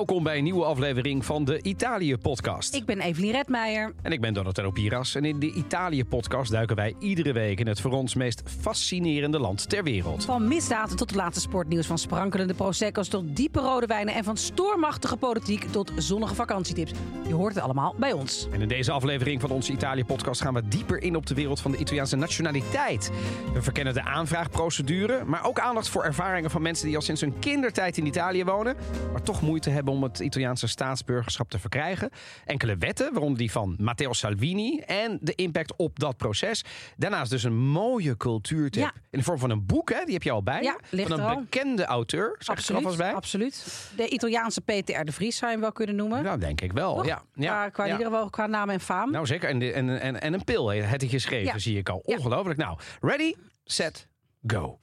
Welkom 0.00 0.22
bij 0.22 0.38
een 0.38 0.44
nieuwe 0.44 0.64
aflevering 0.64 1.24
van 1.24 1.44
de 1.44 1.62
Italië-podcast. 1.62 2.74
Ik 2.74 2.84
ben 2.84 3.00
Evelien 3.00 3.32
Redmeijer. 3.32 3.92
En 4.02 4.12
ik 4.12 4.20
ben 4.20 4.34
Donatello 4.34 4.70
Piras. 4.70 5.14
En 5.14 5.24
in 5.24 5.38
de 5.38 5.52
Italië-podcast 5.52 6.50
duiken 6.50 6.76
wij 6.76 6.94
iedere 6.98 7.32
week 7.32 7.60
in 7.60 7.66
het 7.66 7.80
voor 7.80 7.90
ons 7.90 8.14
meest 8.14 8.42
fascinerende 8.60 9.38
land 9.38 9.68
ter 9.68 9.82
wereld. 9.82 10.24
Van 10.24 10.48
misdaad 10.48 10.88
tot 10.88 11.00
het 11.00 11.14
laatste 11.14 11.40
sportnieuws, 11.40 11.86
van 11.86 11.98
sprankelende 11.98 12.54
prosecco's 12.54 13.08
tot 13.08 13.36
diepe 13.36 13.60
rode 13.60 13.86
wijnen 13.86 14.14
en 14.14 14.24
van 14.24 14.36
stormachtige 14.36 15.16
politiek 15.16 15.64
tot 15.70 15.92
zonnige 15.96 16.34
vakantietips. 16.34 16.92
Je 17.26 17.34
hoort 17.34 17.54
het 17.54 17.64
allemaal 17.64 17.94
bij 17.98 18.12
ons. 18.12 18.48
En 18.52 18.60
in 18.60 18.68
deze 18.68 18.92
aflevering 18.92 19.40
van 19.40 19.50
onze 19.50 19.72
Italië-podcast 19.72 20.42
gaan 20.42 20.54
we 20.54 20.68
dieper 20.68 21.02
in 21.02 21.16
op 21.16 21.26
de 21.26 21.34
wereld 21.34 21.60
van 21.60 21.70
de 21.70 21.78
Italiaanse 21.78 22.16
nationaliteit. 22.16 23.10
We 23.54 23.62
verkennen 23.62 23.94
de 23.94 24.04
aanvraagprocedure, 24.04 25.24
maar 25.24 25.44
ook 25.44 25.60
aandacht 25.60 25.88
voor 25.88 26.04
ervaringen 26.04 26.50
van 26.50 26.62
mensen 26.62 26.86
die 26.86 26.96
al 26.96 27.02
sinds 27.02 27.20
hun 27.20 27.38
kindertijd 27.38 27.96
in 27.96 28.06
Italië 28.06 28.44
wonen, 28.44 28.76
maar 29.12 29.22
toch 29.22 29.42
moeite 29.42 29.70
hebben 29.70 29.88
om 29.90 30.02
het 30.02 30.18
Italiaanse 30.18 30.66
staatsburgerschap 30.66 31.50
te 31.50 31.58
verkrijgen. 31.58 32.10
Enkele 32.44 32.76
wetten, 32.76 33.12
waaronder 33.12 33.38
die 33.38 33.50
van 33.50 33.74
Matteo 33.78 34.12
Salvini 34.12 34.78
en 34.78 35.18
de 35.20 35.34
impact 35.34 35.76
op 35.76 35.98
dat 35.98 36.16
proces. 36.16 36.64
Daarnaast 36.96 37.30
dus 37.30 37.42
een 37.42 37.56
mooie 37.58 38.16
cultuurtip 38.16 38.82
Ja. 38.82 38.92
in 39.10 39.18
de 39.18 39.24
vorm 39.24 39.38
van 39.38 39.50
een 39.50 39.66
boek, 39.66 39.90
hè? 39.92 40.04
die 40.04 40.14
heb 40.14 40.22
je 40.22 40.30
al 40.30 40.42
bij. 40.42 40.62
Ja, 40.62 40.78
je, 40.90 40.96
ligt 40.96 41.08
van 41.08 41.20
een 41.20 41.26
al. 41.26 41.40
bekende 41.40 41.84
auteur, 41.84 42.36
zeg 42.38 42.68
er 42.68 42.96
bij. 42.96 43.14
absoluut. 43.14 43.90
De 43.96 44.08
Italiaanse 44.08 44.60
PTR 44.60 45.04
de 45.04 45.12
Vries 45.12 45.36
zou 45.36 45.46
je 45.46 45.52
hem 45.52 45.60
wel 45.60 45.72
kunnen 45.72 45.96
noemen. 45.96 46.22
Nou, 46.22 46.38
denk 46.38 46.60
ik 46.60 46.72
wel. 46.72 46.94
Toch? 46.96 47.06
Ja, 47.06 47.22
ja, 47.34 47.68
qua, 47.68 47.84
ja. 47.84 47.92
in 47.92 47.98
ieder 47.98 48.12
geval 48.12 48.30
qua 48.30 48.46
naam 48.46 48.70
en 48.70 48.80
faam. 48.80 49.10
Nou 49.10 49.26
zeker. 49.26 49.48
En, 49.48 49.58
de- 49.58 49.72
en, 49.72 50.00
en, 50.00 50.20
en 50.20 50.32
een 50.32 50.44
pil 50.44 50.68
heeft 50.68 51.00
hij 51.00 51.10
geschreven, 51.10 51.52
Ja. 51.52 51.58
zie 51.58 51.78
ik 51.78 51.88
al. 51.88 52.02
Ja. 52.06 52.16
Ongelooflijk. 52.16 52.58
Nou, 52.58 52.78
ready, 53.00 53.34
set, 53.64 54.06
go. 54.46 54.80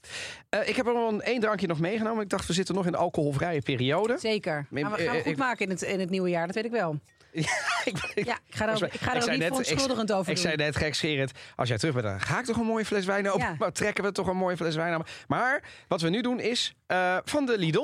Eh, 0.49 0.67
ik 0.69 0.75
heb 0.75 0.87
er 0.87 0.93
wel 0.93 1.07
een 1.09 1.21
één 1.21 1.39
drankje 1.39 1.67
nog 1.67 1.79
meegenomen. 1.79 2.23
Ik 2.23 2.29
dacht, 2.29 2.47
we 2.47 2.53
zitten 2.53 2.75
nog 2.75 2.85
in 2.85 2.91
de 2.91 2.97
alcoholvrije 2.97 3.61
periode. 3.61 4.17
Zeker. 4.19 4.65
Maar 4.69 4.83
we 4.83 4.89
gaan 4.89 4.99
eh, 4.99 5.11
het 5.11 5.21
goed 5.21 5.31
ik- 5.31 5.37
maken 5.37 5.65
in 5.65 5.71
het, 5.71 5.81
in 5.81 5.99
het 5.99 6.09
nieuwe 6.09 6.29
jaar, 6.29 6.45
dat 6.45 6.55
weet 6.55 6.65
ik 6.65 6.71
wel. 6.71 6.99
ik, 7.85 8.11
Ja, 8.15 8.39
ik 8.47 8.55
ga 8.55 8.67
er 8.67 8.75
ook, 8.75 8.93
ik 8.93 8.99
ga 8.99 9.15
er 9.15 9.21
ook 9.23 9.29
niet 9.29 9.37
net- 9.39 9.47
verontschuldigend 9.47 10.11
over 10.11 10.29
Ik 10.29 10.35
doen. 10.35 10.43
zei 10.45 10.55
net 10.55 10.75
gekscherend, 10.75 11.31
als 11.55 11.69
jij 11.69 11.77
terug 11.77 11.93
bent, 11.93 12.05
dan 12.05 12.21
ga 12.21 12.39
ik 12.39 12.45
toch 12.45 12.57
een 12.57 12.65
mooie 12.65 12.85
fles 12.85 13.05
wijn 13.05 13.29
open. 13.29 13.39
Ja. 13.47 13.55
Maar 13.59 13.71
trekken 13.71 14.03
we 14.03 14.11
toch 14.11 14.27
een 14.27 14.37
mooie 14.37 14.57
fles 14.57 14.75
wijn 14.75 14.93
aan. 14.93 15.03
Maar 15.27 15.63
wat 15.87 16.01
we 16.01 16.09
nu 16.09 16.21
doen 16.21 16.39
is 16.39 16.75
eh, 16.85 17.17
van 17.23 17.45
de 17.45 17.57
Lidl. 17.57 17.79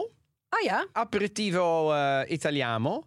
Oh 0.49 0.59
ja? 0.63 0.85
Aperitivo 0.91 1.91
eh, 1.93 2.19
Italiano. 2.31 3.03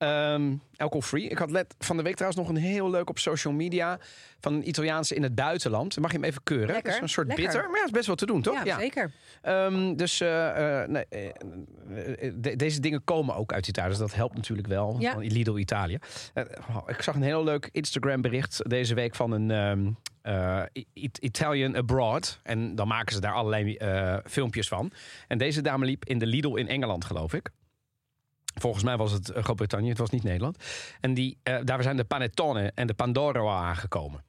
Ehm 0.00 0.52
alcohol-free. 0.76 1.28
Ik 1.28 1.38
had 1.38 1.50
let 1.50 1.74
van 1.78 1.96
de 1.96 2.02
week 2.02 2.14
trouwens 2.16 2.40
nog 2.42 2.48
een 2.50 2.62
heel 2.62 2.90
leuk 2.90 3.08
op 3.08 3.18
social 3.18 3.52
media 3.52 3.98
van 4.40 4.54
een 4.54 4.68
Italiaanse 4.68 5.14
in 5.14 5.22
het 5.22 5.34
buitenland. 5.34 5.98
Mag 5.98 6.10
je 6.10 6.16
hem 6.16 6.26
even 6.26 6.42
keuren? 6.42 6.66
Lekker, 6.66 6.84
Dat 6.84 6.94
is 6.94 7.00
een 7.00 7.08
soort 7.08 7.26
lekker. 7.26 7.44
bitter, 7.44 7.62
maar 7.62 7.70
ja, 7.74 7.78
het 7.78 7.86
is 7.88 7.94
best 7.94 8.06
wel 8.06 8.16
te 8.16 8.26
doen, 8.26 8.42
toch? 8.42 8.64
Ja, 8.64 8.78
zeker. 8.78 9.12
Ehm, 9.42 9.94
dus 9.96 10.20
eh, 10.20 10.80
eh, 10.82 10.88
nee, 10.88 11.04
eh, 11.08 12.32
de- 12.34 12.56
deze 12.56 12.80
dingen 12.80 13.04
komen 13.04 13.34
ook 13.34 13.52
uit 13.52 13.68
Italië. 13.68 13.88
Dus 13.88 13.98
dat 13.98 14.14
helpt 14.14 14.34
natuurlijk 14.36 14.68
wel. 14.68 14.96
Ja. 14.98 15.12
Van 15.12 15.26
Lidl 15.26 15.56
Italië. 15.56 15.98
Eh, 16.34 16.44
ik 16.86 17.02
zag 17.02 17.14
een 17.14 17.22
heel 17.22 17.44
leuk 17.44 17.68
Instagram 17.72 18.20
bericht 18.20 18.70
deze 18.70 18.94
week 18.94 19.14
van 19.14 19.30
een 19.32 19.50
ehm, 19.50 19.90
eh, 20.22 20.62
Italian 21.20 21.76
Abroad. 21.76 22.38
En 22.42 22.74
dan 22.74 22.88
maken 22.88 23.14
ze 23.14 23.20
daar 23.20 23.32
allerlei 23.34 23.76
filmpjes 24.24 24.68
van. 24.68 24.92
En 25.28 25.38
deze 25.38 25.60
dame 25.62 25.84
liep 25.84 26.04
in 26.04 26.18
de 26.18 26.26
Lidl 26.26 26.54
in 26.54 26.68
Engeland, 26.68 27.04
geloof 27.04 27.34
ik. 27.34 27.50
Volgens 28.54 28.84
mij 28.84 28.96
was 28.96 29.12
het 29.12 29.30
eh, 29.30 29.42
Groot-Brittannië, 29.42 29.88
het 29.88 29.98
was 29.98 30.10
niet 30.10 30.22
Nederland. 30.22 30.64
En 31.00 31.14
die, 31.14 31.38
eh, 31.42 31.58
daar 31.64 31.82
zijn 31.82 31.96
de 31.96 32.04
panettone 32.04 32.72
en 32.74 32.86
de 32.86 32.94
pandoro 32.94 33.48
aangekomen. 33.48 34.24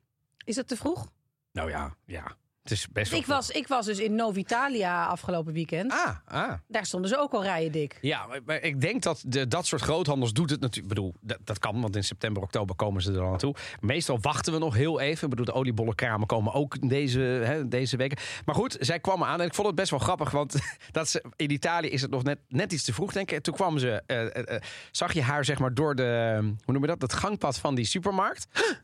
Is 0.45 0.55
dat 0.55 0.67
te 0.67 0.75
vroeg? 0.75 1.11
Nou 1.51 1.69
ja, 1.69 1.95
ja. 2.05 2.35
Het 2.61 2.71
is 2.71 2.87
best 2.87 3.11
wel... 3.11 3.19
Ik 3.19 3.25
was, 3.25 3.49
ik 3.49 3.67
was 3.67 3.85
dus 3.85 3.99
in 3.99 4.15
Novitalia 4.15 5.05
afgelopen 5.05 5.53
weekend. 5.53 5.91
Ah, 5.91 6.15
ah. 6.25 6.53
Daar 6.67 6.85
stonden 6.85 7.09
ze 7.09 7.17
ook 7.17 7.33
al 7.33 7.43
rijen 7.43 7.71
dik. 7.71 7.97
Ja, 8.01 8.25
maar- 8.27 8.39
maar 8.45 8.61
ik 8.61 8.81
denk 8.81 9.01
dat 9.03 9.23
de, 9.25 9.47
dat 9.47 9.65
soort 9.65 9.81
groothandels 9.81 10.33
doet 10.33 10.49
het 10.49 10.59
natuurlijk. 10.59 10.91
Ik 10.93 10.95
bedoel, 10.95 11.13
dat, 11.21 11.37
dat 11.43 11.59
kan, 11.59 11.81
want 11.81 11.95
in 11.95 12.03
september, 12.03 12.43
oktober 12.43 12.75
komen 12.75 13.01
ze 13.01 13.09
er 13.11 13.17
dan 13.17 13.29
naartoe. 13.29 13.55
Meestal 13.79 14.17
wachten 14.21 14.53
we 14.53 14.59
nog 14.59 14.73
heel 14.75 14.99
even. 14.99 15.23
Ik 15.23 15.29
bedoel, 15.29 15.45
de 15.45 15.53
oliebollenkramen 15.53 16.27
komen 16.27 16.53
ook 16.53 16.89
deze, 16.89 17.19
hè, 17.19 17.67
deze 17.67 17.97
weken. 17.97 18.17
Maar 18.45 18.55
goed, 18.55 18.77
zij 18.79 18.99
kwamen 18.99 19.27
aan 19.27 19.39
en 19.41 19.45
ik 19.47 19.53
vond 19.55 19.67
het 19.67 19.75
best 19.75 19.89
wel 19.89 19.99
grappig, 19.99 20.31
want 20.31 20.55
dat 20.91 21.07
ze, 21.09 21.23
in 21.35 21.51
Italië 21.51 21.87
is 21.89 22.01
het 22.01 22.11
nog 22.11 22.23
net, 22.23 22.39
net 22.47 22.71
iets 22.73 22.83
te 22.83 22.93
vroeg, 22.93 23.11
denk 23.13 23.29
ik. 23.29 23.35
En 23.35 23.43
toen 23.43 23.53
kwamen 23.53 23.79
ze, 23.79 24.03
eh, 24.05 24.21
eh, 24.35 24.55
eh, 24.55 24.61
zag 24.91 25.13
je 25.13 25.21
haar 25.21 25.45
zeg 25.45 25.59
maar 25.59 25.73
door 25.73 25.95
de, 25.95 26.37
hoe 26.63 26.73
noem 26.73 26.81
je 26.81 26.87
dat, 26.87 27.01
het 27.01 27.13
gangpad 27.13 27.57
van 27.59 27.75
die 27.75 27.85
supermarkt. 27.85 28.47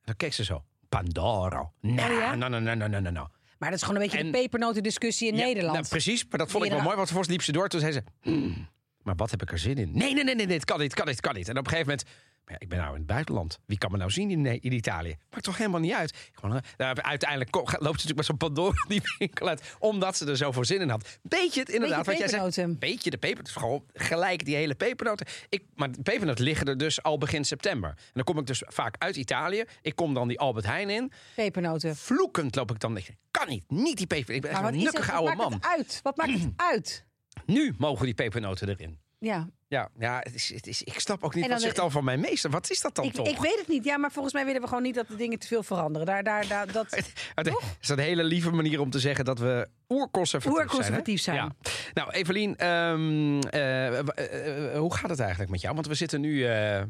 En 0.00 0.06
dan 0.06 0.16
keek 0.16 0.32
ze 0.32 0.44
zo. 0.44 0.64
Pandoro. 0.90 1.72
Nou, 1.80 2.12
Oh 2.12 2.18
ja? 2.18 2.34
nou, 2.34 2.50
nou, 2.50 2.62
nou, 2.62 2.76
nou, 2.76 2.90
nou, 2.90 3.10
nou. 3.12 3.28
Maar 3.58 3.70
dat 3.70 3.78
is 3.78 3.84
gewoon 3.86 4.00
een 4.00 4.06
beetje 4.08 4.24
En- 4.24 4.32
de 4.32 4.38
pepernotendiscussie 4.38 5.28
in 5.28 5.36
Ja, 5.36 5.44
Nederland. 5.44 5.74
nou, 5.76 5.88
precies, 5.88 6.26
maar 6.28 6.38
dat 6.38 6.50
vond 6.50 6.64
ik 6.64 6.70
wel 6.70 6.78
mooi. 6.80 6.96
Want 6.96 7.08
vervolgens 7.08 7.28
liep 7.36 7.42
ze 7.42 7.52
door. 7.52 7.68
Toen 7.68 7.80
zei 7.80 7.92
ze... 7.92 8.02
"Hmm, 8.20 8.68
maar 9.02 9.14
wat 9.16 9.30
heb 9.30 9.42
ik 9.42 9.52
er 9.52 9.58
zin 9.58 9.78
in? 9.78 9.90
Nee, 9.92 10.14
nee, 10.14 10.24
nee, 10.24 10.34
nee, 10.34 10.46
het 10.46 10.64
kan 10.64 10.78
niet, 10.80 10.90
het 10.90 10.94
kan 10.94 11.06
niet, 11.06 11.16
het 11.16 11.26
kan 11.26 11.34
niet. 11.34 11.48
En 11.48 11.58
op 11.58 11.64
een 11.64 11.70
gegeven 11.70 11.90
moment... 11.90 12.08
Maar 12.44 12.58
ja, 12.58 12.64
ik 12.64 12.68
ben 12.68 12.78
nou 12.78 12.90
in 12.90 12.98
het 12.98 13.06
buitenland. 13.06 13.58
Wie 13.66 13.78
kan 13.78 13.90
me 13.90 13.96
nou 13.96 14.10
zien 14.10 14.30
in, 14.30 14.46
in 14.46 14.72
Italië? 14.72 15.16
Maakt 15.30 15.44
toch 15.44 15.56
helemaal 15.56 15.80
niet 15.80 15.92
uit. 15.92 16.30
Gewoon, 16.32 16.56
eh, 16.56 16.62
nou, 16.76 16.96
uiteindelijk 17.00 17.54
loopt 17.54 17.70
ze 17.70 17.80
natuurlijk 17.80 18.16
met 18.16 18.26
zo'n 18.26 18.36
Pandora 18.36 18.84
die 18.88 19.02
winkel 19.18 19.48
uit. 19.48 19.76
Omdat 19.78 20.16
ze 20.16 20.26
er 20.26 20.36
zoveel 20.36 20.64
zin 20.64 20.80
in 20.80 20.88
had. 20.88 21.18
Beetje 21.22 21.60
het 21.60 21.68
inderdaad 21.68 22.04
Beetje 22.04 22.10
wat 22.10 22.30
jij 22.30 22.40
zegt. 22.40 22.42
pepernoten. 22.54 22.78
Beetje 22.78 23.10
de 23.10 23.18
peper. 23.18 23.38
Het 23.38 23.46
is 23.46 23.54
gewoon 23.54 23.84
gelijk 23.92 24.44
die 24.44 24.56
hele 24.56 24.74
pepernoten. 24.74 25.26
Ik, 25.48 25.64
maar 25.74 25.92
de 25.92 26.02
pepernoten 26.02 26.44
liggen 26.44 26.66
er 26.66 26.78
dus 26.78 27.02
al 27.02 27.18
begin 27.18 27.44
september. 27.44 27.90
En 27.90 27.96
dan 28.12 28.24
kom 28.24 28.38
ik 28.38 28.46
dus 28.46 28.62
vaak 28.66 28.94
uit 28.98 29.16
Italië. 29.16 29.64
Ik 29.82 29.96
kom 29.96 30.14
dan 30.14 30.28
die 30.28 30.38
Albert 30.38 30.66
Heijn 30.66 30.90
in. 30.90 31.12
Pepernoten. 31.34 31.96
Vloekend 31.96 32.54
loop 32.54 32.70
ik 32.70 32.80
dan. 32.80 32.98
Kan 33.30 33.48
niet, 33.48 33.64
niet 33.70 33.96
die 33.96 34.06
peper. 34.06 34.34
Ik 34.34 34.40
ben 34.40 34.50
echt 34.50 34.58
een 34.58 34.64
wat, 34.64 34.74
is 34.74 34.82
het, 34.82 34.92
nukkige 34.92 35.12
wat 35.12 35.20
oude 35.20 35.36
maakt 35.36 35.50
man. 35.50 35.60
het 35.60 35.78
uit? 35.78 36.00
Wat 36.02 36.16
maakt 36.16 36.30
het 36.32 36.52
uit? 36.72 37.04
Nu 37.46 37.74
mogen 37.78 38.04
die 38.04 38.14
pepernoten 38.14 38.68
erin. 38.68 38.98
Ja, 39.18 39.48
Ja, 39.68 39.88
ja 39.98 40.18
het 40.18 40.34
is, 40.34 40.52
het 40.54 40.66
is, 40.66 40.82
ik 40.82 41.00
snap 41.00 41.22
ook 41.24 41.34
niet 41.34 41.44
En 41.44 41.50
wat 41.50 41.58
dan 41.58 41.66
zich 41.68 41.74
de- 41.76 41.80
dan 41.80 41.90
van 41.90 42.04
mij 42.04 42.16
meester. 42.16 42.50
Wat 42.50 42.70
is 42.70 42.80
dat 42.80 42.94
dan 42.94 43.04
ik, 43.04 43.12
toch? 43.12 43.28
ik 43.28 43.38
weet 43.38 43.58
het 43.58 43.68
niet. 43.68 43.84
Ja, 43.84 43.96
maar 43.96 44.12
volgens 44.12 44.34
mij 44.34 44.44
willen 44.44 44.60
we 44.60 44.66
gewoon 44.66 44.82
niet 44.82 44.94
dat 44.94 45.08
de 45.08 45.16
dingen 45.16 45.38
te 45.38 45.46
veel 45.46 45.62
veranderen. 45.62 46.06
Daar, 46.06 46.22
daar, 46.22 46.46
daar, 46.48 46.72
dat... 46.72 46.90
Het 47.34 47.52
is 47.80 47.88
een 47.88 47.98
hele 47.98 48.24
lieve 48.24 48.50
manier 48.50 48.80
om 48.80 48.90
te 48.90 48.98
zeggen 48.98 49.24
dat 49.24 49.38
we 49.38 49.68
oerconservatief, 49.88 50.58
Oerconservatief 50.58 51.20
zijn. 51.20 51.36
zijn. 51.36 51.52
Ja. 51.62 51.70
Nou, 51.94 52.10
Evelien, 52.10 52.56
ehm, 52.56 53.40
eh, 53.40 53.98
eh, 53.98 54.72
eh, 54.72 54.78
hoe 54.78 54.94
gaat 54.94 55.10
het 55.10 55.20
eigenlijk 55.20 55.50
met 55.50 55.60
jou? 55.60 55.74
Want 55.74 55.86
we 55.86 55.94
zitten 55.94 56.20
nu 56.20 56.46
eh, 56.46 56.82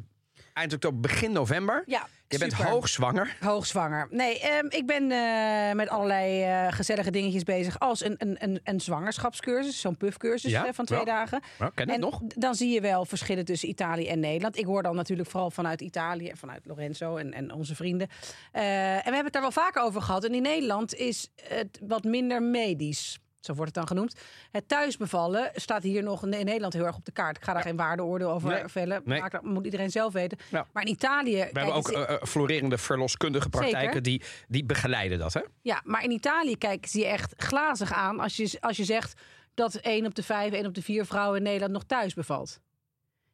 eind 0.60 0.72
oktober, 0.72 1.00
begin 1.00 1.32
november. 1.32 1.82
Ja, 1.86 2.06
Je 2.28 2.38
bent 2.38 2.52
super. 2.52 2.66
hoogzwanger. 2.68 3.36
Hoogzwanger. 3.40 4.06
Nee, 4.10 4.40
ehm, 4.40 4.66
ik 4.68 4.86
ben 4.86 5.10
eh, 5.10 5.74
met 5.74 5.88
allerlei 5.88 6.42
eh, 6.42 6.72
gezellige 6.72 7.10
dingetjes 7.10 7.42
bezig. 7.42 7.78
Als 7.78 8.04
een, 8.04 8.14
een, 8.18 8.36
een, 8.38 8.60
een 8.64 8.80
zwangerschapscursus, 8.80 9.80
zo'n 9.80 9.96
puffcursus 9.96 10.50
Ja, 10.50 10.66
eh, 10.66 10.72
van 10.72 10.84
twee 10.84 11.04
dagen. 11.04 11.40
Ken 11.74 11.88
en 11.88 12.00
nog? 12.00 12.20
dan 12.24 12.54
zie 12.54 12.70
je 12.70 12.80
wel 12.80 13.04
verschillen 13.04 13.44
tussen 13.44 13.68
Italië 13.68 14.08
en 14.08 14.20
Nederland. 14.20 14.58
Ik 14.58 14.64
hoor 14.64 14.82
dan 14.82 14.96
natuurlijk 14.96 15.30
vooral 15.30 15.50
vanuit 15.50 15.80
Italië 15.80 16.28
en 16.28 16.36
vanuit 16.36 16.66
Lorenzo 16.66 17.16
en, 17.16 17.32
en 17.32 17.52
onze 17.52 17.74
vrienden. 17.74 18.08
En 18.52 18.62
we 18.62 19.02
hebben 19.02 19.24
het 19.24 19.32
daar 19.32 19.42
wel 19.42 19.52
vaker 19.52 19.82
over 19.82 20.02
gehad. 20.02 20.24
En 20.24 20.34
in 20.34 20.42
Nederland 20.42 20.94
is 20.94 21.28
het 21.42 21.78
wat 21.82 22.04
minder 22.04 22.42
medisch. 22.42 23.18
Zo 23.40 23.54
wordt 23.54 23.74
het 23.74 23.74
dan 23.74 23.86
genoemd. 23.96 24.14
Het 24.50 24.68
thuisbevallen 24.68 25.50
staat 25.54 25.82
hier 25.82 26.02
nog 26.02 26.22
in 26.22 26.28
Nederland 26.28 26.72
heel 26.72 26.84
erg 26.84 26.96
op 26.96 27.04
de 27.04 27.12
kaart. 27.12 27.36
Ik 27.36 27.44
ga 27.44 27.52
daar 27.52 27.62
geen 27.62 27.76
waardeoordeel 27.76 28.30
over 28.30 28.48
Nee, 28.48 28.62
vellen. 28.68 29.02
nee. 29.04 29.20
Maar 29.20 29.30
dat 29.30 29.42
moet 29.42 29.64
iedereen 29.64 29.90
zelf 29.90 30.12
weten. 30.12 30.38
Ja. 30.50 30.66
Maar 30.72 30.82
in 30.82 30.88
Italië. 30.92 31.36
We 31.52 31.58
hebben 31.60 31.74
ook 31.74 31.88
eh, 31.90 32.14
eh, 32.14 32.22
florerende 32.22 32.78
verloskundige 32.78 33.48
praktijken 33.48 33.80
Zeker. 33.80 34.02
die, 34.02 34.22
die 34.48 34.64
begeleiden 34.64 35.18
dat. 35.18 35.34
Hè? 35.34 35.40
Ja, 35.62 35.80
maar 35.84 36.04
in 36.04 36.10
Italië 36.10 36.56
kijken 36.56 36.90
ze 36.90 36.98
je 36.98 37.06
echt 37.06 37.34
glazig 37.36 37.92
aan 37.92 38.20
als 38.20 38.36
je, 38.36 38.56
als 38.60 38.76
je 38.76 38.84
zegt 38.84 39.20
dat 39.54 39.74
één 39.74 40.06
op 40.06 40.14
de 40.14 40.22
vijf, 40.22 40.52
één 40.52 40.66
op 40.66 40.74
de 40.74 40.82
vier 40.82 41.04
vrouwen 41.06 41.36
in 41.36 41.42
Nederland 41.42 41.72
nog 41.72 41.84
thuis 41.84 42.14
bevalt. 42.14 42.60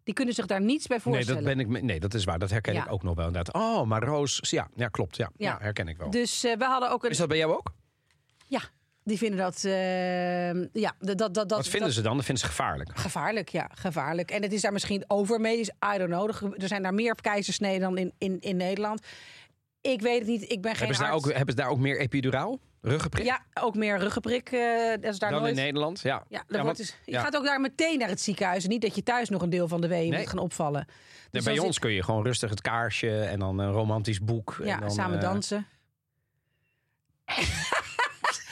Die 0.05 0.15
kunnen 0.15 0.35
zich 0.35 0.47
daar 0.47 0.61
niets 0.61 0.87
bij 0.87 0.97
Nee 1.05 1.15
voorstellen. 1.15 1.45
dat, 1.45 1.57
ben 1.57 1.77
ik, 1.77 1.83
nee, 1.83 2.01
dat 2.01 2.15
is 2.15 2.25
waar. 2.25 2.39
Dat 2.39 2.51
herken 2.51 2.75
Ja. 2.75 2.85
ik 2.85 2.93
ook 2.93 3.03
nog 3.03 3.15
wel 3.15 3.27
inderdaad. 3.27 3.55
Oh, 3.55 3.83
maar 3.87 4.03
Roos... 4.03 4.39
Ja, 4.51 4.69
ja 4.75 4.89
klopt. 4.89 5.17
Ja, 5.17 5.31
ja. 5.37 5.51
Ja. 5.51 5.59
herken 5.61 5.89
ik 5.89 5.97
wel. 5.97 6.11
Dus 6.11 6.45
eh, 6.45 6.57
we 6.57 6.65
hadden 6.65 6.91
ook 6.91 7.05
een. 7.05 7.11
Is 7.11 7.17
dat 7.17 7.29
bij 7.29 7.37
jou 7.37 7.53
ook? 7.53 7.73
Die 9.07 9.19
vinden 9.19 9.39
dat. 9.39 9.65
eh, 9.65 10.53
ja, 10.73 10.95
dat, 10.99 11.19
dat, 11.19 11.35
dat, 11.35 11.51
Wat 11.51 11.69
vinden 11.69 11.93
ze 11.93 12.03
dan? 12.03 12.17
Dat 12.17 12.25
vinden 12.25 12.45
ze 12.45 12.51
gevaarlijk. 12.51 12.91
Gevaarlijk, 12.99 13.49
ja, 13.49 13.71
gevaarlijk. 13.75 14.31
En 14.31 14.43
het 14.43 14.53
is 14.53 14.61
daar 14.63 14.73
misschien 14.73 15.05
overmedisch. 15.07 15.69
I 15.95 15.99
don't 15.99 16.11
know. 16.11 16.53
Er 16.63 16.69
zijn 16.69 16.83
daar 16.83 16.95
meer 16.95 17.15
keizersneden 17.21 17.81
dan 17.81 17.99
in, 17.99 18.13
in, 18.19 18.41
in 18.41 18.57
Nederland. 18.57 19.07
Ik 19.81 20.01
weet 20.01 20.19
het 20.19 20.29
niet. 20.29 20.43
Ik 20.43 20.61
ben 20.63 20.71
geen 20.71 20.79
Hebben 20.79 20.97
ze, 20.97 21.03
daar 21.03 21.13
ook, 21.13 21.25
hebben 21.33 21.55
ze 21.55 21.61
daar 21.61 21.69
ook 21.71 21.79
meer 21.79 22.01
epiduraal? 22.01 22.59
Ruggenprik? 22.81 23.25
Ja, 23.25 23.41
ook 23.55 23.75
meer 23.75 23.99
ruggenprik. 23.99 24.49
eh 24.53 24.61
dat 25.01 25.13
is 25.13 25.19
daar 25.19 25.31
dan 25.31 25.41
nooit. 25.43 25.57
in 25.57 25.63
Nederland? 25.63 26.01
Ja. 26.01 26.25
Ja, 26.29 26.45
want- 26.49 26.77
dus, 26.77 26.97
je 27.05 27.13
ja. 27.13 27.21
gaat 27.23 27.37
ook 27.37 27.45
daar 27.45 27.61
meteen 27.61 27.99
naar 27.99 28.09
het 28.09 28.21
ziekenhuis. 28.21 28.63
En 28.65 28.69
niet 28.71 28.83
dat 28.83 28.95
je 28.95 29.03
thuis 29.03 29.29
nog 29.29 29.43
een 29.43 29.51
deel 29.51 29.69
van 29.69 29.81
de 29.81 29.89
weeën 29.89 30.11
Nee. 30.11 30.19
moet 30.21 30.29
gaan 30.29 30.39
opvallen. 30.39 30.87
Dus 31.31 31.45
bij 31.45 31.59
ons 31.59 31.75
ik- 31.77 31.81
kun 31.83 31.93
je 31.93 32.03
gewoon 32.03 32.25
rustig 32.25 32.51
het 32.51 32.61
kaarsje 32.61 33.21
en 33.21 33.39
dan 33.39 33.59
een 33.59 33.73
romantisch 33.73 34.21
boek. 34.21 34.57
Ja, 34.65 34.75
en 34.75 34.81
dan, 34.81 34.91
samen 34.91 35.17
eh, 35.19 35.23
dansen. 35.23 35.67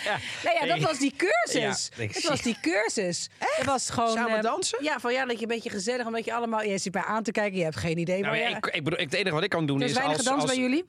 Ja. 0.05 0.17
Nee, 0.45 0.69
ja, 0.69 0.75
dat 0.75 0.85
was 0.85 0.99
die 0.99 1.15
cursus. 1.17 1.91
Ja, 1.97 2.03
het 2.05 2.17
zie- 2.17 2.29
was 2.29 2.43
die 2.43 2.57
cursus. 2.61 3.29
Het 3.39 3.67
was 3.67 3.91
gewoon 3.91 4.11
Samen 4.17 4.37
eh, 4.37 4.43
dansen? 4.43 4.85
Ja, 4.85 5.01
van 5.01 5.13
ja, 5.13 5.25
dat 5.25 5.37
je 5.37 5.43
een 5.43 5.49
beetje 5.49 5.71
gezellig, 5.71 6.07
omdat 6.07 6.25
je 6.25 6.35
allemaal. 6.35 6.63
Je 6.63 6.79
zit 6.79 6.93
bij 6.93 7.03
aan 7.03 7.23
te 7.23 7.31
kijken, 7.33 7.59
je 7.59 7.65
hebt 7.65 7.77
geen 7.77 7.99
idee. 7.99 8.19
Nou, 8.21 8.31
maar 8.33 8.41
ja, 8.43 8.49
ja, 8.49 8.57
ik, 8.57 8.67
ik 8.67 8.85
bedoel, 8.85 8.99
ik- 8.99 9.05
het 9.11 9.15
enige 9.15 9.35
wat 9.35 9.45
ik 9.45 9.51
kan 9.51 9.67
doen 9.67 9.83
is 9.83 9.91
is 9.91 9.97
weinig 9.97 10.17
als, 10.17 10.27
dans 10.27 10.43
als 10.43 10.51
bij 10.51 10.61
jullie. 10.61 10.85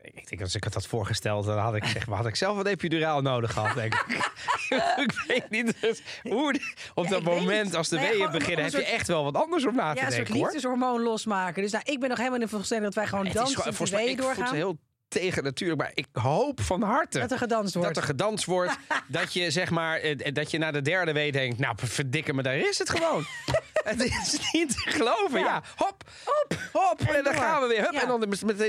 Ik 0.00 0.28
denk 0.28 0.40
als 0.42 0.54
ik 0.54 0.64
het 0.64 0.74
had 0.74 0.86
voorgesteld, 0.86 1.44
dan 1.46 1.58
had 1.58 1.74
ik 1.74 1.84
gezegd, 1.84 2.06
had 2.08 2.26
ik 2.26 2.36
zelf 2.36 2.58
een 2.58 2.66
epiduraal 2.66 3.20
nodig 3.22 3.52
gehad, 3.52 3.74
denk 3.74 3.94
ik. 3.94 4.30
ik 5.04 5.24
weet 5.26 5.50
niet 5.50 5.80
dus 5.80 6.02
hoe 6.22 6.60
op 6.94 7.04
Ja, 7.04 7.10
dat 7.10 7.22
moment 7.22 7.74
als 7.74 7.88
de 7.88 7.96
Nee, 7.96 8.10
weeën 8.10 8.30
beginnen, 8.30 8.58
een 8.64 8.64
heb 8.64 8.72
je 8.72 8.86
soort- 8.86 8.90
echt 8.98 9.06
wel 9.08 9.24
wat 9.24 9.34
anders 9.34 9.66
om 9.66 9.74
na 9.74 9.92
te 9.92 9.98
Ja, 10.00 10.06
een 10.06 10.12
soort 10.12 10.14
denken 10.14 10.34
hoor. 10.34 10.44
liefdeshormoon 10.52 11.02
losmaken. 11.02 11.62
Dus 11.62 11.72
nou, 11.72 11.84
ik 11.86 12.00
ben 12.00 12.08
nog 12.08 12.18
helemaal 12.18 12.38
in 12.40 12.44
de 12.44 12.50
voorstelling 12.52 12.84
dat 12.84 12.94
wij 12.94 13.06
gewoon 13.06 13.24
dansen 13.24 13.62
gewoon- 13.62 13.84
de 13.90 13.96
weeën 13.96 14.08
ik 14.08 14.18
voel 14.18 14.28
het 14.28 14.36
doorgaan. 14.36 14.54
heel 14.54 14.78
tegen 15.20 15.44
natuurlijk, 15.44 15.80
maar 15.80 15.90
ik 15.94 16.06
hoop 16.12 16.60
van 16.60 16.82
harte 16.82 17.18
Dat 17.18 17.30
er 17.30 17.38
gedanst 17.38 17.74
wordt. 17.74 17.94
dat 17.94 18.02
er 18.02 18.08
gedanst 18.08 18.44
wordt. 18.44 18.78
dat 19.08 19.32
je 19.32 19.50
zeg 19.50 19.70
maar, 19.70 19.98
eh, 19.98 20.32
dat 20.34 20.50
je 20.50 20.58
na 20.58 20.70
de 20.70 20.82
derde 20.82 21.12
week 21.12 21.32
denkt, 21.32 21.58
nou 21.58 21.74
verdikke 21.76 22.34
me, 22.34 22.42
daar 22.42 22.56
is 22.56 22.78
het 22.78 22.90
gewoon. 22.90 23.24
het 23.88 24.02
is 24.04 24.50
niet 24.52 24.68
te 24.84 24.90
geloven. 24.90 25.38
Ja, 25.38 25.44
Ja. 25.46 25.62
hop, 25.76 26.02
hop, 26.24 26.58
hop. 26.72 27.00
En, 27.00 27.14
dan 27.14 27.32
door. 27.32 27.42
gaan 27.42 27.60
we 27.62 27.68
weer. 27.68 27.80
Hup, 27.82 27.92
Ja. 27.92 28.00
En 28.02 28.08
dan 28.08 28.20
meteen 28.42 28.56
de 28.56 28.64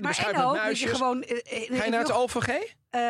je 0.53 0.61
muisjes. 0.61 0.91
gewoon... 0.91 1.23
eh, 1.23 1.37
eh, 1.37 1.41
Ga 1.67 1.75
je 1.75 1.83
ik 1.83 1.89
naar 1.89 1.99
het 1.99 2.11
OVG? 2.11 2.47
eh, 2.89 3.01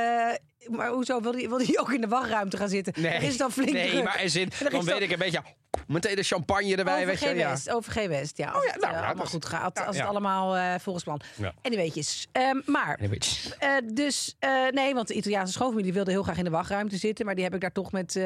maar 0.67 0.87
hoezo? 0.89 1.21
wil 1.21 1.31
die, 1.31 1.49
wil 1.49 1.57
ook 1.79 1.91
in 1.91 2.01
de 2.01 2.07
wachtruimte 2.07 2.57
gaan 2.57 2.69
zitten? 2.69 2.93
Nee, 3.01 3.17
is 3.27 3.37
dan 3.37 3.51
flink 3.51 3.71
nee 3.71 3.89
druk. 3.89 4.03
maar 4.03 4.19
er 4.19 4.29
zit, 4.29 4.59
dan 4.59 4.71
weet 4.71 4.85
dan- 4.87 5.01
ik 5.01 5.11
een 5.11 5.19
beetje, 5.19 5.41
meteen 5.87 6.15
de 6.15 6.23
champagne 6.23 6.75
erbij. 6.75 7.05
weet 7.05 7.15
OVG 7.15 7.37
ja. 7.37 7.49
West, 7.49 7.69
OVG 7.71 8.07
West, 8.07 8.37
ja. 8.37 8.47
Als 8.49 8.57
Oh 8.57 8.63
ja, 8.65 8.71
het, 8.71 8.81
nou, 8.81 8.93
eh, 8.93 8.99
ja, 8.99 9.05
allemaal 9.05 9.25
goed 9.25 9.45
gaat. 9.45 9.77
ja, 9.77 9.83
Als 9.83 9.95
ja. 9.95 10.01
het 10.01 10.09
allemaal 10.11 10.55
eh, 10.55 10.73
volgens 10.79 11.03
plan. 11.03 11.21
Ja. 11.35 11.53
En 11.61 11.69
die 11.71 11.79
weetjes. 11.79 12.27
Ehm, 12.31 12.59
maar, 12.65 12.97
weet 12.99 13.55
eh, 13.59 13.69
dus, 13.93 14.35
eh, 14.39 14.51
nee, 14.71 14.93
want 14.93 15.07
de 15.07 15.13
Italiaanse 15.13 15.53
schoonfamilie 15.53 15.93
wilde 15.93 16.11
heel 16.11 16.23
graag 16.23 16.37
in 16.37 16.43
de 16.43 16.49
wachtruimte 16.49 16.97
zitten. 16.97 17.25
Maar 17.25 17.35
die 17.35 17.43
heb 17.43 17.53
ik 17.53 17.61
daar 17.61 17.71
toch 17.71 17.91
met, 17.91 18.19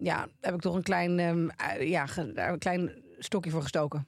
ja, 0.00 0.28
heb 0.40 0.54
ik 0.54 0.60
toch 0.60 0.74
een 0.74 0.82
klein, 0.82 1.18
ehm, 1.18 1.48
eh, 1.48 1.88
ja, 1.88 2.06
ge- 2.06 2.32
daar 2.32 2.52
een 2.52 2.58
klein 2.58 3.02
stokje 3.18 3.50
voor 3.50 3.62
gestoken. 3.62 4.06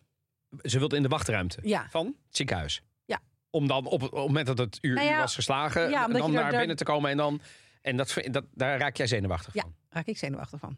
Ze 0.63 0.79
wilde 0.79 0.97
in 0.97 1.03
de 1.03 1.09
wachtruimte 1.09 1.59
Ja. 1.63 1.87
van 1.91 2.07
het 2.07 2.37
ziekenhuis. 2.37 2.83
Ja. 3.05 3.21
Om 3.51 3.67
dan 3.69 3.87
op 3.87 4.01
het 4.01 4.11
op 4.11 4.17
het 4.17 4.27
moment 4.27 4.47
dat 4.47 4.59
het 4.59 4.79
uur, 4.81 4.95
Nou 4.95 5.07
ja, 5.07 5.13
uur 5.15 5.19
was 5.21 5.35
geslagen, 5.35 5.91
ja, 5.91 6.07
dan 6.09 6.21
daar- 6.21 6.31
naar 6.31 6.51
daar- 6.51 6.59
binnen 6.59 6.77
te 6.77 6.85
komen 6.85 7.11
en 7.11 7.17
dan... 7.17 7.41
En 7.83 7.97
dat, 7.97 8.17
dat, 8.31 8.45
daar 8.55 8.79
raak 8.79 8.97
jij 8.97 9.07
zenuwachtig 9.07 9.55
Ja, 9.55 9.63
van. 9.63 9.75
raak 9.89 10.07
ik 10.07 10.19
zenuwachtig 10.19 10.61
van. 10.61 10.77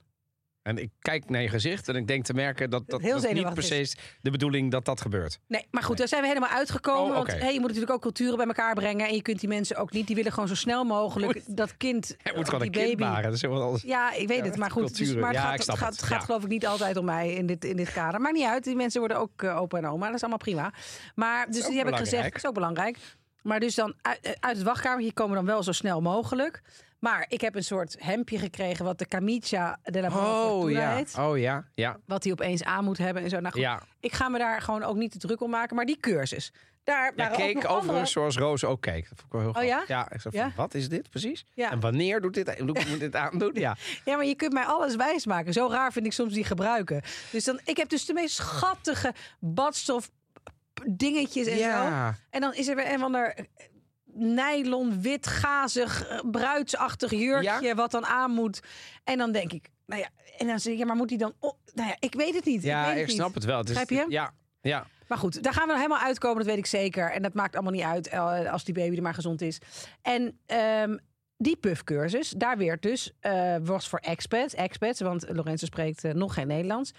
En 0.65 0.79
ik 0.79 0.91
kijk 0.99 1.31
naar 1.31 1.43
je 1.43 1.49
gezicht 1.49 1.89
en 1.89 1.97
ik 1.97 2.07
denk 2.07 2.25
te 2.25 2.35
merken 2.35 2.71
dat 2.71 2.83
dat, 2.89 3.01
Heel 3.01 3.21
dat 3.21 3.33
niet 3.33 3.55
precies 3.55 3.97
de 4.21 4.31
bedoeling 4.31 4.71
dat 4.71 4.85
dat 4.85 5.01
gebeurt. 5.01 5.39
Nee, 5.49 5.67
maar 5.71 5.83
goed, 5.83 5.97
daar 5.99 6.09
zijn 6.09 6.21
we 6.23 6.27
helemaal 6.29 6.49
uitgekomen. 6.51 7.11
Oh, 7.11 7.17
Want 7.17 7.33
hey, 7.41 7.53
je 7.53 7.59
moet 7.59 7.69
natuurlijk 7.69 7.93
ook 7.93 8.01
culturen 8.01 8.37
bij 8.37 8.47
elkaar 8.47 8.75
brengen. 8.75 9.09
En 9.09 9.15
je 9.15 9.23
kunt 9.23 9.41
die 9.41 9.49
mensen 9.49 9.77
ook 9.77 9.93
niet. 9.93 10.07
Die 10.07 10.17
willen 10.17 10.33
gewoon 10.33 10.49
zo 10.49 10.55
snel 10.55 10.85
mogelijk 10.85 11.41
dat 11.47 11.77
kind, 11.77 12.17
Hij 12.23 12.33
moet 12.37 12.49
gewoon 12.49 12.61
die 12.61 12.81
een 12.81 12.87
kind 12.87 12.99
baby. 12.99 13.11
baren. 13.11 13.23
Dat 13.25 13.33
is 13.33 13.43
helemaal 13.43 13.63
alles. 13.63 13.83
Ja, 13.83 14.13
ik 14.13 14.29
weet 14.29 14.39
Ja, 14.39 14.45
het. 14.45 14.57
Maar 14.57 14.71
goed, 14.71 14.89
dus, 14.89 14.97
culturen. 14.97 15.21
maar 15.21 15.31
het 15.31 15.39
Ja, 15.67 15.75
gaat, 15.75 15.93
het 15.97 16.03
gaat, 16.03 16.25
geloof 16.25 16.43
ik 16.43 16.49
niet 16.49 16.67
altijd 16.67 16.97
om 16.97 17.05
mij 17.05 17.33
in 17.35 17.47
dit, 17.47 17.65
in 17.65 17.77
dit 17.77 17.93
kader. 17.93 18.21
Maar 18.21 18.33
niet 18.33 18.47
uit. 18.47 18.65
Die 18.65 18.77
mensen 18.77 19.01
worden 19.01 19.19
ook 19.19 19.43
eh, 19.43 19.61
opa 19.61 19.79
en 19.79 19.87
oma. 19.87 20.07
Dat 20.07 20.15
is 20.15 20.21
allemaal 20.21 20.39
prima. 20.39 20.73
Maar 21.15 21.47
dus 21.51 21.67
die 21.67 21.79
heb 21.79 21.89
ik 21.89 21.97
gezegd, 21.97 22.25
dat 22.25 22.37
is 22.37 22.47
ook 22.47 22.55
belangrijk. 22.55 22.99
Maar 23.43 23.61
dus 23.61 23.75
dan 23.75 23.95
uit, 24.03 24.21
eh, 24.21 24.33
uit 24.41 24.57
het 24.57 24.67
wachtkamertje 24.67 25.13
komen 25.13 25.35
dan 25.37 25.45
wel 25.47 25.63
zo 25.63 25.73
snel 25.73 26.01
mogelijk. 26.01 26.63
Maar 27.05 27.25
ik 27.29 27.41
heb 27.41 27.55
een 27.55 27.65
soort 27.65 27.97
hemdje 27.99 28.39
gekregen 28.39 28.85
wat 28.85 28.99
de 28.99 29.07
camicia 29.09 29.79
de 29.83 30.01
la 30.01 30.09
Oh 30.09 30.71
ja, 30.71 30.95
heet. 30.95 31.15
oh 31.19 31.39
ja, 31.39 31.65
ja, 31.75 31.97
Wat 32.07 32.23
hij 32.25 32.33
opeens 32.33 32.63
aan 32.65 32.85
moet 32.85 32.99
hebben 32.99 33.23
en 33.23 33.31
zo. 33.31 33.41
Nou 33.41 33.53
goed, 33.53 33.61
ja. 33.63 33.83
ik 34.01 34.13
ga 34.13 34.29
me 34.29 34.39
daar 34.39 34.61
gewoon 34.63 34.83
ook 34.83 34.97
niet 34.97 35.11
te 35.13 35.19
druk 35.19 35.41
om 35.41 35.51
maken. 35.51 35.77
Maar 35.77 35.85
die 35.85 36.01
cursus, 36.01 36.53
daar 36.85 37.05
Jij 37.05 37.13
waren 37.17 37.33
ook 37.33 37.39
keek 37.39 37.55
nog 37.55 37.65
overigens 37.65 37.89
andere... 37.89 38.07
zoals 38.07 38.37
Roos 38.37 38.65
ook 38.65 38.81
keek. 38.81 39.09
Dat 39.09 39.19
vond 39.19 39.21
ik 39.21 39.33
wel 39.33 39.41
heel 39.41 39.51
Oh 39.51 39.57
grappig. 39.57 39.89
ja? 39.89 39.97
Ja, 39.97 40.11
ik 40.13 40.21
zei 40.21 40.37
Ja? 40.37 40.43
van, 40.43 40.53
wat 40.57 40.75
is 40.75 40.89
dit 40.89 41.11
precies? 41.11 41.45
Ja. 41.55 41.71
En 41.71 41.81
wanneer 41.81 42.21
doet 42.21 42.35
dit, 42.35 42.61
moet 42.61 42.79
ik 42.79 42.99
dit 43.01 43.17
aandoen? 43.17 43.51
Ja. 43.55 43.77
Ja, 44.05 44.17
maar 44.17 44.27
je 44.27 44.35
kunt 44.35 44.53
mij 44.53 44.65
alles 44.65 44.97
wijsmaken. 44.97 45.53
Zo 45.53 45.69
raar 45.71 45.93
vind 45.93 46.07
ik 46.07 46.13
soms 46.13 46.33
die 46.33 46.45
gebruiken. 46.45 47.03
Dus 47.33 47.45
dan, 47.45 47.61
ik 47.65 47.77
heb 47.77 47.89
dus 47.89 48.07
de 48.07 48.13
meest 48.13 48.35
schattige 48.35 49.13
badstof 49.41 50.11
dingetjes 50.91 51.47
en 51.47 51.59
zo. 51.59 51.65
ja. 51.65 52.17
En 52.31 52.41
dan 52.41 52.55
is 52.55 52.69
er 52.69 52.77
weer 52.77 52.93
een 52.93 52.99
van 52.99 53.13
der 53.13 53.47
nylon, 54.15 55.01
wit, 55.03 55.27
gazig, 55.27 56.07
eh, 56.09 56.21
bruidsachtig 56.31 57.11
jurkje 57.11 57.75
wat 57.75 57.91
dan 57.91 58.07
aan 58.07 58.31
moet. 58.31 58.61
En 59.05 59.19
dan 59.19 59.33
denk 59.33 59.53
ik, 59.53 59.71
nou 59.87 60.01
ja, 60.01 60.09
en 60.39 60.47
dan 60.47 60.61
zeg 60.61 60.73
ik, 60.73 60.79
ja, 60.79 60.85
maar 60.85 60.97
moet 60.97 61.09
die 61.09 61.19
dan... 61.19 61.33
nou 61.75 61.89
ja, 61.89 61.97
ik 61.99 62.15
weet 62.15 62.35
het 62.35 62.45
niet. 62.45 62.63
Ja, 62.63 62.81
ik, 62.81 62.87
weet 62.87 62.95
ik, 62.95 63.01
het 63.01 63.09
niet. 63.09 63.17
snap 63.17 63.35
het 63.35 63.45
wel. 63.45 63.59
Het 63.59 63.69
is, 63.69 63.79
Begrijp 63.79 64.07
je? 64.07 64.13
Ja, 64.13 64.33
ja. 64.61 64.87
Maar 65.09 65.19
goed, 65.19 65.43
daar 65.43 65.53
gaan 65.53 65.69
we 65.69 65.77
helemaal 65.77 65.99
uitkomen, 65.99 66.37
dat 66.39 66.47
weet 66.47 66.59
ik 66.59 66.67
zeker. 66.67 67.11
En 67.11 67.23
dat 67.23 67.35
maakt 67.35 67.55
allemaal 67.55 67.73
niet 67.73 67.83
uit 67.83 68.09
eh, 68.09 68.53
als 68.53 68.65
die 68.65 68.75
baby 68.75 68.97
er 68.97 69.03
maar 69.03 69.15
gezond 69.15 69.41
is. 69.41 69.61
En 70.03 70.39
ehm, 70.47 70.97
die 71.37 71.57
puffcursus, 71.57 72.31
daar 72.31 72.59
werd 72.59 72.83
dus, 72.83 73.13
eh, 73.21 73.57
was 73.63 73.89
voor 73.89 73.99
expats, 73.99 74.55
expats, 74.55 75.01
want 75.01 75.27
Lorenzo 75.29 75.67
spreekt 75.67 76.03
nog 76.03 76.35
geen 76.35 76.47
Nederlands. 76.47 76.93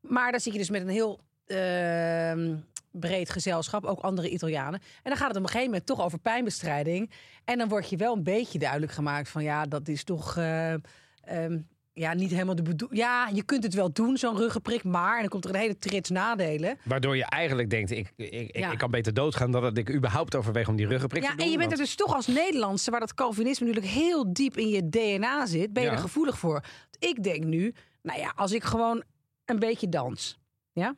Maar 0.00 0.30
daar 0.30 0.40
zit 0.40 0.52
je 0.52 0.58
dus 0.58 0.70
met 0.70 0.82
een 0.82 0.88
heel 0.88 1.20
ehm, 1.46 2.56
breed 2.92 3.30
gezelschap, 3.30 3.84
ook 3.84 4.00
andere 4.00 4.28
Italianen. 4.30 4.80
En 4.80 5.10
dan 5.10 5.16
gaat 5.16 5.28
het 5.28 5.36
op 5.36 5.42
een 5.42 5.48
gegeven 5.48 5.70
moment 5.70 5.86
toch 5.86 6.00
over 6.00 6.18
pijnbestrijding. 6.18 7.10
En 7.44 7.58
dan 7.58 7.68
word 7.68 7.90
je 7.90 7.96
wel 7.96 8.16
een 8.16 8.22
beetje 8.22 8.58
duidelijk 8.58 8.92
gemaakt 8.92 9.28
van 9.28 9.42
ja, 9.42 9.64
dat 9.66 9.88
is 9.88 10.04
toch... 10.04 10.36
eh, 10.36 10.72
ehm, 10.72 11.58
ja, 11.94 12.14
niet 12.14 12.30
helemaal 12.30 12.54
de 12.54 12.62
bedoeling. 12.62 13.00
Ja, 13.00 13.28
je 13.32 13.42
kunt 13.42 13.64
het 13.64 13.74
wel 13.74 13.92
doen, 13.92 14.16
zo'n 14.16 14.36
ruggenprik, 14.36 14.84
maar 14.84 15.14
en 15.14 15.20
dan 15.20 15.28
komt 15.28 15.44
er 15.44 15.50
een 15.54 15.60
hele 15.60 15.78
trits 15.78 16.10
nadelen. 16.10 16.78
Waardoor 16.84 17.16
je 17.16 17.24
eigenlijk 17.24 17.70
denkt, 17.70 17.90
ik, 17.90 18.12
ik, 18.16 18.30
ik, 18.32 18.56
Ja. 18.56 18.72
ik 18.72 18.78
kan 18.78 18.90
beter 18.90 19.14
doodgaan 19.14 19.50
dan 19.50 19.62
dat 19.62 19.76
ik 19.78 19.90
überhaupt 19.94 20.34
overweeg 20.34 20.68
om 20.68 20.76
die 20.76 20.86
ruggenprik 20.86 21.22
Ja, 21.22 21.28
te 21.30 21.36
doen. 21.36 21.44
en 21.44 21.50
je 21.52 21.58
bent 21.58 21.72
er 21.72 21.76
dus 21.78 21.94
toch 21.94 22.14
als 22.14 22.26
Nederlandse, 22.26 22.90
waar 22.90 23.00
dat 23.00 23.14
Calvinisme 23.14 23.66
natuurlijk 23.66 23.92
heel 23.94 24.32
diep 24.32 24.56
in 24.56 24.68
je 24.68 24.88
DNA 24.88 25.46
zit, 25.46 25.72
ben 25.72 25.82
je 25.82 25.88
Ja. 25.88 25.94
er 25.94 26.00
gevoelig 26.00 26.38
voor. 26.38 26.64
Ik 26.98 27.22
denk 27.22 27.44
nu, 27.44 27.74
nou 28.02 28.18
ja, 28.20 28.32
als 28.36 28.52
ik 28.52 28.64
gewoon 28.64 29.02
een 29.44 29.58
beetje 29.58 29.88
dans, 29.88 30.38
ja, 30.72 30.94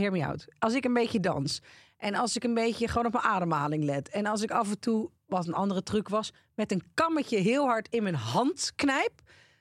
hear 0.00 0.12
me 0.12 0.26
out. 0.26 0.44
Als 0.58 0.74
ik 0.74 0.84
een 0.84 0.92
beetje 0.94 1.20
dans 1.20 1.60
en 1.96 2.14
als 2.14 2.36
ik 2.36 2.44
een 2.44 2.54
beetje 2.54 2.88
gewoon 2.88 3.06
op 3.06 3.12
mijn 3.12 3.24
ademhaling 3.24 3.84
let 3.84 4.08
en 4.08 4.26
als 4.26 4.42
ik 4.42 4.50
af 4.50 4.68
en 4.70 4.78
toe, 4.80 5.10
wat 5.26 5.46
een 5.46 5.54
andere 5.54 5.82
truc 5.82 6.08
was, 6.08 6.32
met 6.54 6.72
een 6.72 6.82
kammetje 6.94 7.38
heel 7.38 7.64
hard 7.66 7.88
in 7.90 8.02
mijn 8.02 8.14
hand 8.14 8.72
knijp, 8.74 9.12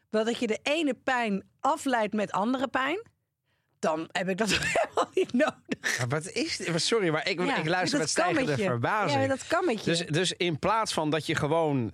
wel 0.09 0.23
dat 0.25 0.37
je 0.39 0.47
de 0.47 0.59
ene 0.63 0.93
pijn 0.93 1.43
afleidt 1.59 2.13
met 2.13 2.31
andere 2.31 2.67
pijn, 2.67 3.01
dan 3.79 4.09
heb 4.11 4.29
ik 4.29 4.37
dat 4.37 4.49
helemaal 4.57 5.11
niet 5.13 5.33
nodig. 5.33 5.97
Maar 5.97 6.07
wat 6.07 6.29
is 6.31 6.57
dit? 6.57 6.81
Sorry, 6.81 7.09
maar 7.09 7.27
ik, 7.29 7.41
Ja, 7.41 7.55
ik 7.57 7.67
luister 7.67 7.99
met 7.99 8.09
stijgende 8.09 8.39
kammetje. 8.41 8.65
verbazing. 8.65 9.21
Ja, 9.21 9.27
dat 9.27 9.47
kammetje. 9.47 9.91
Dus, 9.91 10.05
dus 10.05 10.33
in 10.33 10.59
plaats 10.59 10.93
van 10.93 11.09
dat 11.09 11.25
je 11.25 11.35
gewoon 11.35 11.91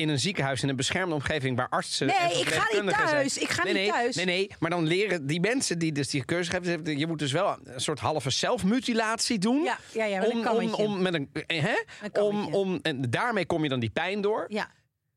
in 0.00 0.08
een 0.08 0.18
ziekenhuis 0.18 0.62
in 0.62 0.68
een 0.68 0.76
beschermde 0.76 1.14
omgeving 1.14 1.56
waar 1.56 1.68
artsen. 1.68 2.06
Nee, 2.06 2.40
ik 2.40 2.48
ga 2.48 2.80
niet 2.82 2.90
thuis. 2.90 3.32
Zijn. 3.32 3.44
Ik 3.44 3.50
ga 3.50 3.62
nee, 3.62 3.72
niet 3.72 3.82
nee, 3.82 3.90
thuis. 3.90 4.16
Nee, 4.16 4.24
nee, 4.24 4.50
maar 4.58 4.70
dan 4.70 4.86
leren 4.86 5.26
die 5.26 5.40
mensen 5.40 5.78
die 5.78 5.92
dus 5.92 6.08
die 6.08 6.24
cursus 6.24 6.52
hebben, 6.52 6.98
je 6.98 7.06
moet 7.06 7.18
dus 7.18 7.32
wel 7.32 7.58
een 7.64 7.80
soort 7.80 7.98
halve 8.00 8.30
zelfmutilatie 8.30 9.38
doen. 9.38 9.62
ja, 9.62 9.78
ja, 9.92 10.04
ja, 10.04 10.20
met 10.20 10.30
een 10.30 10.32
om, 10.32 10.38
om, 10.38 10.44
kammetje. 10.44 10.82
om 10.82 11.02
met 11.02 11.14
een, 11.14 11.30
eh, 11.46 11.62
hè? 11.62 11.82
Een 12.02 12.22
Om, 12.22 12.54
om, 12.54 12.78
en 12.82 13.10
daarmee 13.10 13.46
kom 13.46 13.62
je 13.62 13.68
dan 13.68 13.80
die 13.80 13.90
pijn 13.90 14.20
door. 14.20 14.44
Ja, 14.48 14.70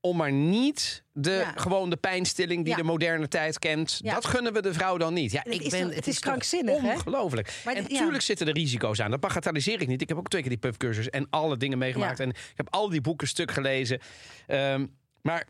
Om 0.06 0.18
maar 0.18 0.32
niet 0.32 1.04
de, 1.14 1.32
Ja. 1.32 1.52
gewoon 1.56 1.90
de 1.90 1.96
pijnstilling 1.98 2.62
die 2.64 2.72
Ja. 2.72 2.78
de 2.80 2.84
moderne 2.84 3.28
tijd 3.28 3.60
kent. 3.60 4.00
Ja. 4.04 4.14
Dat 4.14 4.26
gunnen 4.26 4.54
we 4.54 4.62
de 4.62 4.74
vrouw 4.74 4.98
dan 4.98 5.14
niet. 5.14 5.32
Ja, 5.32 5.42
Het 5.44 5.54
ik 5.54 5.62
is 5.62 5.70
ben, 5.70 5.82
toch- 5.88 5.96
het 5.96 6.08
is 6.08 6.20
krankzinnig, 6.20 6.82
hè? 6.82 6.92
Ongelooflijk. 6.94 7.62
Maar 7.66 7.76
en 7.76 7.84
natuurlijk 7.90 8.22
zitten 8.22 8.48
er 8.48 8.54
risico's 8.54 9.00
aan. 9.00 9.12
Dat 9.12 9.20
bagatelliseer 9.20 9.82
ik 9.82 9.88
niet. 9.88 10.02
Ik 10.02 10.10
heb 10.10 10.18
ook 10.18 10.28
twee 10.28 10.42
keer 10.42 10.50
die 10.50 10.60
pubcursus 10.60 11.10
en 11.10 11.28
alle 11.30 11.58
dingen 11.58 11.78
meegemaakt. 11.78 12.20
En 12.20 12.30
ik 12.30 12.54
heb 12.56 12.68
al 12.70 12.90
die 12.90 13.02
boeken 13.02 13.28
stuk 13.28 13.52
gelezen. 13.52 14.00
Ehm, 14.48 14.86
maar 15.22 15.48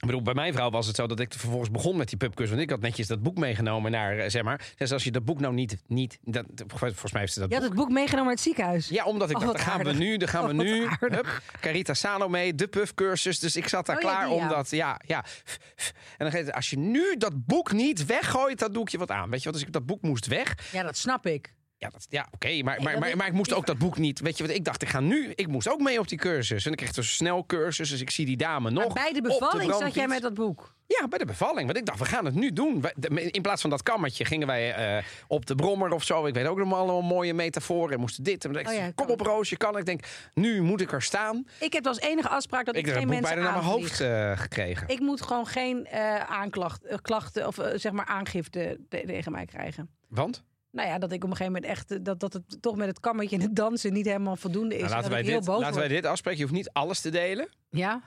ik 0.00 0.06
bedoel, 0.06 0.22
bij 0.22 0.34
mijn 0.34 0.52
vrouw 0.52 0.70
was 0.70 0.86
het 0.86 0.96
zo 0.96 1.06
dat 1.06 1.20
ik 1.20 1.32
vervolgens 1.32 1.70
begon 1.70 1.96
met 1.96 2.08
die 2.08 2.16
pubcursus. 2.18 2.50
Want 2.50 2.62
ik 2.62 2.70
had 2.70 2.80
netjes 2.80 3.06
dat 3.06 3.22
boek 3.22 3.38
meegenomen 3.38 3.90
naar, 3.90 4.18
eh, 4.18 4.30
zeg 4.30 4.42
maar. 4.42 4.72
Dus 4.76 4.92
als 4.92 5.04
je 5.04 5.10
dat 5.10 5.24
boek 5.24 5.40
nou 5.40 5.54
niet, 5.54 5.76
niet 5.86 6.18
dat, 6.22 6.44
volgens 6.66 7.12
mij 7.12 7.20
heeft 7.20 7.32
ze 7.32 7.40
dat 7.40 7.48
je 7.48 7.54
had 7.54 7.64
boek. 7.64 7.72
het 7.74 7.82
boek 7.86 7.90
meegenomen 7.94 8.24
naar 8.24 8.34
het 8.34 8.42
ziekenhuis. 8.42 8.88
Ja, 8.88 9.04
omdat 9.04 9.30
ik 9.30 9.36
Oh, 9.36 9.42
dacht, 9.42 9.56
daar 9.56 9.66
gaan 9.66 9.84
we 9.84 9.92
nu, 9.92 10.16
daar 10.16 10.28
gaan 10.28 10.42
we 10.46 10.50
Oh, 10.50 10.58
nu. 10.58 10.88
Hup, 11.00 11.42
Carita 11.60 11.94
Sano 11.94 12.28
mee, 12.28 12.54
de 12.54 12.68
puffcursus. 12.68 13.38
Dus 13.38 13.56
ik 13.56 13.68
zat 13.68 13.86
daar 13.86 13.96
Oh 13.96 14.02
ja, 14.02 14.08
klaar 14.08 14.26
die, 14.26 14.34
om 14.34 14.42
ja. 14.42 14.48
dat, 14.48 14.70
ja, 14.70 15.00
ja. 15.06 15.24
En 15.76 15.82
dan 16.18 16.30
geeft 16.30 16.52
als 16.52 16.70
je 16.70 16.78
nu 16.78 17.16
dat 17.16 17.46
boek 17.46 17.72
niet 17.72 18.06
weggooit, 18.06 18.58
dan 18.58 18.72
doe 18.72 18.82
ik 18.82 18.88
je 18.88 18.98
wat 18.98 19.10
aan. 19.10 19.30
Weet 19.30 19.38
je 19.38 19.44
wat, 19.44 19.54
als 19.54 19.66
ik 19.66 19.72
dat 19.72 19.86
boek 19.86 20.02
moest 20.02 20.26
weg, 20.26 20.70
Ja, 20.72 20.82
dat 20.82 20.96
snap 20.96 21.26
ik. 21.26 21.52
Ja, 21.80 21.88
dat- 21.88 22.06
ja 22.08 22.28
oké, 22.30 22.62
maar, 22.62 22.82
maar, 22.82 23.16
maar, 23.16 23.26
ik 23.26 23.32
moest 23.32 23.52
ook 23.52 23.66
dat 23.66 23.78
boek 23.78 23.98
niet. 23.98 24.20
Weet 24.20 24.36
je 24.38 24.46
wat? 24.46 24.56
Ik 24.56 24.64
dacht, 24.64 24.82
ik 24.82 24.88
ga 24.88 25.00
nu. 25.00 25.32
Ik 25.34 25.46
moest 25.48 25.68
ook 25.68 25.80
mee 25.80 25.98
op 25.98 26.08
die 26.08 26.18
cursus. 26.18 26.66
En 26.66 26.70
ik 26.72 26.76
kreeg 26.78 26.92
dus 26.92 27.14
snel 27.14 27.46
cursus. 27.46 27.90
Dus 27.90 28.00
ik 28.00 28.10
zie 28.10 28.26
die 28.26 28.36
dame 28.36 28.70
nog. 28.70 28.84
Maar 28.84 28.92
bij 28.94 29.12
de 29.12 29.20
bevalling 29.22 29.74
zat 29.74 29.94
jij 29.94 30.06
met 30.08 30.22
dat 30.22 30.34
boek. 30.34 30.74
Ja, 30.86 31.08
bij 31.08 31.18
de 31.18 31.24
bevalling. 31.24 31.66
Want 31.66 31.78
ik 31.78 31.86
dacht, 31.86 31.98
we 31.98 32.04
gaan 32.04 32.24
het 32.24 32.34
nu 32.34 32.52
doen. 32.52 32.84
In 33.10 33.42
plaats 33.42 33.60
van 33.60 33.70
dat 33.70 33.82
kammetje 33.82 34.24
gingen 34.24 34.46
wij 34.46 34.74
eh, 34.74 35.04
op 35.26 35.46
de 35.46 35.54
brommer 35.54 35.92
of 35.92 36.04
zo. 36.04 36.26
Ik 36.26 36.34
weet 36.34 36.46
ook 36.46 36.58
nog 36.58 36.72
allemaal 36.72 37.02
mooie 37.02 37.34
metaforen. 37.34 37.94
En 37.94 38.00
moesten 38.00 38.24
dit. 38.24 38.44
En 38.44 38.54
ik, 38.56 38.68
Oh 38.68 38.74
ja, 38.74 38.90
kom 38.94 39.06
op 39.08 39.20
Roos, 39.20 39.48
je 39.48 39.56
kan. 39.56 39.76
Ik 39.78 39.84
denk, 39.86 40.04
nu 40.34 40.62
moet 40.62 40.80
ik 40.80 40.92
er 40.92 41.02
staan. 41.02 41.46
Ik 41.60 41.72
heb 41.72 41.86
als 41.86 41.98
enige 42.00 42.28
afspraak 42.28 42.64
dat 42.64 42.76
ik, 42.76 42.86
Ik 42.86 42.92
geen 42.92 43.08
mensen 43.08 43.22
bijna 43.34 43.42
naar 43.42 43.52
mijn 43.52 43.64
hoofd 43.64 44.00
eh, 44.00 44.38
gekregen. 44.38 44.88
Ik 44.88 45.00
moet 45.00 45.22
gewoon 45.22 45.46
geen 45.46 45.86
eh 45.86 46.14
aanklachten, 46.16 47.02
klachten 47.02 47.46
of 47.46 47.56
zeg 47.74 47.92
maar 47.92 48.06
aangifte 48.06 48.78
te- 48.88 49.02
tegen 49.06 49.32
mij 49.32 49.44
krijgen. 49.46 49.90
Want? 50.08 50.42
Nou 50.72 50.88
ja, 50.88 50.98
dat 50.98 51.12
ik 51.12 51.24
op 51.24 51.30
een 51.30 51.36
gegeven 51.36 51.52
moment 51.52 51.72
echt 51.72 51.90
eh, 51.90 51.98
dat, 52.02 52.20
dat 52.20 52.32
het 52.32 52.42
toch 52.62 52.76
met 52.76 52.86
het 52.88 53.00
kammetje 53.00 53.36
en 53.36 53.42
het 53.42 53.56
dansen 53.56 53.92
niet 53.92 54.06
helemaal 54.06 54.36
voldoende 54.36 54.74
is. 54.74 54.80
Nou, 54.80 54.92
en 54.92 54.96
laten 54.96 55.10
wij 55.10 55.22
dit, 55.22 55.46
laten 55.46 55.78
wij 55.78 55.88
dit 55.88 56.06
afspreken. 56.06 56.38
Je 56.40 56.44
hoeft 56.46 56.56
niet 56.56 56.70
alles 56.72 57.00
te 57.00 57.10
delen. 57.10 57.48
Ja. 57.70 58.02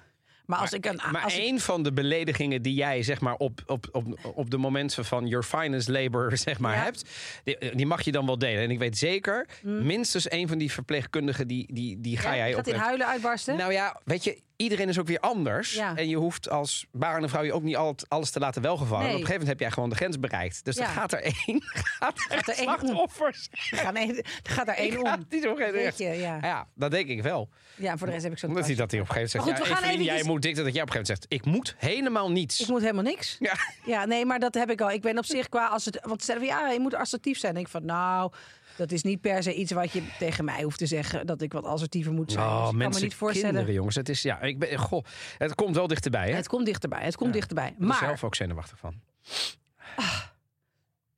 Maar 0.46 0.60
als 0.60 0.74
ik 0.74 0.86
een. 0.86 1.00
Maar 1.12 1.24
als 1.24 1.36
ik- 1.36 1.41
één 1.41 1.60
van 1.60 1.84
de 1.84 1.93
beledigingen 1.93 2.62
die 2.62 2.74
jij 2.74 3.03
zeg 3.03 3.22
maar 3.22 3.36
op, 3.36 3.63
op, 3.65 3.88
op, 3.91 4.32
op 4.36 4.50
de 4.50 4.58
momenten 4.58 5.05
van 5.05 5.27
your 5.27 5.43
finest 5.43 5.88
labor 5.88 6.38
zeg 6.38 6.60
maar 6.60 6.75
Ja. 6.75 6.84
hebt, 6.84 7.10
die, 7.43 7.75
die 7.75 7.86
mag 7.86 8.01
je 8.01 8.12
dan 8.12 8.25
wel 8.25 8.38
delen. 8.38 8.63
En 8.63 8.72
ik 8.72 8.79
weet 8.79 8.98
zeker, 8.98 9.48
minstens 9.62 10.27
één 10.27 10.48
van 10.48 10.58
die 10.58 10.72
verpleegkundigen 10.72 11.48
die, 11.48 11.74
die, 11.74 12.01
die 12.01 12.17
ga 12.17 12.27
Mm. 12.29 12.36
Ja, 12.36 12.39
jij 12.46 12.53
gaat 12.53 12.67
op. 12.67 12.74
in 12.74 12.79
huilen 12.79 13.08
uitbarsten? 13.08 13.58
Nou 13.58 13.72
ja, 13.74 14.01
weet 14.05 14.24
je, 14.24 14.41
iedereen 14.55 14.89
is 14.89 15.00
ook 15.00 15.07
weer 15.07 15.19
anders. 15.19 15.74
Ja. 15.74 15.95
En 15.95 16.10
je 16.10 16.15
hoeft 16.15 16.50
als 16.50 16.86
en 17.24 17.29
vrouw 17.29 17.43
je 17.43 17.53
ook 17.53 17.63
niet 17.63 17.75
altijd 17.75 18.10
alles 18.10 18.29
te 18.31 18.39
laten 18.39 18.62
welgevallen. 18.62 19.05
Nee. 19.05 19.13
Op 19.15 19.19
een 19.19 19.25
gegeven 19.25 19.39
moment 19.41 19.60
heb 19.60 19.60
jij 19.60 19.72
gewoon 19.72 19.89
de 19.89 19.95
grens 19.95 20.19
bereikt. 20.19 20.65
Dus 20.65 20.75
Ja. 20.75 20.81
dan 20.86 20.93
gaat 20.93 21.12
er 21.13 21.24
één. 21.24 21.62
Gaat 22.00 22.17
er, 22.17 22.36
Gaat 22.38 22.48
er 22.48 22.53
één 22.55 22.63
slachtoffers. 22.63 23.48
Er 23.72 23.77
gaat 23.77 23.95
één- 23.95 24.17
er 24.17 24.25
gaat 24.43 24.67
er 24.67 24.74
één 24.86 24.98
om. 24.98 25.05
een 25.05 25.25
gegeven 25.29 25.72
Weet 25.74 25.98
je, 25.98 26.05
ja. 26.10 26.38
Ja, 26.41 26.67
dat 26.75 26.91
denk 26.91 27.07
ik 27.10 27.22
wel. 27.22 27.50
Ja, 27.75 27.98
voor 27.98 28.07
de 28.07 28.13
rest 28.13 28.24
heb 28.24 28.33
ik 28.33 28.39
zo'n 28.39 28.50
Omdat 28.50 28.65
hij 28.65 28.75
dat 28.75 28.91
hij 28.91 29.00
op 29.00 29.07
een 29.10 29.13
gegeven 29.13 29.39
moment 29.39 29.57
zegt. 29.57 29.67
goed, 29.69 29.79
ja, 29.79 29.89
gaan 29.89 30.03
jij 30.03 30.24
moet 30.24 30.41
dik 30.41 30.55
dat 30.55 30.74
jij 30.74 30.81
op 30.81 30.88
een 30.88 30.93
gegeven 30.93 31.17
moment 31.19 31.29
zegt. 31.29 31.33
Ik 31.33 31.45
moet 31.53 31.75
helemaal 31.77 32.31
niets. 32.31 32.60
Ik 32.62 32.67
moet 32.67 32.81
helemaal 32.81 33.03
niks. 33.03 33.36
Ja. 33.39 33.53
Ja, 33.86 34.05
nee, 34.05 34.25
maar 34.25 34.39
dat 34.39 34.53
heb 34.53 34.69
ik 34.72 34.81
al. 34.81 34.91
Ik 34.91 35.01
ben 35.01 35.17
op 35.17 35.25
zich 35.25 35.50
qua 35.50 35.67
als 35.67 35.86
het. 35.86 36.00
Want 36.01 36.22
stel 36.24 36.41
ja, 36.41 36.69
je 36.69 36.79
moet 36.79 36.93
assertief 36.93 37.38
zijn. 37.39 37.53
Denk 37.53 37.65
ik 37.65 37.72
van, 37.72 37.86
nou, 37.86 38.31
dat 38.77 38.91
is 38.91 39.03
niet 39.03 39.21
per 39.21 39.43
se 39.43 39.53
iets 39.53 39.71
wat 39.71 39.91
je 39.91 40.03
tegen 40.19 40.45
mij 40.45 40.63
hoeft 40.63 40.77
te 40.77 40.85
zeggen 40.85 41.25
dat 41.25 41.41
ik 41.41 41.53
wat 41.53 41.63
assertiever 41.65 42.11
moet 42.13 42.31
zijn. 42.31 42.43
Dus 42.45 42.53
Oh, 42.53 42.59
ik 42.61 42.67
kan 42.67 42.77
mensen, 42.77 43.01
me 43.01 43.07
niet 43.07 43.15
voorstellen. 43.15 43.49
kinderen, 43.49 43.75
jongens. 43.75 43.95
Het 43.95 44.09
is, 44.09 44.21
ja, 44.21 44.41
ik 44.41 44.59
ben, 44.59 44.77
goh, 44.77 45.03
het 45.37 45.55
komt 45.55 45.75
wel 45.75 45.87
dichterbij, 45.87 46.29
hè? 46.29 46.35
Het 46.35 46.47
komt 46.47 46.65
dichterbij. 46.65 47.03
Het 47.03 47.15
komt 47.15 47.33
dichterbij. 47.33 47.67
Ik 47.67 47.73
ben 47.77 47.81
er 47.81 47.87
Maar 47.87 47.97
zelf 48.07 48.23
ook 48.23 48.35
zenuwachtig 48.35 48.77
van. 48.79 49.01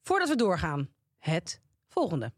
voordat 0.04 0.30
we 0.30 0.36
doorgaan, 0.36 0.90
het 1.20 1.62
volgende. 1.88 2.32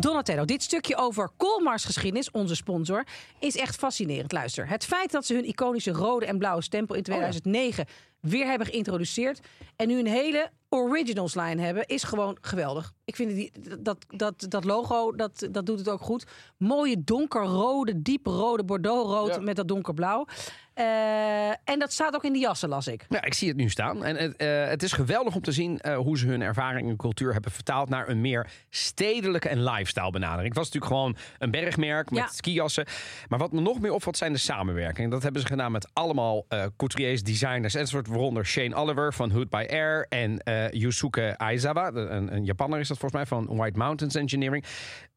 Donatello, 0.00 0.44
dit 0.44 0.62
stukje 0.62 0.96
over 0.96 1.30
Colmars 1.36 1.84
geschiedenis, 1.84 2.30
onze 2.30 2.54
sponsor, 2.54 3.06
is 3.38 3.56
echt 3.56 3.76
fascinerend. 3.76 4.32
Luister, 4.32 4.68
het 4.68 4.84
feit 4.84 5.10
dat 5.10 5.26
ze 5.26 5.34
hun 5.34 5.44
iconische 5.48 5.90
rode 5.90 6.26
en 6.26 6.38
blauwe 6.38 6.62
stempel 6.62 6.94
in 6.94 7.02
2009 7.02 7.86
weer 8.24 8.46
hebben 8.46 8.66
geïntroduceerd 8.66 9.40
en 9.76 9.88
nu 9.88 9.98
een 9.98 10.06
hele 10.06 10.50
originals 10.68 11.34
line 11.34 11.62
hebben, 11.62 11.86
is 11.86 12.02
gewoon 12.02 12.36
geweldig. 12.40 12.92
Ik 13.04 13.16
vind 13.16 13.30
die, 13.34 13.52
dat, 13.78 14.04
dat, 14.08 14.46
dat 14.48 14.64
logo, 14.64 15.12
dat, 15.12 15.48
dat 15.50 15.66
doet 15.66 15.78
het 15.78 15.88
ook 15.88 16.00
goed. 16.00 16.26
Mooie 16.56 17.04
donkerrode, 17.04 18.02
dieprode 18.02 18.64
bordeauxrood 18.64 19.34
Ja. 19.34 19.40
met 19.40 19.56
dat 19.56 19.68
donkerblauw. 19.68 20.26
Eh, 20.74 21.48
en 21.48 21.78
dat 21.78 21.92
staat 21.92 22.14
ook 22.14 22.24
in 22.24 22.32
de 22.32 22.38
jassen, 22.38 22.68
las 22.68 22.86
ik. 22.86 23.06
Ja, 23.08 23.22
ik 23.24 23.34
zie 23.34 23.48
het 23.48 23.56
nu 23.56 23.68
staan. 23.70 24.04
En 24.04 24.16
het, 24.16 24.36
eh, 24.36 24.66
het 24.66 24.82
is 24.82 24.92
geweldig 24.92 25.34
om 25.34 25.40
te 25.40 25.52
zien 25.52 25.78
eh, 25.80 25.96
hoe 25.96 26.18
ze 26.18 26.26
hun 26.26 26.42
ervaring 26.42 26.88
en 26.88 26.96
cultuur 26.96 27.32
hebben 27.32 27.50
vertaald 27.52 27.88
naar 27.88 28.08
een 28.08 28.20
meer 28.20 28.50
stedelijke 28.70 29.48
en 29.48 29.62
lifestyle 29.64 30.10
benadering. 30.10 30.48
Het 30.48 30.56
was 30.56 30.66
natuurlijk 30.72 30.92
gewoon 30.92 31.16
een 31.38 31.50
bergmerk 31.50 32.10
met 32.10 32.18
Ja. 32.22 32.28
skijassen. 32.28 32.86
Maar 33.28 33.38
wat 33.38 33.52
me 33.52 33.60
nog 33.60 33.80
meer 33.80 33.92
opvalt 33.92 34.16
zijn 34.16 34.32
de 34.32 34.38
samenwerkingen. 34.38 35.10
Dat 35.10 35.22
hebben 35.22 35.40
ze 35.40 35.46
gedaan 35.46 35.72
met 35.72 35.88
allemaal 35.92 36.46
couturiers, 36.76 37.22
designers 37.22 37.74
enzovoort. 37.74 38.06
Waaronder 38.14 38.44
Shane 38.46 38.74
Oliver 38.74 39.12
van 39.12 39.30
Hood 39.30 39.50
by 39.50 39.66
Air 39.70 40.06
en 40.08 40.38
eh 40.38 40.70
Yusuke 40.70 41.34
Aizawa. 41.38 41.90
Een, 41.94 42.34
een 42.34 42.44
Japanner 42.44 42.80
is 42.80 42.88
dat 42.88 42.98
volgens 42.98 43.20
mij 43.20 43.38
van 43.38 43.56
White 43.56 43.78
Mountains 43.78 44.14
Engineering. 44.14 44.64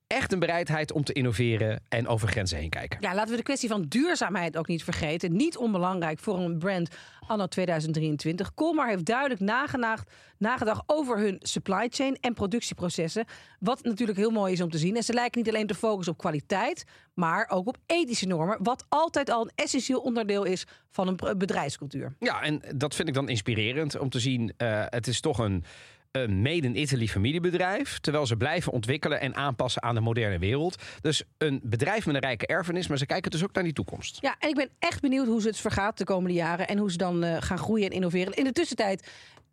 Echt 0.08 0.32
een 0.34 0.40
bereidheid 0.40 0.92
om 0.92 1.04
te 1.04 1.14
innoveren 1.14 1.84
en 1.90 2.08
over 2.08 2.28
grenzen 2.28 2.58
heen 2.58 2.70
kijken. 2.70 2.98
Ja, 3.02 3.14
laten 3.16 3.32
we 3.32 3.38
de 3.38 3.44
kwestie 3.44 3.70
van 3.70 3.82
duurzaamheid 3.88 4.58
ook 4.58 4.68
niet 4.68 4.84
vergeten. 4.84 5.36
Niet 5.36 5.58
onbelangrijk 5.58 6.20
voor 6.20 6.38
een 6.40 6.58
brand 6.58 6.90
anno 7.28 7.46
2023. 7.48 8.54
Colmar 8.54 8.88
heeft 8.88 9.06
duidelijk 9.06 9.40
nagedacht, 9.40 10.12
nagedacht 10.38 10.84
over 10.86 11.18
hun 11.20 11.38
supply 11.42 11.88
chain 11.90 12.18
en 12.22 12.34
productieprocessen. 12.34 13.26
Wat 13.60 13.84
natuurlijk 13.84 14.18
heel 14.18 14.30
mooi 14.32 14.54
is 14.54 14.62
om 14.62 14.70
te 14.70 14.78
zien. 14.78 14.96
En 14.96 15.04
ze 15.04 15.14
lijken 15.14 15.42
niet 15.42 15.50
alleen 15.54 15.68
te 15.68 15.76
focussen 15.76 16.14
op 16.14 16.20
kwaliteit, 16.20 16.84
maar 17.14 17.50
ook 17.50 17.68
op 17.68 17.78
ethische 17.86 18.28
normen. 18.28 18.58
Wat 18.62 18.86
altijd 18.90 19.30
al 19.30 19.42
een 19.42 19.52
essentieel 19.56 20.00
onderdeel 20.00 20.44
is 20.44 20.66
van 20.90 21.08
een 21.08 21.38
bedrijfscultuur. 21.38 22.16
Ja, 22.20 22.42
en 22.42 22.62
dat 22.76 22.96
vind 22.96 23.08
ik 23.08 23.14
dan 23.14 23.30
inspirerend 23.30 24.00
om 24.00 24.10
te 24.10 24.20
zien. 24.20 24.54
eh, 24.58 24.84
het 24.86 25.08
is 25.08 25.20
toch 25.20 25.38
een, 25.38 25.64
een 26.12 26.42
made 26.42 26.68
in 26.68 26.80
Italy 26.80 27.08
familiebedrijf. 27.08 28.00
Terwijl 28.00 28.26
ze 28.26 28.38
blijven 28.38 28.72
ontwikkelen 28.72 29.20
en 29.22 29.36
aanpassen 29.36 29.84
aan 29.84 29.96
de 29.96 30.02
moderne 30.02 30.40
wereld. 30.40 30.84
Dus 31.02 31.24
een 31.38 31.60
bedrijf 31.64 32.06
met 32.06 32.16
een 32.16 32.22
rijke 32.22 32.46
erfenis. 32.46 32.88
Maar 32.88 32.98
ze 32.98 33.06
kijken 33.06 33.32
dus 33.32 33.44
ook 33.44 33.54
naar 33.54 33.64
die 33.64 33.74
toekomst. 33.74 34.18
Ja, 34.22 34.36
en 34.40 34.50
ik 34.50 34.56
ben 34.56 34.70
echt 34.80 35.02
benieuwd 35.02 35.28
hoe 35.28 35.42
ze 35.42 35.48
het 35.48 35.58
vergaat 35.58 35.98
de 35.98 36.04
komende 36.04 36.34
jaren. 36.34 36.68
En 36.68 36.78
hoe 36.78 36.92
ze 36.92 36.98
dan 36.98 37.24
eh, 37.24 37.38
gaan 37.40 37.58
groeien 37.58 37.90
en 37.90 37.96
innoveren. 37.96 38.34
In 38.34 38.44
de 38.44 38.52
tussentijd 38.52 39.08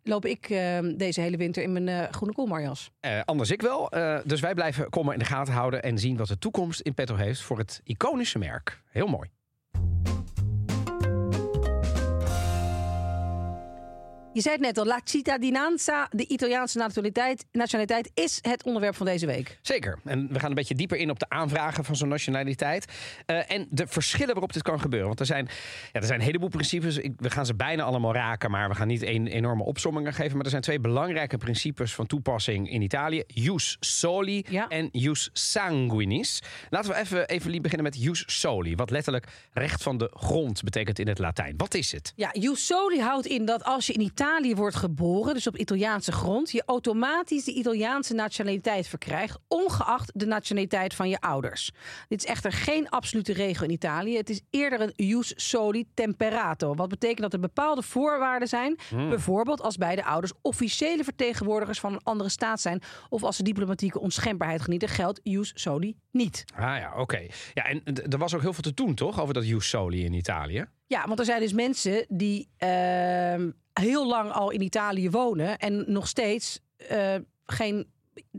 loop 0.07 0.25
ik 0.25 0.49
eh, 0.49 0.79
deze 0.95 1.21
hele 1.21 1.37
winter 1.37 1.63
in 1.63 1.71
mijn 1.71 1.87
eh, 1.87 2.11
groene 2.11 2.33
koolmarjas. 2.33 2.91
Eh, 2.99 3.19
anders 3.25 3.51
ik 3.51 3.61
wel. 3.61 3.89
Dus 4.25 4.39
wij 4.39 4.53
blijven 4.53 4.89
komen 4.89 5.13
in 5.13 5.19
de 5.19 5.25
gaten 5.25 5.53
houden. 5.53 5.83
En 5.83 5.99
zien 5.99 6.17
wat 6.17 6.27
de 6.27 6.37
toekomst 6.37 6.79
in 6.79 6.93
petto 6.93 7.15
heeft 7.15 7.41
voor 7.41 7.57
het 7.57 7.81
iconische 7.83 8.37
merk. 8.37 8.81
Heel 8.89 9.07
mooi. 9.07 9.29
Je 14.35 14.41
zei 14.41 14.55
het 14.55 14.63
net 14.63 14.77
al, 14.77 14.85
La 14.85 14.99
Cittadinanza, 15.03 16.07
de 16.11 16.27
Italiaanse 16.27 16.77
nationaliteit, 16.77 17.45
nationaliteit, 17.51 18.11
is 18.13 18.39
het 18.41 18.63
onderwerp 18.63 18.95
van 18.95 19.05
deze 19.05 19.25
week. 19.25 19.57
Zeker. 19.61 19.99
En 20.03 20.27
we 20.31 20.39
gaan 20.39 20.49
een 20.49 20.55
beetje 20.55 20.75
dieper 20.75 20.97
in 20.97 21.09
op 21.09 21.19
de 21.19 21.29
aanvragen 21.29 21.83
van 21.85 21.95
zo'n 21.95 22.07
nationaliteit. 22.07 22.85
Eh, 23.25 23.51
en 23.51 23.67
de 23.69 23.87
verschillen 23.87 24.33
waarop 24.33 24.53
dit 24.53 24.61
kan 24.61 24.79
gebeuren. 24.79 25.07
Want 25.07 25.19
er 25.19 25.25
zijn, 25.25 25.47
ja, 25.91 25.99
er 25.99 26.05
zijn 26.05 26.19
een 26.19 26.25
heleboel 26.25 26.49
principes. 26.49 26.97
Ik, 26.97 27.13
we 27.17 27.29
gaan 27.29 27.45
ze 27.45 27.55
bijna 27.55 27.83
allemaal 27.83 28.13
raken, 28.13 28.51
maar 28.51 28.69
we 28.69 28.75
gaan 28.75 28.87
niet 28.87 29.01
een 29.01 29.27
enorme 29.27 29.63
opsommingen 29.63 30.13
geven. 30.13 30.35
Maar 30.35 30.43
er 30.43 30.49
zijn 30.49 30.61
twee 30.61 30.79
belangrijke 30.79 31.37
principes 31.37 31.93
van 31.93 32.05
toepassing 32.07 32.69
in 32.71 32.81
Italië. 32.81 33.23
Jus 33.27 33.77
soli 33.79 34.43
Ja. 34.49 34.67
en 34.67 34.89
jus 34.91 35.29
sanguinis. 35.33 36.41
Laten 36.69 36.91
we 36.91 36.97
even, 36.97 37.27
even 37.27 37.61
beginnen 37.61 37.83
met 37.83 38.01
jus 38.03 38.23
soli. 38.27 38.75
Wat 38.75 38.89
letterlijk 38.89 39.27
recht 39.53 39.83
van 39.83 39.97
de 39.97 40.11
grond 40.13 40.63
betekent 40.63 40.99
in 40.99 41.07
het 41.07 41.19
Latijn. 41.19 41.53
Wat 41.57 41.73
is 41.73 41.91
het? 41.91 42.13
Ja, 42.15 42.29
jus 42.33 42.65
soli 42.65 42.99
houdt 43.01 43.25
in 43.25 43.45
dat 43.45 43.63
als 43.63 43.87
je 43.87 43.93
in 43.93 44.01
Italië 44.01 44.23
wordt 44.55 44.75
geboren, 44.75 45.33
dus 45.33 45.47
op 45.47 45.57
Italiaanse 45.57 46.11
grond, 46.11 46.51
je 46.51 46.63
automatisch 46.65 47.43
de 47.43 47.53
Italiaanse 47.53 48.13
nationaliteit 48.13 48.87
verkrijgt, 48.87 49.37
ongeacht 49.47 50.11
de 50.13 50.25
nationaliteit 50.25 50.93
van 50.93 51.09
je 51.09 51.19
ouders. 51.19 51.71
Dit 52.07 52.23
is 52.23 52.29
echter 52.29 52.51
geen 52.51 52.89
absolute 52.89 53.33
regel 53.33 53.63
in 53.65 53.71
Italië. 53.71 54.17
Het 54.17 54.29
is 54.29 54.41
eerder 54.49 54.81
een 54.81 54.93
jus 54.95 55.33
soli 55.35 55.85
temperato. 55.93 56.75
Wat 56.75 56.89
betekent 56.89 57.21
dat 57.21 57.33
er 57.33 57.39
bepaalde 57.39 57.81
voorwaarden 57.81 58.47
zijn. 58.47 58.77
Bijvoorbeeld 58.89 59.61
als 59.61 59.77
beide 59.77 60.05
ouders 60.05 60.33
officiële 60.41 61.03
vertegenwoordigers 61.03 61.79
van 61.79 61.93
een 61.93 62.03
andere 62.03 62.29
staat 62.29 62.61
zijn. 62.61 62.81
Of 63.09 63.23
als 63.23 63.35
ze 63.35 63.43
diplomatieke 63.43 63.99
onschendbaarheid 63.99 64.61
genieten, 64.61 64.89
geldt 64.89 65.19
jus 65.23 65.51
soli 65.55 65.95
niet. 66.11 66.45
Ah 66.55 66.77
ja, 66.77 66.93
oké. 66.97 67.27
Ja, 67.53 67.63
en 67.63 67.81
er 68.09 68.17
was 68.17 68.33
ook 68.35 68.41
heel 68.41 68.53
veel 68.53 68.63
te 68.63 68.73
doen, 68.73 68.95
toch? 68.95 69.21
Over 69.21 69.33
dat 69.33 69.47
jus 69.47 69.69
soli 69.69 70.05
in 70.05 70.13
Italië. 70.13 70.65
Ja, 70.87 71.07
want 71.07 71.19
er 71.19 71.25
zijn 71.25 71.39
dus 71.39 71.53
mensen 71.53 72.05
die 72.07 72.49
ehm, 72.57 73.49
heel 73.79 74.07
lang 74.07 74.31
al 74.31 74.49
in 74.51 74.61
Italië 74.61 75.09
wonen 75.09 75.57
en 75.57 75.83
nog 75.87 76.07
steeds 76.07 76.59
eh, 76.77 77.15
geen 77.45 77.87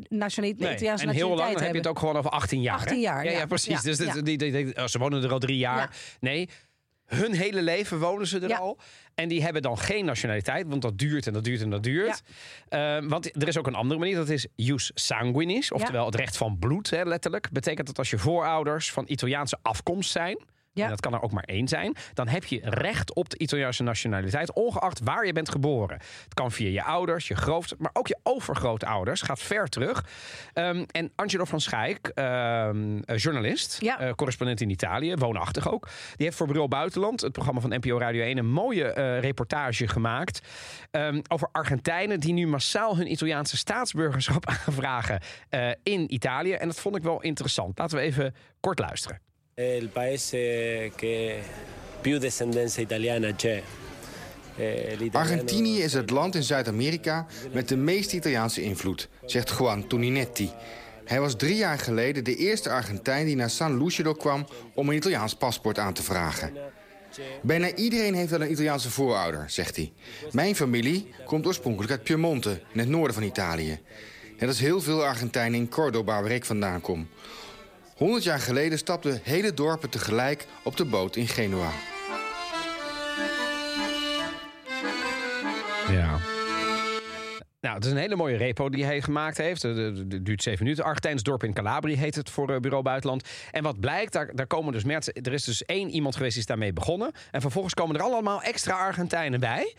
nationaliteit, 0.08 0.64
Nee, 0.68 0.74
Italiaanse 0.74 1.06
en 1.06 1.12
heel 1.14 1.36
lang 1.36 1.58
heb 1.60 1.72
je 1.72 1.78
het 1.78 1.86
ook 1.86 1.98
gewoon 1.98 2.16
over 2.16 2.30
18 2.30 2.60
jaar. 2.60 2.74
18 2.74 2.94
hè? 2.94 3.00
jaar, 3.00 3.24
Ja, 3.24 3.30
ja, 3.30 3.38
ja. 3.38 3.46
precies. 3.46 3.74
Ja, 3.74 3.80
dus. 3.82 3.96
Die, 3.98 4.22
die, 4.22 4.52
die- 4.52 4.76
oh, 4.76 4.84
ze 4.86 4.98
wonen 4.98 5.22
er 5.22 5.32
al 5.32 5.38
drie 5.38 5.58
jaar. 5.58 5.76
Ja. 5.78 5.90
Nee, 6.20 6.48
hun 7.06 7.32
hele 7.32 7.62
leven 7.62 7.98
wonen 7.98 8.26
ze 8.26 8.40
er 8.40 8.48
Ja. 8.48 8.56
al. 8.56 8.78
En 9.14 9.28
die 9.28 9.42
hebben 9.42 9.62
dan 9.62 9.78
geen 9.78 10.04
nationaliteit, 10.04 10.66
want 10.68 10.82
dat 10.82 10.98
duurt 10.98 11.26
en 11.26 11.32
dat 11.32 11.44
duurt 11.44 11.60
en 11.60 11.70
dat 11.70 11.82
duurt. 11.82 12.22
Ehm, 12.68 13.08
want 13.08 13.42
er 13.42 13.48
is 13.48 13.58
ook 13.58 13.66
een 13.66 13.74
andere 13.74 14.00
manier, 14.00 14.16
dat 14.16 14.28
is 14.28 14.46
jus 14.54 14.90
sanguinis. 14.94 15.72
Oftewel 15.72 16.06
het 16.06 16.14
recht 16.14 16.36
van 16.36 16.58
bloed, 16.58 16.90
hè, 16.90 17.02
letterlijk. 17.04 17.50
Betekent 17.50 17.86
dat 17.86 17.98
als 17.98 18.10
je 18.10 18.18
voorouders 18.18 18.92
van 18.92 19.04
Italiaanse 19.06 19.58
afkomst 19.62 20.10
zijn... 20.10 20.38
Ja. 20.76 20.84
En 20.84 20.90
dat 20.90 21.00
kan 21.00 21.14
er 21.14 21.22
ook 21.22 21.32
maar 21.32 21.44
één 21.44 21.68
zijn. 21.68 21.96
Dan 22.14 22.28
heb 22.28 22.44
je 22.44 22.60
recht 22.62 23.14
op 23.14 23.28
de 23.28 23.38
Italiaanse 23.38 23.82
nationaliteit, 23.82 24.52
ongeacht 24.52 25.00
waar 25.04 25.26
je 25.26 25.32
bent 25.32 25.48
geboren. 25.48 25.98
Het 26.24 26.34
kan 26.34 26.52
via 26.52 26.68
je 26.68 26.82
ouders, 26.82 27.28
je 27.28 27.34
groot, 27.34 27.74
maar 27.78 27.90
ook 27.92 28.06
je 28.06 28.18
overgrootouders. 28.22 29.22
Gaat 29.22 29.40
ver 29.40 29.68
terug. 29.68 30.04
Ehm, 30.52 30.84
en 30.90 31.12
Angelo 31.14 31.44
van 31.44 31.60
Schaik, 31.60 32.06
ehm, 32.14 32.98
eh, 33.04 33.16
journalist, 33.18 33.80
Ja. 33.80 33.98
eh, 34.00 34.12
correspondent 34.12 34.60
in 34.60 34.70
Italië, 34.70 35.14
woonachtig 35.14 35.70
ook. 35.72 35.84
Die 36.16 36.26
heeft 36.26 36.36
voor 36.36 36.46
Bureau 36.46 36.68
Buitenland, 36.68 37.20
het 37.20 37.32
programma 37.32 37.60
van 37.60 37.70
NPO 37.70 37.98
Radio 37.98 38.22
1, 38.24 38.38
een 38.38 38.50
mooie 38.50 38.84
eh, 38.84 39.20
reportage 39.20 39.88
gemaakt. 39.88 40.40
ehm, 40.90 41.20
over 41.28 41.48
Argentijnen 41.52 42.20
die 42.20 42.32
nu 42.32 42.46
massaal 42.46 42.96
hun 42.96 43.10
Italiaanse 43.10 43.56
staatsburgerschap 43.56 44.46
aanvragen 44.66 45.20
in 45.82 46.14
Italië. 46.14 46.52
En 46.52 46.66
dat 46.68 46.80
vond 46.80 46.96
ik 46.96 47.02
wel 47.02 47.22
interessant. 47.22 47.78
Laten 47.78 47.96
we 47.98 48.02
even 48.02 48.34
kort 48.60 48.78
luisteren. 48.78 49.20
Che 49.58 51.42
più 52.00 52.18
italiana 52.76 53.34
c'è. 53.34 53.62
Eh, 54.56 55.08
Argentinië 55.12 55.78
is 55.78 55.92
het 55.92 56.10
land 56.10 56.34
in 56.34 56.42
Zuid-Amerika 56.42 57.26
met 57.52 57.68
de 57.68 57.76
meest 57.76 58.12
Italiaanse 58.12 58.62
invloed, 58.62 59.08
zegt 59.24 59.50
Juan 59.58 59.86
Toninetti. 59.86 60.50
Hij 61.04 61.20
was 61.20 61.36
drie 61.36 61.56
jaar 61.56 61.78
geleden 61.78 62.24
de 62.24 62.36
eerste 62.36 62.70
Argentijn 62.70 63.26
die 63.26 63.36
naar 63.36 63.50
San 63.50 63.82
Lucido 63.82 64.12
kwam 64.12 64.46
om 64.74 64.88
een 64.88 64.96
Italiaans 64.96 65.34
paspoort 65.34 65.78
aan 65.78 65.92
te 65.92 66.02
vragen. 66.02 66.52
Bijna 67.42 67.74
iedereen 67.74 68.14
heeft 68.14 68.30
wel 68.30 68.40
een 68.42 68.50
Italiaanse 68.50 68.90
voorouder, 68.90 69.50
zegt 69.50 69.76
hij. 69.76 69.92
Mijn 70.32 70.56
familie 70.56 71.08
komt 71.24 71.46
oorspronkelijk 71.46 71.92
uit 71.92 72.02
Piemonte, 72.02 72.60
in 72.72 72.78
het 72.78 72.88
noorden 72.88 73.14
van 73.14 73.22
Italië. 73.22 73.80
Net 74.38 74.48
als 74.48 74.58
heel 74.58 74.80
veel 74.80 75.04
Argentijnen 75.04 75.60
in 75.60 75.68
Cordoba, 75.68 76.22
waar 76.22 76.30
ik 76.30 76.44
vandaan 76.44 76.80
kom. 76.80 77.08
100 77.96 78.24
jaar 78.24 78.38
geleden 78.38 78.78
stapten 78.78 79.20
hele 79.22 79.54
dorpen 79.54 79.90
tegelijk 79.90 80.46
op 80.62 80.76
de 80.76 80.84
boot 80.84 81.16
in 81.16 81.28
Genua. 81.28 81.70
Ja. 85.90 86.18
Nou, 87.60 87.74
het 87.74 87.84
is 87.84 87.90
een 87.90 87.96
hele 87.96 88.16
mooie 88.16 88.36
repo 88.36 88.68
die 88.68 88.84
hij 88.84 89.02
gemaakt 89.02 89.36
heeft. 89.36 89.62
Het 89.62 90.24
duurt 90.24 90.42
zeven 90.42 90.62
minuten. 90.64 90.84
Argentijns 90.84 91.22
dorp 91.22 91.44
in 91.44 91.52
Calabria 91.52 91.96
heet 91.96 92.14
het 92.14 92.30
voor 92.30 92.50
eh, 92.50 92.60
Bureau 92.60 92.82
Buitenland. 92.82 93.28
En 93.50 93.62
wat 93.62 93.80
blijkt, 93.80 94.12
daar, 94.12 94.34
daar 94.34 94.46
komen 94.46 94.72
dus 94.72 94.84
mensen... 94.84 95.12
Er 95.12 95.32
is 95.32 95.44
dus 95.44 95.64
één 95.64 95.90
iemand 95.90 96.14
geweest 96.16 96.32
die 96.32 96.42
is 96.42 96.48
daarmee 96.48 96.72
begonnen. 96.72 97.12
En 97.30 97.40
vervolgens 97.40 97.74
komen 97.74 97.96
er 97.96 98.02
allemaal 98.02 98.42
extra 98.42 98.74
Argentijnen 98.74 99.40
bij. 99.40 99.74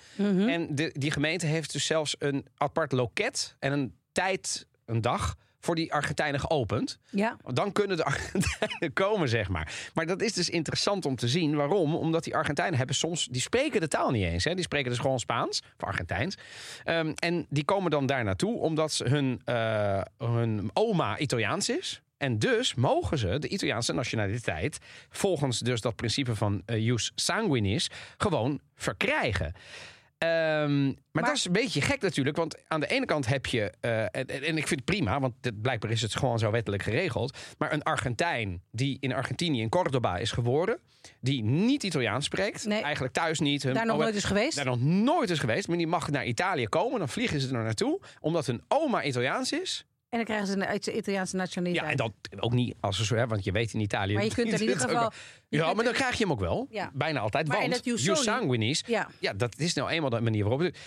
En 0.48 0.76
de, 0.76 0.92
die 0.94 1.12
gemeente 1.12 1.46
heeft 1.46 1.72
dus 1.72 1.86
zelfs 1.86 2.16
een 2.20 2.46
apart 2.56 2.92
loket 2.92 3.56
en 3.60 3.72
een 3.72 3.96
tijd, 4.12 4.68
een 4.86 5.02
dag 5.02 5.36
voor 5.68 5.76
die 5.76 5.94
Argentijnen 5.94 6.40
geopend. 6.40 7.00
Ja. 7.10 7.38
Dan 7.54 7.72
kunnen 7.72 7.98
de 7.98 8.04
Argentijnen 8.12 8.94
komen, 8.94 9.30
zeg 9.30 9.50
maar. 9.50 9.90
Maar 9.94 10.06
dat 10.06 10.22
is 10.22 10.34
dus 10.34 10.50
interessant 10.50 11.06
om 11.06 11.16
te 11.16 11.28
zien. 11.28 11.56
Waarom? 11.56 11.96
Omdat 11.96 12.24
die 12.24 12.36
Argentijnen 12.36 12.78
hebben 12.78 12.96
soms... 12.96 13.26
Die 13.26 13.42
spreken 13.42 13.82
de 13.82 13.88
taal 13.88 14.12
niet 14.12 14.24
eens. 14.24 14.44
Hè? 14.44 14.54
Die 14.54 14.64
spreken 14.64 14.90
dus 14.90 15.00
gewoon 15.00 15.20
Spaans, 15.20 15.62
of 15.78 15.88
Argentijns. 15.88 16.38
Ehm, 16.84 17.12
en 17.16 17.46
die 17.50 17.66
komen 17.66 17.92
dan 17.92 18.06
daar 18.06 18.24
naartoe 18.24 18.60
omdat 18.60 18.92
ze 18.92 19.04
hun, 19.10 19.42
eh, 19.46 20.02
hun 20.18 20.70
oma 20.74 21.18
Italiaans 21.18 21.70
is. 21.70 22.02
En 22.18 22.40
dus 22.40 22.76
mogen 22.76 23.18
ze 23.18 23.40
de 23.40 23.48
Italiaanse 23.48 23.94
nationaliteit... 23.94 24.78
volgens 25.10 25.60
dus 25.60 25.82
dat 25.82 25.96
principe 25.96 26.36
van 26.36 26.62
uh, 26.66 26.78
jus 26.78 27.12
sanguinis... 27.16 27.90
gewoon 28.18 28.60
verkrijgen. 28.76 29.54
Ehm, 30.18 30.86
maar, 30.86 30.94
Maar- 31.12 31.24
dat 31.24 31.36
is 31.36 31.46
een 31.46 31.52
beetje 31.52 31.82
gek 31.82 32.02
natuurlijk. 32.02 32.38
Want 32.38 32.56
aan 32.68 32.80
de 32.80 32.88
ene 32.88 33.06
kant 33.06 33.28
heb 33.28 33.46
je. 33.46 33.72
eh, 33.80 34.02
en, 34.02 34.58
ik 34.58 34.68
vind 34.68 34.70
het 34.70 34.86
prima, 34.86 35.20
want 35.20 35.34
dit, 35.42 35.62
blijkbaar 35.62 35.92
is 35.92 36.02
het 36.02 36.16
gewoon 36.16 36.40
zo 36.40 36.52
wettelijk 36.52 36.84
geregeld. 36.84 37.38
Maar 37.58 37.74
een 37.74 37.84
Argentijn 37.84 38.62
die 38.72 38.98
in 39.00 39.14
Argentinië, 39.14 39.62
in 39.62 39.70
Cordoba, 39.70 40.18
is 40.18 40.32
geboren. 40.32 40.80
die 41.22 41.44
niet 41.44 41.84
Italiaans 41.84 42.26
spreekt. 42.26 42.66
Nee. 42.66 42.82
Eigenlijk 42.82 43.14
thuis 43.14 43.40
niet. 43.40 43.64
hun- 43.64 43.74
Daar 43.74 43.86
nog 43.86 43.96
oh, 43.96 44.02
nooit 44.02 44.16
is 44.16 44.24
geweest. 44.24 44.56
Daar 44.56 44.66
nog 44.66 44.82
nooit 44.82 45.30
is 45.30 45.40
geweest. 45.40 45.68
Maar 45.68 45.78
die 45.78 45.88
mag 45.88 46.10
naar 46.10 46.26
Italië 46.26 46.68
komen. 46.68 47.00
Dan 47.00 47.10
vliegen 47.10 47.40
ze 47.42 47.48
er 47.56 47.64
naartoe. 47.64 48.00
Omdat 48.20 48.46
hun 48.46 48.62
oma 48.68 49.04
Italiaans 49.04 49.52
is. 49.52 49.86
En 50.10 50.18
dan 50.18 50.24
krijgen 50.26 50.48
ze 50.48 50.54
een 50.54 50.76
Ita- 50.76 50.92
Italiaanse 50.92 51.36
nationaliteit. 51.36 51.86
Ja, 51.86 51.92
en 51.92 51.98
dat 51.98 52.42
ook 52.44 52.54
niet 52.54 52.76
als 52.80 52.98
ze 52.98 53.06
zo 53.06 53.14
hebben. 53.16 53.34
Want 53.34 53.44
je 53.44 53.52
weet 53.52 53.74
in 53.74 53.80
Italië. 53.80 54.14
Maar 54.14 54.24
je 54.24 54.34
kunt 54.34 54.48
er 54.48 54.54
in 54.54 54.60
ieder 54.68 54.80
geval- 54.80 55.12
Ja, 55.50 55.74
maar 55.74 55.84
dan 55.84 55.94
krijg 55.94 56.18
je 56.18 56.24
hem 56.24 56.32
ook 56.32 56.40
wel. 56.40 56.68
Ja. 56.70 56.92
Bijna 56.94 57.20
altijd. 57.20 57.48
Maar 57.48 57.56
en 57.56 57.62
want 57.62 57.74
dat 57.76 57.86
jus 57.86 58.04
jus 58.06 58.18
soli- 58.18 58.38
sanguinis. 58.38 58.84
Ja. 58.88 59.10
Ja, 59.20 59.34
dat 59.34 59.58
is 59.60 59.74
nou 59.74 59.90
eenmaal 59.90 60.10
de 60.10 60.22
manier 60.22 60.42
waarop. 60.44 60.60
het- 60.62 60.76
En 60.76 60.82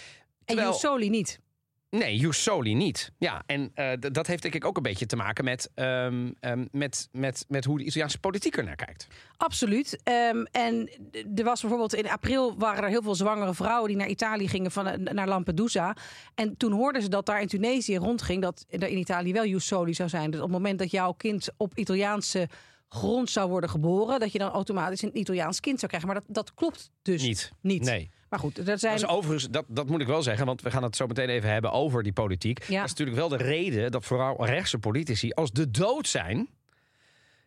Terwijl- 0.44 0.70
Jusoli 0.72 1.10
niet. 1.10 1.40
Nee, 1.90 2.16
jus 2.16 2.42
soli 2.42 2.74
niet. 2.74 3.12
Ja, 3.18 3.42
en 3.46 3.70
eh, 3.74 3.92
dat 4.12 4.26
heeft 4.26 4.42
denk 4.42 4.54
ik 4.54 4.64
ook 4.64 4.76
een 4.76 4.82
beetje 4.82 5.06
te 5.06 5.16
maken 5.16 5.44
met, 5.44 5.70
ehm, 5.74 6.30
ehm, 6.40 6.66
met, 6.72 7.08
met, 7.12 7.44
met 7.48 7.64
hoe 7.64 7.78
de 7.78 7.84
Italiaanse 7.84 8.18
politiek 8.18 8.56
er 8.56 8.64
naar 8.64 8.76
kijkt. 8.76 9.06
Absoluut. 9.36 10.00
Ehm, 10.02 10.44
en 10.50 10.90
er 11.34 11.44
was 11.44 11.60
bijvoorbeeld 11.60 11.94
in 11.94 12.08
april 12.10 12.58
waren 12.58 12.82
er 12.82 12.88
heel 12.88 13.02
veel 13.02 13.14
zwangere 13.14 13.54
vrouwen 13.54 13.88
die 13.88 13.96
naar 13.96 14.08
Italië 14.08 14.48
gingen 14.48 14.70
van, 14.70 14.86
eh, 14.86 15.12
naar 15.12 15.28
Lampedusa. 15.28 15.96
En 16.34 16.56
toen 16.56 16.72
hoorden 16.72 17.02
ze 17.02 17.08
dat 17.08 17.26
daar 17.26 17.40
in 17.40 17.48
Tunesië 17.48 17.96
rondging 17.96 18.42
dat 18.42 18.66
er 18.68 18.88
in 18.88 18.98
Italië 18.98 19.32
wel 19.32 19.46
jus 19.46 19.66
soli 19.66 19.94
zou 19.94 20.08
zijn. 20.08 20.30
Dus 20.30 20.40
op 20.40 20.46
het 20.46 20.56
moment 20.56 20.78
dat 20.78 20.90
jouw 20.90 21.12
kind 21.12 21.48
op 21.56 21.72
Italiaanse 21.74 22.48
grond 22.88 23.30
zou 23.30 23.48
worden 23.48 23.70
geboren, 23.70 24.20
dat 24.20 24.32
je 24.32 24.38
dan 24.38 24.50
automatisch 24.50 25.02
een 25.02 25.18
Italiaans 25.18 25.60
kind 25.60 25.78
zou 25.78 25.92
krijgen. 25.92 26.10
Maar 26.10 26.22
dat, 26.26 26.34
dat 26.36 26.54
klopt 26.54 26.90
dus 27.02 27.22
Niet. 27.22 27.52
niet. 27.60 27.82
Nee. 27.82 28.10
Maar 28.30 28.38
goed, 28.38 28.56
dat 28.56 28.66
Dat, 28.66 28.80
zijn. 28.80 28.94
is 28.94 29.06
overigens, 29.06 29.48
dat, 29.50 29.64
dat 29.68 29.88
moet 29.88 30.00
ik 30.00 30.06
wel 30.06 30.22
zeggen, 30.22 30.46
want 30.46 30.62
we 30.62 30.70
gaan 30.70 30.82
het 30.82 30.96
zo 30.96 31.06
meteen 31.06 31.28
even 31.28 31.50
hebben 31.50 31.72
over 31.72 32.02
die 32.02 32.12
politiek. 32.12 32.58
Ja. 32.64 32.74
Dat 32.80 32.84
is 32.84 32.90
natuurlijk 32.90 33.16
wel 33.16 33.28
de 33.28 33.44
reden 33.44 33.90
dat 33.90 34.04
vooral 34.04 34.46
rechtse 34.46 34.78
politici 34.78 35.30
als 35.32 35.50
de 35.52 35.70
dood 35.70 36.08
zijn. 36.08 36.48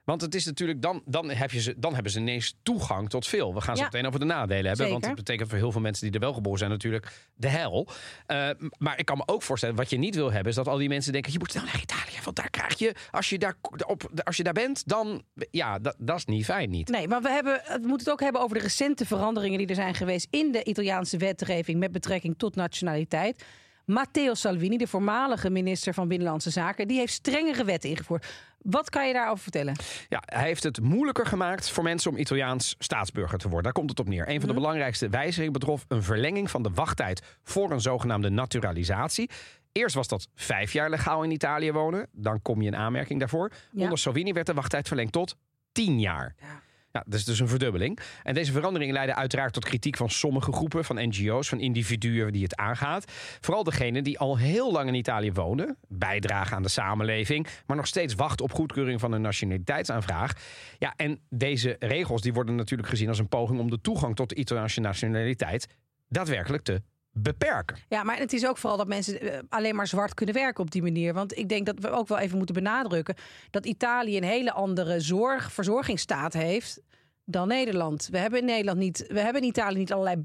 Want 0.04 0.22
het 0.22 0.36
is 0.36 0.46
natuurlijk, 0.46 0.82
dan, 0.82 1.02
dan, 1.06 1.30
heb 1.30 1.52
je 1.52 1.62
ze, 1.62 1.74
dan 1.78 1.94
hebben 1.94 2.12
ze 2.12 2.20
ineens 2.20 2.56
toegang 2.64 3.10
tot 3.10 3.28
veel. 3.28 3.54
We 3.54 3.62
gaan 3.62 3.76
zo 3.76 3.82
Ja. 3.82 3.90
meteen 3.92 4.08
over 4.08 4.20
de 4.20 4.26
nadelen 4.26 4.66
hebben. 4.66 4.90
Want 4.90 5.04
dat 5.04 5.16
betekent 5.16 5.50
voor 5.50 5.58
heel 5.58 5.72
veel 5.72 5.82
mensen 5.82 6.06
die 6.06 6.14
er 6.14 6.20
wel 6.20 6.34
geboren 6.34 6.60
zijn 6.60 6.72
natuurlijk 6.72 7.12
de 7.36 7.48
hel. 7.48 7.88
Eh, 8.26 8.50
maar 8.78 9.00
ik 9.00 9.06
kan 9.06 9.18
me 9.18 9.24
ook 9.26 9.42
voorstellen, 9.44 9.76
wat 9.76 9.90
je 9.90 9.98
niet 9.98 10.16
wil 10.16 10.32
hebben... 10.32 10.50
is 10.50 10.56
dat 10.56 10.68
al 10.68 10.78
die 10.78 10.90
mensen 10.90 11.12
denken, 11.12 11.32
je 11.32 11.40
moet 11.40 11.52
snel 11.52 11.64
naar 11.64 11.82
Italië. 11.82 12.18
Want 12.24 12.36
daar 12.36 12.50
krijg 12.50 12.80
je, 12.80 12.96
als 13.12 13.30
je 13.30 13.38
daar, 13.38 13.56
op, 13.86 14.22
als 14.24 14.38
je 14.38 14.44
daar 14.44 14.54
bent, 14.54 14.88
dan... 14.88 15.24
Ja, 15.52 15.80
dat, 15.80 15.96
dat 15.98 16.18
is 16.18 16.26
niet 16.26 16.46
fijn 16.46 16.70
niet. 16.70 16.90
Nee, 16.90 17.08
maar 17.08 17.22
we, 17.22 17.30
hebben, 17.30 17.62
we 17.66 17.88
moeten 17.88 17.98
het 18.06 18.10
ook 18.10 18.22
hebben 18.22 18.42
over 18.42 18.58
de 18.58 18.64
recente 18.64 19.06
veranderingen 19.06 19.58
die 19.58 19.68
er 19.68 19.76
zijn 19.76 19.96
geweest 19.96 20.28
in 20.30 20.52
de 20.52 20.64
Italiaanse 20.64 21.18
wetgeving 21.18 21.80
met 21.80 21.92
betrekking 21.92 22.38
tot 22.38 22.56
nationaliteit. 22.56 23.44
Matteo 23.86 24.34
Salvini, 24.34 24.78
de 24.78 24.88
voormalige 24.88 25.50
minister 25.50 25.94
van 25.94 26.08
Binnenlandse 26.08 26.50
Zaken, 26.50 26.88
die 26.88 26.98
heeft 26.98 27.14
strengere 27.14 27.64
wetten 27.64 27.90
ingevoerd. 27.90 28.26
Wat 28.62 28.90
kan 28.90 29.08
je 29.08 29.14
daarover 29.14 29.44
vertellen? 29.44 29.76
Ja, 30.10 30.24
hij 30.26 30.44
heeft 30.44 30.64
het 30.64 30.82
moeilijker 30.82 31.26
gemaakt 31.26 31.70
voor 31.70 31.84
mensen 31.84 32.12
om 32.12 32.18
Italiaans 32.18 32.76
staatsburger 32.80 33.38
te 33.38 33.46
worden. 33.48 33.64
Daar 33.64 33.74
komt 33.74 33.90
het 33.90 34.00
op 34.00 34.08
neer. 34.08 34.30
Een 34.30 34.40
van 34.40 34.50
de 34.50 34.56
belangrijkste 34.56 35.10
wijzigingen 35.10 35.54
betrof 35.54 35.86
een 35.88 36.04
verlenging 36.04 36.50
van 36.50 36.64
de 36.64 36.70
wachttijd 36.74 37.38
voor 37.44 37.72
een 37.72 37.82
zogenaamde 37.82 38.30
naturalisatie. 38.30 39.30
Eerst 39.72 39.96
was 39.96 40.08
dat 40.08 40.28
vijf 40.36 40.74
jaar 40.74 40.90
legaal 40.90 41.24
in 41.24 41.32
Italië 41.32 41.72
wonen. 41.72 42.08
Dan 42.12 42.42
kom 42.42 42.62
je 42.62 42.68
in 42.68 42.76
aanmerking 42.76 43.20
daarvoor. 43.20 43.52
Ja. 43.72 43.84
Onder 43.84 43.98
Salvini 43.98 44.34
werd 44.34 44.46
de 44.46 44.54
wachttijd 44.54 44.88
verlengd 44.88 45.12
tot 45.12 45.36
tien 45.72 46.00
jaar. 46.00 46.36
Ja. 46.40 46.62
Ja, 46.94 47.04
dat 47.06 47.14
is 47.14 47.26
dus 47.26 47.40
een 47.40 47.48
verdubbeling. 47.48 48.00
En 48.24 48.34
deze 48.34 48.52
verandering 48.52 48.92
leidde 48.92 49.16
uiteraard 49.16 49.54
tot 49.54 49.66
kritiek 49.66 49.98
van 49.98 50.10
sommige 50.10 50.52
groepen, 50.52 50.86
van 50.86 50.96
NGO's, 51.08 51.50
van 51.50 51.60
individuen 51.60 52.34
die 52.34 52.44
het 52.44 52.56
aangaat. 52.56 53.12
Vooral 53.40 53.64
degenen 53.64 54.04
die 54.04 54.20
al 54.20 54.38
heel 54.38 54.72
lang 54.72 54.88
in 54.88 54.94
Italië 54.94 55.32
wonen, 55.32 55.78
bijdragen 55.88 56.56
aan 56.56 56.64
de 56.64 56.70
samenleving, 56.70 57.48
maar 57.66 57.78
nog 57.78 57.88
steeds 57.88 58.14
wachten 58.14 58.46
op 58.46 58.54
goedkeuring 58.54 59.00
van 59.00 59.12
een 59.12 59.22
nationaliteitsaanvraag. 59.22 60.34
Ja, 60.78 60.94
en 60.96 61.20
deze 61.30 61.76
regels 61.80 62.22
die 62.22 62.34
worden 62.34 62.56
natuurlijk 62.56 62.90
gezien 62.90 63.08
als 63.08 63.20
een 63.20 63.28
poging 63.28 63.60
om 63.60 63.70
de 63.70 63.82
toegang 63.82 64.16
tot 64.16 64.30
de 64.30 64.36
Italiaanse 64.36 64.80
nationaliteit 64.80 65.68
daadwerkelijk 66.08 66.64
te 66.64 66.82
beperken. 67.14 67.78
Ja, 67.88 68.04
maar 68.04 68.18
het 68.18 68.34
is 68.34 68.48
ook 68.48 68.58
vooral 68.58 68.78
dat 68.78 68.88
mensen 68.88 69.22
eh, 69.22 69.40
alleen 69.50 69.76
maar 69.76 69.88
zwart 69.88 70.14
kunnen 70.14 70.36
werken 70.36 70.64
op 70.64 70.72
die 70.72 70.82
manier. 70.82 71.14
Want 71.14 71.38
ik 71.38 71.50
denk 71.50 71.66
dat 71.66 71.80
we 71.80 71.90
ook 71.90 72.08
wel 72.08 72.18
even 72.18 72.38
moeten 72.38 72.56
benadrukken 72.56 73.16
dat 73.50 73.66
Italië 73.66 74.18
een 74.18 74.24
hele 74.24 74.52
andere 74.52 75.00
zorg, 75.00 75.52
verzorgingsstaat 75.52 76.34
heeft 76.34 76.82
dan 77.26 77.48
Nederland. 77.48 78.08
We 78.12 78.18
hebben 78.18 78.40
in 78.40 78.46
Nederland 78.46 78.78
niet, 78.78 79.06
we 79.08 79.20
hebben 79.20 79.42
in 79.42 79.48
Italië 79.48 79.78
niet 79.78 79.92
allerlei 79.94 80.16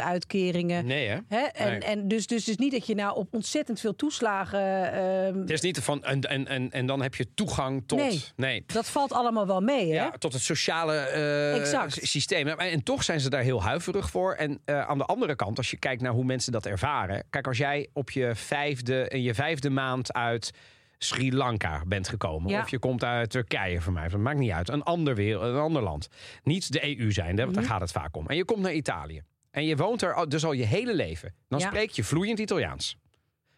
bijstandsuitkeringen. 0.00 0.86
Nee, 0.86 1.08
hè? 1.08 1.18
Hè? 1.28 1.42
En, 1.44 1.70
Nee. 1.70 1.78
en 1.80 2.08
dus, 2.08 2.26
dus, 2.26 2.44
dus 2.44 2.56
niet 2.56 2.72
dat 2.72 2.86
je 2.86 2.94
nou 2.94 3.16
op 3.16 3.34
ontzettend 3.34 3.80
veel 3.80 3.96
toeslagen. 3.96 4.92
ehm, 4.92 5.38
Het 5.40 5.50
is 5.50 5.60
niet 5.60 5.78
van 5.78 6.04
en, 6.04 6.20
en, 6.20 6.46
en, 6.46 6.70
en 6.72 6.86
dan 6.86 7.02
heb 7.02 7.14
je 7.14 7.34
toegang 7.34 7.82
tot. 7.86 7.98
Nee. 7.98 8.24
nee. 8.36 8.64
dat 8.66 8.86
valt 8.88 9.12
allemaal 9.12 9.46
wel 9.46 9.60
mee, 9.60 9.88
hè? 9.88 9.94
Ja, 9.94 10.10
tot 10.10 10.32
het 10.32 10.42
sociale 10.42 10.96
eh, 10.96 11.84
systeem. 11.88 12.48
En, 12.48 12.58
en 12.58 12.82
toch 12.82 13.02
zijn 13.04 13.20
ze 13.20 13.30
daar 13.30 13.42
heel 13.42 13.62
huiverig 13.62 14.10
voor. 14.10 14.32
En 14.34 14.60
eh, 14.64 14.88
aan 14.88 14.98
de 14.98 15.04
andere 15.04 15.36
kant, 15.36 15.58
als 15.58 15.70
je 15.70 15.76
kijkt 15.76 16.02
naar 16.02 16.12
hoe 16.12 16.24
mensen 16.24 16.52
dat 16.52 16.66
ervaren. 16.66 17.24
Kijk, 17.30 17.46
als 17.46 17.58
jij 17.58 17.88
op 17.92 18.10
je 18.10 18.30
vijfde, 18.34 19.08
in 19.08 19.22
je 19.22 19.34
vijfde 19.34 19.70
maand 19.70 20.12
uit 20.12 20.50
Sri 20.98 21.34
Lanka 21.34 21.82
bent 21.86 22.08
gekomen. 22.08 22.50
Ja. 22.50 22.60
Of 22.60 22.70
je 22.70 22.78
komt 22.78 23.04
uit 23.04 23.30
Turkije 23.30 23.80
voor 23.80 23.92
mij. 23.92 24.08
Dat 24.08 24.20
maakt 24.20 24.38
niet 24.38 24.50
uit. 24.50 24.68
Een 24.68 24.82
ander, 24.82 25.14
wereld, 25.14 25.42
een 25.44 25.56
ander 25.56 25.82
land. 25.82 26.08
Niet 26.42 26.72
de 26.72 26.98
EU 26.98 27.12
zijn, 27.12 27.36
want 27.36 27.48
Mhm. 27.48 27.54
daar 27.58 27.64
gaat 27.68 27.80
het 27.80 27.92
vaak 27.92 28.16
om. 28.16 28.26
En 28.26 28.36
je 28.36 28.44
komt 28.44 28.60
naar 28.62 28.72
Italië. 28.72 29.22
En 29.50 29.64
je 29.64 29.76
woont 29.76 30.02
er 30.02 30.28
dus 30.28 30.44
al 30.44 30.52
je 30.52 30.64
hele 30.64 30.94
leven. 30.94 31.34
Dan 31.48 31.58
Ja. 31.58 31.66
spreek 31.66 31.90
je 31.90 32.04
vloeiend 32.04 32.38
Italiaans. 32.38 32.96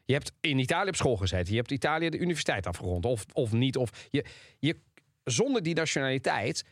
Je 0.05 0.12
hebt 0.12 0.33
in 0.40 0.59
Italië 0.59 0.88
op 0.88 0.96
school 0.96 1.16
gezeten. 1.16 1.51
Je 1.53 1.59
hebt 1.59 1.70
Italië 1.70 2.11
de 2.11 2.18
universiteit 2.18 2.66
afgerond. 2.66 3.05
Of, 3.05 3.24
of 3.33 3.53
niet. 3.53 3.77
Of 3.77 3.90
je, 4.11 4.24
je, 4.59 4.77
zonder 5.24 5.62
die 5.62 5.74
nationaliteit 5.74 6.64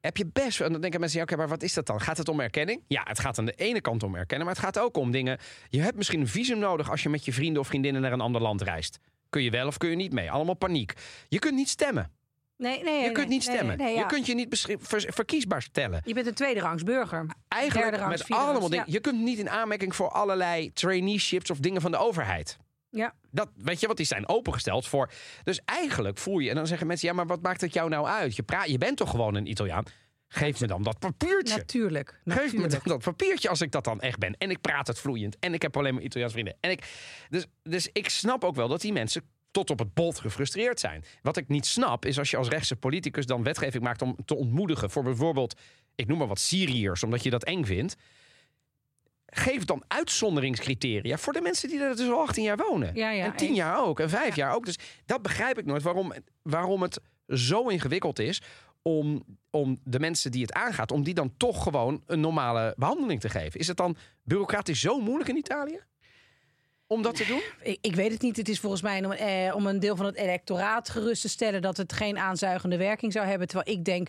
heb 0.00 0.16
je 0.16 0.26
best... 0.32 0.60
En 0.60 0.72
dan 0.72 0.80
denken 0.80 1.00
mensen, 1.00 1.18
ja, 1.18 1.24
oké, 1.24 1.36
maar 1.36 1.48
wat 1.48 1.62
is 1.62 1.74
dat 1.74 1.86
dan? 1.86 2.00
Gaat 2.00 2.16
het 2.18 2.28
om 2.28 2.40
erkenning? 2.40 2.82
Ja, 2.88 3.02
het 3.04 3.18
gaat 3.18 3.38
aan 3.38 3.44
de 3.44 3.52
ene 3.54 3.80
kant 3.80 4.02
om 4.02 4.14
erkennen. 4.14 4.46
Maar 4.46 4.54
het 4.56 4.64
gaat 4.64 4.78
ook 4.78 4.96
om 4.96 5.10
dingen... 5.10 5.38
Je 5.68 5.80
hebt 5.80 5.96
misschien 5.96 6.20
een 6.20 6.28
visum 6.28 6.58
nodig 6.58 6.90
als 6.90 7.02
je 7.02 7.08
met 7.08 7.24
je 7.24 7.32
vrienden 7.32 7.60
of 7.62 7.66
vriendinnen 7.66 8.02
naar 8.02 8.12
een 8.12 8.20
ander 8.20 8.40
land 8.40 8.62
reist. 8.62 8.98
Kun 9.36 9.44
je 9.44 9.50
wel 9.50 9.66
of 9.66 9.76
kun 9.76 9.90
je 9.90 9.96
niet 9.96 10.12
mee? 10.12 10.30
Allemaal 10.30 10.54
paniek. 10.54 10.92
Je 11.28 11.38
kunt 11.38 11.54
niet 11.54 11.68
stemmen. 11.68 12.10
Nee, 12.56 12.82
nee, 12.82 12.94
Je 12.94 13.00
nee, 13.00 13.12
kunt 13.12 13.28
niet 13.28 13.42
stemmen. 13.42 13.78
ja. 13.78 13.86
Je 13.86 14.06
kunt 14.06 14.26
je 14.26 14.34
niet 14.34 14.64
ver- 14.80 15.12
verkiesbaar 15.12 15.62
stellen. 15.62 16.00
Je 16.04 16.14
bent 16.14 16.26
een 16.26 16.34
tweederangs 16.34 16.82
burger. 16.82 17.26
Eigenlijk 17.48 17.90
Derde 17.90 18.04
rangs, 18.04 18.28
met 18.28 18.38
allemaal 18.38 18.68
dingen. 18.68 18.84
ja. 18.86 18.92
Je 18.92 19.00
kunt 19.00 19.20
niet 19.20 19.38
in 19.38 19.50
aanmerking 19.50 19.94
voor 19.96 20.08
allerlei 20.10 20.72
traineeships 20.72 21.50
of 21.50 21.58
dingen 21.58 21.80
van 21.80 21.90
de 21.90 21.96
overheid. 21.96 22.56
Ja. 22.90 23.14
Dat, 23.30 23.48
weet 23.56 23.80
je, 23.80 23.86
wat 23.86 23.96
die 23.96 24.06
zijn 24.06 24.28
opengesteld 24.28 24.86
voor. 24.86 25.10
Dus 25.44 25.60
eigenlijk 25.64 26.18
voel 26.18 26.38
je, 26.38 26.48
en 26.48 26.54
dan 26.56 26.66
zeggen 26.66 26.86
mensen: 26.86 27.08
ja, 27.08 27.14
maar 27.14 27.26
wat 27.26 27.42
maakt 27.42 27.60
het 27.60 27.72
jou 27.72 27.88
nou 27.88 28.06
uit? 28.06 28.36
Je, 28.36 28.42
praat, 28.42 28.68
je 28.68 28.78
bent 28.78 28.96
toch 28.96 29.10
gewoon 29.10 29.34
een 29.34 29.46
Italiaan? 29.50 29.84
Geef 30.36 30.60
me 30.60 30.66
dan 30.66 30.82
dat 30.82 30.98
papiertje. 30.98 31.56
Natuurlijk. 31.56 32.20
Geef 32.24 32.52
me 32.52 32.66
dan 32.66 32.80
dat 32.84 33.02
papiertje 33.02 33.48
als 33.48 33.60
ik 33.60 33.72
dat 33.72 33.84
dan 33.84 34.00
echt 34.00 34.18
ben. 34.18 34.34
En 34.38 34.50
ik 34.50 34.60
praat 34.60 34.86
het 34.86 34.98
vloeiend. 34.98 35.36
En 35.38 35.54
ik 35.54 35.62
heb 35.62 35.76
alleen 35.76 35.94
maar 35.94 36.02
Italiaans 36.02 36.32
vrienden. 36.32 36.56
En 36.60 36.70
ik, 36.70 36.84
dus, 37.28 37.46
dus 37.62 37.88
ik 37.92 38.08
snap 38.08 38.44
ook 38.44 38.54
wel 38.54 38.68
dat 38.68 38.80
die 38.80 38.92
mensen 38.92 39.22
tot 39.50 39.70
op 39.70 39.78
het 39.78 39.94
bot 39.94 40.20
gefrustreerd 40.20 40.80
zijn. 40.80 41.04
Wat 41.22 41.36
ik 41.36 41.48
niet 41.48 41.66
snap 41.66 42.04
is 42.04 42.18
als 42.18 42.30
je 42.30 42.36
als 42.36 42.48
rechtse 42.48 42.76
politicus 42.76 43.26
dan 43.26 43.42
wetgeving 43.42 43.82
maakt 43.82 44.02
om 44.02 44.16
te 44.24 44.36
ontmoedigen 44.36 44.90
voor 44.90 45.02
bijvoorbeeld, 45.02 45.58
ik 45.94 46.06
noem 46.06 46.18
maar 46.18 46.26
wat 46.26 46.40
Syriërs, 46.40 47.02
omdat 47.02 47.22
je 47.22 47.30
dat 47.30 47.44
eng 47.44 47.64
vindt. 47.64 47.96
Geef 49.26 49.64
dan 49.64 49.84
uitzonderingscriteria 49.88 51.18
voor 51.18 51.32
de 51.32 51.40
mensen 51.40 51.68
die 51.68 51.80
er 51.80 51.96
dus 51.96 52.08
al 52.08 52.20
18 52.20 52.42
jaar 52.42 52.56
wonen. 52.56 52.94
Ja, 52.94 53.10
ja, 53.10 53.24
en 53.24 53.36
10 53.36 53.48
eens. 53.48 53.56
jaar 53.56 53.84
ook. 53.84 54.00
En 54.00 54.10
5 54.10 54.36
jaar 54.36 54.54
ook. 54.54 54.64
Dus 54.64 54.78
dat 55.06 55.22
begrijp 55.22 55.58
ik 55.58 55.64
nooit 55.64 55.82
waarom, 55.82 56.12
waarom 56.42 56.82
het 56.82 57.00
zo 57.28 57.68
ingewikkeld 57.68 58.18
is 58.18 58.42
om, 58.86 59.24
om 59.50 59.80
de 59.84 60.00
mensen 60.00 60.30
die 60.30 60.42
het 60.42 60.52
aangaat, 60.52 60.90
om 60.90 61.02
die 61.02 61.14
dan 61.14 61.32
toch 61.36 61.62
gewoon 61.62 62.02
een 62.06 62.20
normale 62.20 62.74
behandeling 62.76 63.20
te 63.20 63.28
geven. 63.28 63.60
Is 63.60 63.66
het 63.66 63.76
dan 63.76 63.96
bureaucratisch 64.22 64.80
zo 64.80 65.00
moeilijk 65.00 65.28
in 65.28 65.36
Italië? 65.36 65.80
Om 66.86 67.02
dat 67.02 67.14
te 67.14 67.26
doen? 67.26 67.40
Ik, 67.62 67.78
ik 67.80 67.94
weet 67.94 68.12
het 68.12 68.22
niet. 68.22 68.36
Het 68.36 68.48
is 68.48 68.60
volgens 68.60 68.82
mij 68.82 69.04
om, 69.04 69.12
eh, 69.12 69.54
om 69.54 69.66
een 69.66 69.80
deel 69.80 69.96
van 69.96 70.06
het 70.06 70.16
electoraat 70.16 70.88
gerust 70.88 71.22
te 71.22 71.28
stellen 71.28 71.62
dat 71.62 71.76
het 71.76 71.92
geen 71.92 72.18
aanzuigende 72.18 72.76
werking 72.76 73.12
zou 73.12 73.26
hebben. 73.26 73.48
Terwijl 73.48 73.78
ik 73.78 73.84
denk 73.84 74.08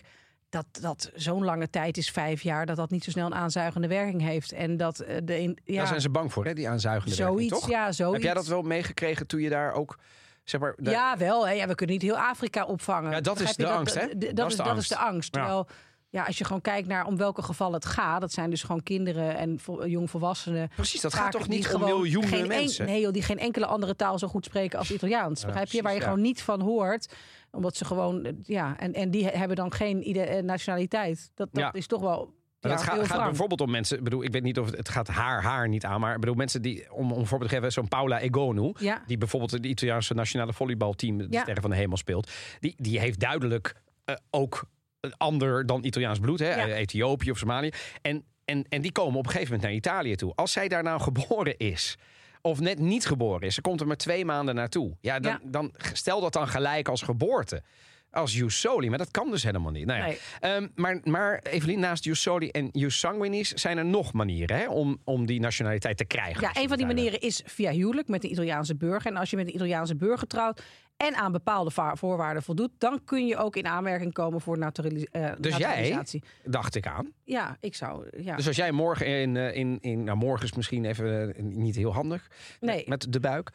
dat 0.50 0.66
dat 0.72 1.12
zo'n 1.16 1.44
lange 1.44 1.70
tijd 1.70 1.98
is, 1.98 2.10
vijf 2.10 2.42
jaar, 2.42 2.66
dat 2.66 2.76
dat 2.76 2.90
niet 2.90 3.04
zo 3.04 3.12
snel 3.12 3.26
een 3.26 3.36
aanzuigende 3.36 3.88
werking 3.88 4.22
heeft. 4.22 4.52
En 4.52 4.78
dat 4.78 5.00
eh, 5.00 5.18
de 5.24 5.56
ja, 5.64 5.78
Daar 5.78 5.88
zijn 5.88 6.02
ze 6.02 6.10
bang 6.10 6.34
voor, 6.34 6.46
hè, 6.46 6.54
die 6.54 6.70
aanzuigende 6.70 7.16
werking, 7.16 7.38
zoiets, 7.38 7.60
toch? 7.60 7.70
ja, 7.70 7.92
zoiets. 7.92 8.16
Heb 8.16 8.26
jij 8.26 8.34
dat 8.34 8.48
wel 8.48 8.62
meegekregen 8.62 9.28
toen 9.28 9.42
je 9.42 9.50
daar 9.50 9.74
ook, 9.74 10.00
zeg 10.50 10.62
maar... 10.62 10.74
de- 10.78 10.90
Ja, 10.90 11.18
wel. 11.18 11.48
Hè. 11.48 11.54
Ja, 11.54 11.68
we 11.68 11.76
kunnen 11.76 11.96
niet 11.96 12.04
heel 12.06 12.18
Afrika 12.18 12.66
opvangen. 12.66 13.12
Ja, 13.12 13.22
dat 13.22 13.40
is 13.40 13.56
de 13.56 13.68
angst, 13.68 13.94
hè? 14.00 14.08
Dat, 14.18 14.50
is, 14.52 14.56
dat 14.56 14.68
angst. 14.68 14.82
is 14.82 14.98
de 14.98 14.98
angst. 15.04 15.32
Terwijl, 15.32 15.68
ja, 16.10 16.24
als 16.24 16.38
je 16.38 16.44
gewoon 16.44 16.62
kijkt 16.62 16.88
naar 16.88 17.06
om 17.06 17.18
welke 17.18 17.42
gevallen 17.42 17.74
het 17.74 17.86
gaat, 17.86 18.22
dat 18.22 18.32
zijn 18.32 18.50
dus 18.50 18.64
gewoon 18.64 18.84
kinderen 18.84 19.38
en 19.38 19.60
vo- 19.60 19.86
jongvolwassenen. 19.86 20.70
Precies, 20.76 21.02
dat 21.02 21.14
gaat 21.14 21.32
toch 21.32 21.48
niet 21.48 21.66
om 21.66 21.72
gewoon 21.80 22.02
miljoenen 22.02 22.40
en- 22.40 22.48
mensen? 22.48 22.86
nee, 22.86 23.02
joh, 23.02 23.12
die 23.14 23.22
geen 23.24 23.40
enkele 23.40 23.66
andere 23.66 23.96
taal 23.96 24.20
zo 24.20 24.28
goed 24.28 24.46
spreken 24.46 24.80
als 24.80 24.92
Italiaans. 24.92 25.46
begrijp 25.46 25.68
je? 25.72 25.82
Waar 25.82 25.94
je 25.94 26.00
ja. 26.00 26.04
gewoon 26.04 26.22
niet 26.22 26.42
van 26.42 26.62
hoort 26.62 27.14
omdat 27.52 27.76
ze 27.76 27.86
gewoon, 27.86 28.24
eh, 28.26 28.32
ja, 28.44 28.78
en, 28.80 28.94
en 28.94 29.12
die 29.12 29.28
hebben 29.28 29.56
dan 29.58 29.72
geen 29.74 30.04
eh, 30.04 30.44
nationaliteit. 30.44 31.32
Dat, 31.36 31.48
dat 31.52 31.64
Ja. 31.64 31.74
is 31.74 31.88
toch 31.88 32.02
wel. 32.02 32.34
Maar 32.62 32.72
ja, 32.72 32.78
dat 32.78 32.86
gaat, 32.86 33.08
gaat 33.08 33.24
bijvoorbeeld 33.26 33.62
om 33.62 33.72
mensen. 33.72 33.98
Ik 33.98 34.04
bedoel, 34.04 34.24
ik 34.24 34.32
weet 34.32 34.44
niet 34.44 34.60
of 34.60 34.66
het, 34.66 34.78
het 34.78 34.90
gaat 34.90 35.08
haar, 35.08 35.42
haar 35.44 35.68
niet 35.68 35.86
aan. 35.86 36.00
Maar 36.00 36.20
bedoel, 36.20 36.36
mensen 36.36 36.62
die, 36.62 36.94
om, 36.94 37.12
om 37.12 37.20
een 37.20 37.28
voorbeeld 37.28 37.50
te 37.50 37.56
geven, 37.56 37.72
zo'n 37.72 37.88
Paula 37.88 38.20
Egonu. 38.20 38.74
Ja. 38.80 39.04
Die 39.08 39.18
bijvoorbeeld 39.18 39.52
het 39.52 39.66
Italiaanse 39.66 40.14
nationale 40.14 40.54
volleybalteam, 40.54 41.18
de 41.18 41.28
Ja. 41.30 41.42
Sterren 41.42 41.62
van 41.62 41.72
de 41.72 41.78
Hemel, 41.78 41.98
speelt. 41.98 42.32
Die, 42.60 42.74
die 42.78 43.00
heeft 43.00 43.20
duidelijk 43.20 43.76
eh, 44.06 44.16
ook 44.30 44.66
een 45.00 45.14
ander 45.18 45.66
dan 45.66 45.84
Italiaans 45.84 46.20
bloed, 46.20 46.40
hè? 46.40 46.74
Ethiopië 46.74 47.32
of 47.32 47.38
Somalië. 47.38 47.72
En, 48.02 48.24
en, 48.46 48.66
en 48.70 48.82
die 48.82 48.92
komen 48.92 49.20
op 49.20 49.26
een 49.26 49.32
gegeven 49.32 49.54
moment 49.54 49.70
naar 49.70 49.78
Italië 49.94 50.16
toe. 50.16 50.32
Als 50.36 50.52
zij 50.52 50.68
daar 50.68 50.84
nou 50.84 51.02
geboren 51.02 51.58
is. 51.58 51.98
Of 52.42 52.60
net 52.60 52.80
niet 52.80 53.06
geboren 53.06 53.48
is, 53.48 53.56
ze 53.56 53.62
komt 53.62 53.82
er 53.82 53.88
maar 53.88 53.96
twee 53.96 54.26
maanden 54.26 54.56
naartoe. 54.56 54.98
Ja, 55.02 55.20
dan, 55.20 55.40
dan 55.44 55.74
stel 55.94 56.22
dat 56.22 56.34
dan 56.34 56.48
gelijk 56.48 56.88
als 56.88 57.02
geboorte. 57.02 57.64
Als 58.12 58.34
Jussoli, 58.34 58.90
maar 58.90 58.98
dat 58.98 59.12
kan 59.12 59.32
dus 59.32 59.44
helemaal 59.44 59.72
niet. 59.72 59.86
Nou 59.86 60.00
ja, 60.00 60.06
Nee. 60.06 60.18
Ehm, 60.40 60.68
maar, 60.76 61.00
maar 61.04 61.40
Evelien, 61.44 61.80
naast 61.80 62.04
Jussoli 62.04 62.50
en 62.50 62.70
Jussanguinis 62.72 63.50
zijn 63.50 63.78
er 63.78 63.86
nog 63.86 64.14
manieren 64.14 64.58
hè, 64.58 64.68
om, 64.70 65.02
om 65.04 65.26
die 65.26 65.40
nationaliteit 65.40 65.98
te 65.98 66.06
krijgen. 66.06 66.42
Ja, 66.42 66.62
een 66.62 66.68
van 66.68 66.78
die 66.78 66.86
manieren 66.86 67.20
is 67.20 67.42
via 67.46 67.72
huwelijk 67.72 68.08
met 68.08 68.24
een 68.24 68.32
Italiaanse 68.32 68.76
burger. 68.76 69.12
En 69.12 69.18
als 69.18 69.30
je 69.30 69.36
met 69.36 69.48
een 69.48 69.56
Italiaanse 69.56 69.96
burger 69.96 70.28
trouwt 70.28 70.62
en 70.98 71.16
aan 71.16 71.32
bepaalde 71.32 71.72
voorwaarden 71.94 72.44
voldoet, 72.44 72.72
dan 72.78 73.02
kun 73.06 73.28
je 73.28 73.38
ook 73.38 73.56
in 73.56 73.68
aanmerking 73.68 74.14
komen 74.14 74.42
voor 74.42 74.58
naturalis 74.58 75.06
eh, 75.12 75.32
Dus 75.40 75.58
jij? 75.58 75.68
naturalisatie. 75.68 76.24
dacht 76.44 76.76
ik 76.76 76.88
aan. 76.88 77.12
Ja, 77.24 77.58
ik 77.60 77.76
zou. 77.76 78.06
Ja. 78.18 78.36
Dus 78.36 78.48
als 78.48 78.56
jij 78.56 78.72
morgen 78.72 79.06
in, 79.08 79.38
eh, 79.38 79.56
in, 79.56 79.78
in 79.82 80.04
nou 80.04 80.18
morgen 80.18 80.46
is 80.46 80.54
misschien 80.54 80.86
even 80.86 81.36
eh, 81.36 81.44
niet 81.44 81.76
heel 81.76 81.94
handig. 81.94 82.28
Nee. 82.60 82.84
Met 82.88 83.14
de 83.14 83.20
buik. 83.20 83.52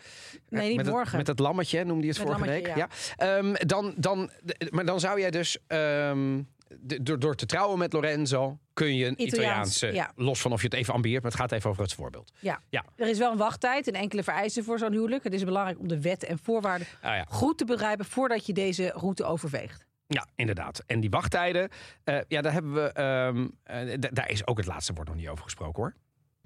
Nee, 0.49 0.67
niet 0.69 0.77
met 0.77 0.87
Het, 0.87 0.95
morgen. 0.95 1.17
met 1.17 1.27
het 1.27 1.39
lammetje 1.39 1.85
noemde 1.85 2.03
je 2.03 2.09
het 2.09 2.19
Met 2.19 2.27
vorige 2.27 2.47
lammetje, 2.47 2.75
week. 2.75 2.89
Ja. 3.17 3.37
Ehm, 3.37 3.55
dan, 3.67 3.95
dan, 3.97 4.31
maar 4.71 4.85
dan 4.85 5.01
zou 5.01 5.21
jij 5.21 5.31
dus 5.31 5.59
ehm, 5.67 6.41
door, 6.81 7.19
door 7.19 7.35
te 7.35 7.47
trouwen 7.47 7.79
met 7.79 7.93
Lorenzo 7.93 8.59
kun 8.73 8.97
je 8.97 9.07
een 9.07 9.13
Italiaans, 9.23 9.33
Italiaanse, 9.35 9.93
ja. 9.93 10.13
los 10.17 10.41
van 10.41 10.53
of 10.53 10.61
je 10.61 10.67
het 10.67 10.77
even 10.77 10.95
ambieert, 10.95 11.23
maar 11.23 11.31
het 11.31 11.41
gaat 11.41 11.53
even 11.53 11.71
over 11.71 11.83
het 11.83 11.93
voorbeeld. 11.93 12.33
Ja. 12.41 12.61
Ja. 12.69 12.85
Er 12.97 13.09
is 13.09 13.19
wel 13.19 13.31
een 13.33 13.39
wachttijd 13.39 13.87
en 13.89 13.95
enkele 13.95 14.23
vereisten 14.23 14.65
voor 14.65 14.79
zo'n 14.79 14.93
huwelijk. 14.93 15.25
Het 15.25 15.33
is 15.33 15.45
belangrijk 15.45 15.79
om 15.79 15.89
de 15.89 16.01
wetten 16.01 16.29
en 16.29 16.39
voorwaarden 16.39 16.87
Ah, 17.03 17.15
ja. 17.17 17.25
goed 17.29 17.59
te 17.59 17.65
begrijpen 17.65 18.05
voordat 18.05 18.47
je 18.47 18.53
deze 18.53 18.93
route 18.95 19.25
overweegt. 19.25 19.87
Ja, 20.07 20.27
inderdaad. 20.35 20.83
En 20.87 21.01
die 21.01 21.11
wachttijden, 21.11 21.69
eh, 22.05 22.19
ja, 22.29 22.41
daar 22.41 22.53
hebben 22.53 22.75
we. 22.75 22.93
ehm, 22.93 23.49
eh, 23.63 23.95
daar 23.99 24.31
is 24.31 24.47
ook 24.47 24.57
het 24.57 24.67
laatste 24.67 24.93
woord 24.93 25.09
nog 25.09 25.17
niet 25.17 25.29
over 25.29 25.45
gesproken 25.45 25.83
hoor. 25.83 25.95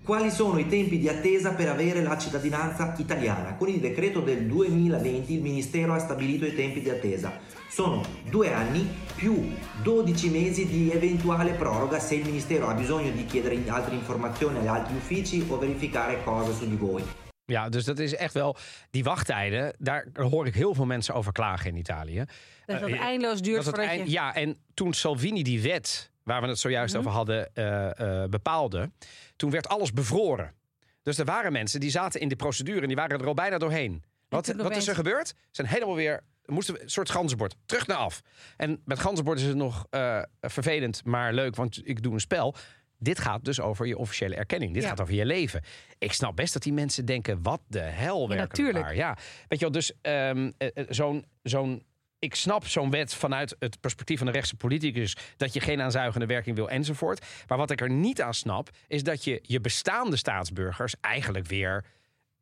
Quali 0.04 0.30
sono 0.30 0.58
i 0.58 0.68
tempi 0.68 0.98
di 0.98 1.08
attesa 1.08 1.52
per 1.54 1.68
avere 1.68 2.00
la 2.02 2.16
cittadinanza 2.16 2.94
italiana? 2.98 3.56
Con 3.56 3.68
il 3.68 3.80
decreto 3.80 4.20
del 4.20 4.46
2020 4.46 5.32
il 5.32 5.40
Ministero 5.42 5.94
ha 5.94 5.98
stabilito 5.98 6.44
i 6.46 6.54
tempi 6.54 6.80
di 6.80 6.90
attesa. 6.90 7.40
Sono 7.68 8.04
due 8.30 8.52
anni 8.52 8.86
più 9.16 9.50
12 9.82 10.28
mesi 10.30 10.66
di 10.66 10.92
eventuale 10.92 11.54
proroga 11.54 11.98
se 11.98 12.14
il 12.14 12.24
Ministero 12.24 12.68
ha 12.68 12.74
bisogno 12.74 13.10
di 13.10 13.24
chiedere 13.24 13.58
altre 13.68 13.94
informazioni 13.96 14.58
agli 14.58 14.66
altri 14.68 14.94
uffici 14.94 15.44
o 15.48 15.58
verificare 15.58 16.22
cose 16.22 16.52
su 16.52 16.68
di 16.68 16.76
voi. 16.76 17.02
Ja, 17.48 17.68
dus 17.68 17.84
dat 17.84 17.98
is 17.98 18.14
echt 18.14 18.34
wel. 18.34 18.56
Die 18.90 19.02
wachttijden, 19.04 19.74
daar 19.78 20.06
hoor 20.14 20.46
ik 20.46 20.54
heel 20.54 20.74
veel 20.74 20.86
mensen 20.86 21.14
over 21.14 21.32
klagen 21.32 21.70
in 21.70 21.76
Italië. 21.76 22.24
Dat 22.66 22.80
het 22.80 22.90
Eh, 22.90 23.00
eindeloos 23.00 23.40
duurt 23.40 23.64
Dat 23.64 23.76
het 23.76 23.84
eind- 23.86 24.06
je... 24.06 24.10
Ja, 24.12 24.34
en 24.34 24.56
toen 24.74 24.92
Salvini 24.92 25.42
die 25.42 25.60
wet, 25.62 26.10
waar 26.26 26.40
we 26.42 26.48
het 26.48 26.58
zojuist 26.58 26.96
over 26.96 27.10
hadden, 27.10 27.54
eh, 27.54 28.24
bepaalde, 28.24 28.90
toen 29.36 29.50
werd 29.50 29.68
alles 29.68 29.92
bevroren. 29.92 30.52
Dus 31.02 31.18
er 31.18 31.24
waren 31.24 31.52
mensen 31.52 31.80
die 31.80 31.90
zaten 31.90 32.20
in 32.20 32.28
de 32.28 32.36
procedure 32.36 32.80
en 32.80 32.86
die 32.86 32.96
waren 32.96 33.18
er 33.20 33.26
al 33.26 33.34
bijna 33.34 33.58
doorheen. 33.58 34.02
Wat, 34.28 34.46
wat 34.56 34.76
is 34.76 34.88
er 34.88 34.94
gebeurd? 34.94 35.28
Ze 35.28 35.34
zijn 35.50 35.66
helemaal 35.66 35.94
weer. 35.94 36.20
Moesten 36.44 36.74
we 36.74 36.82
een 36.82 36.90
soort 36.90 37.10
ganzenbord. 37.10 37.54
Terug 37.66 37.86
naar 37.86 37.96
af. 37.96 38.22
En 38.56 38.80
met 38.84 38.98
ganzenbord 38.98 39.38
is 39.38 39.44
het 39.46 39.56
nog 39.56 39.86
eh, 39.90 40.22
vervelend, 40.40 41.04
maar 41.04 41.32
leuk, 41.32 41.56
want 41.56 41.80
ik 41.88 42.02
doe 42.02 42.12
een 42.12 42.20
spel. 42.20 42.54
Dit 42.98 43.18
gaat 43.18 43.44
dus 43.44 43.60
over 43.60 43.86
je 43.86 43.98
officiële 43.98 44.34
erkenning. 44.34 44.74
Dit 44.74 44.82
Ja. 44.82 44.88
gaat 44.88 45.00
over 45.00 45.14
je 45.14 45.24
leven. 45.26 45.62
Ik 45.98 46.12
snap 46.12 46.36
best 46.36 46.52
dat 46.52 46.62
die 46.62 46.72
mensen 46.72 47.04
denken: 47.04 47.42
wat 47.42 47.60
de 47.66 47.78
hel 47.80 48.18
werkelijk 48.28 48.48
natuurlijk. 48.48 48.84
waar. 48.84 48.94
Ja, 48.96 49.16
weet 49.48 49.58
je 49.58 49.64
wel, 49.64 49.70
dus 49.70 49.92
ehm, 50.00 50.50
eh, 50.58 50.68
eh, 50.74 50.84
zo'n 50.88 51.24
zo'n 51.42 51.82
ik 52.18 52.34
snap 52.34 52.66
zo'n 52.66 52.90
wet 52.90 53.14
vanuit 53.14 53.56
het 53.58 53.80
perspectief 53.80 54.18
van 54.18 54.26
de 54.26 54.32
rechtse 54.32 54.56
politicus 54.56 55.16
dat 55.36 55.52
je 55.52 55.60
geen 55.60 55.80
aanzuigende 55.80 56.26
werking 56.26 56.56
wil 56.56 56.68
enzovoort. 56.68 57.26
Maar 57.46 57.58
wat 57.58 57.70
ik 57.70 57.80
er 57.80 57.90
niet 57.90 58.22
aan 58.22 58.34
snap, 58.34 58.70
is 58.86 59.02
dat 59.02 59.24
je 59.24 59.38
je 59.42 59.60
bestaande 59.60 60.16
staatsburgers 60.16 60.94
eigenlijk 61.00 61.46
weer, 61.46 61.84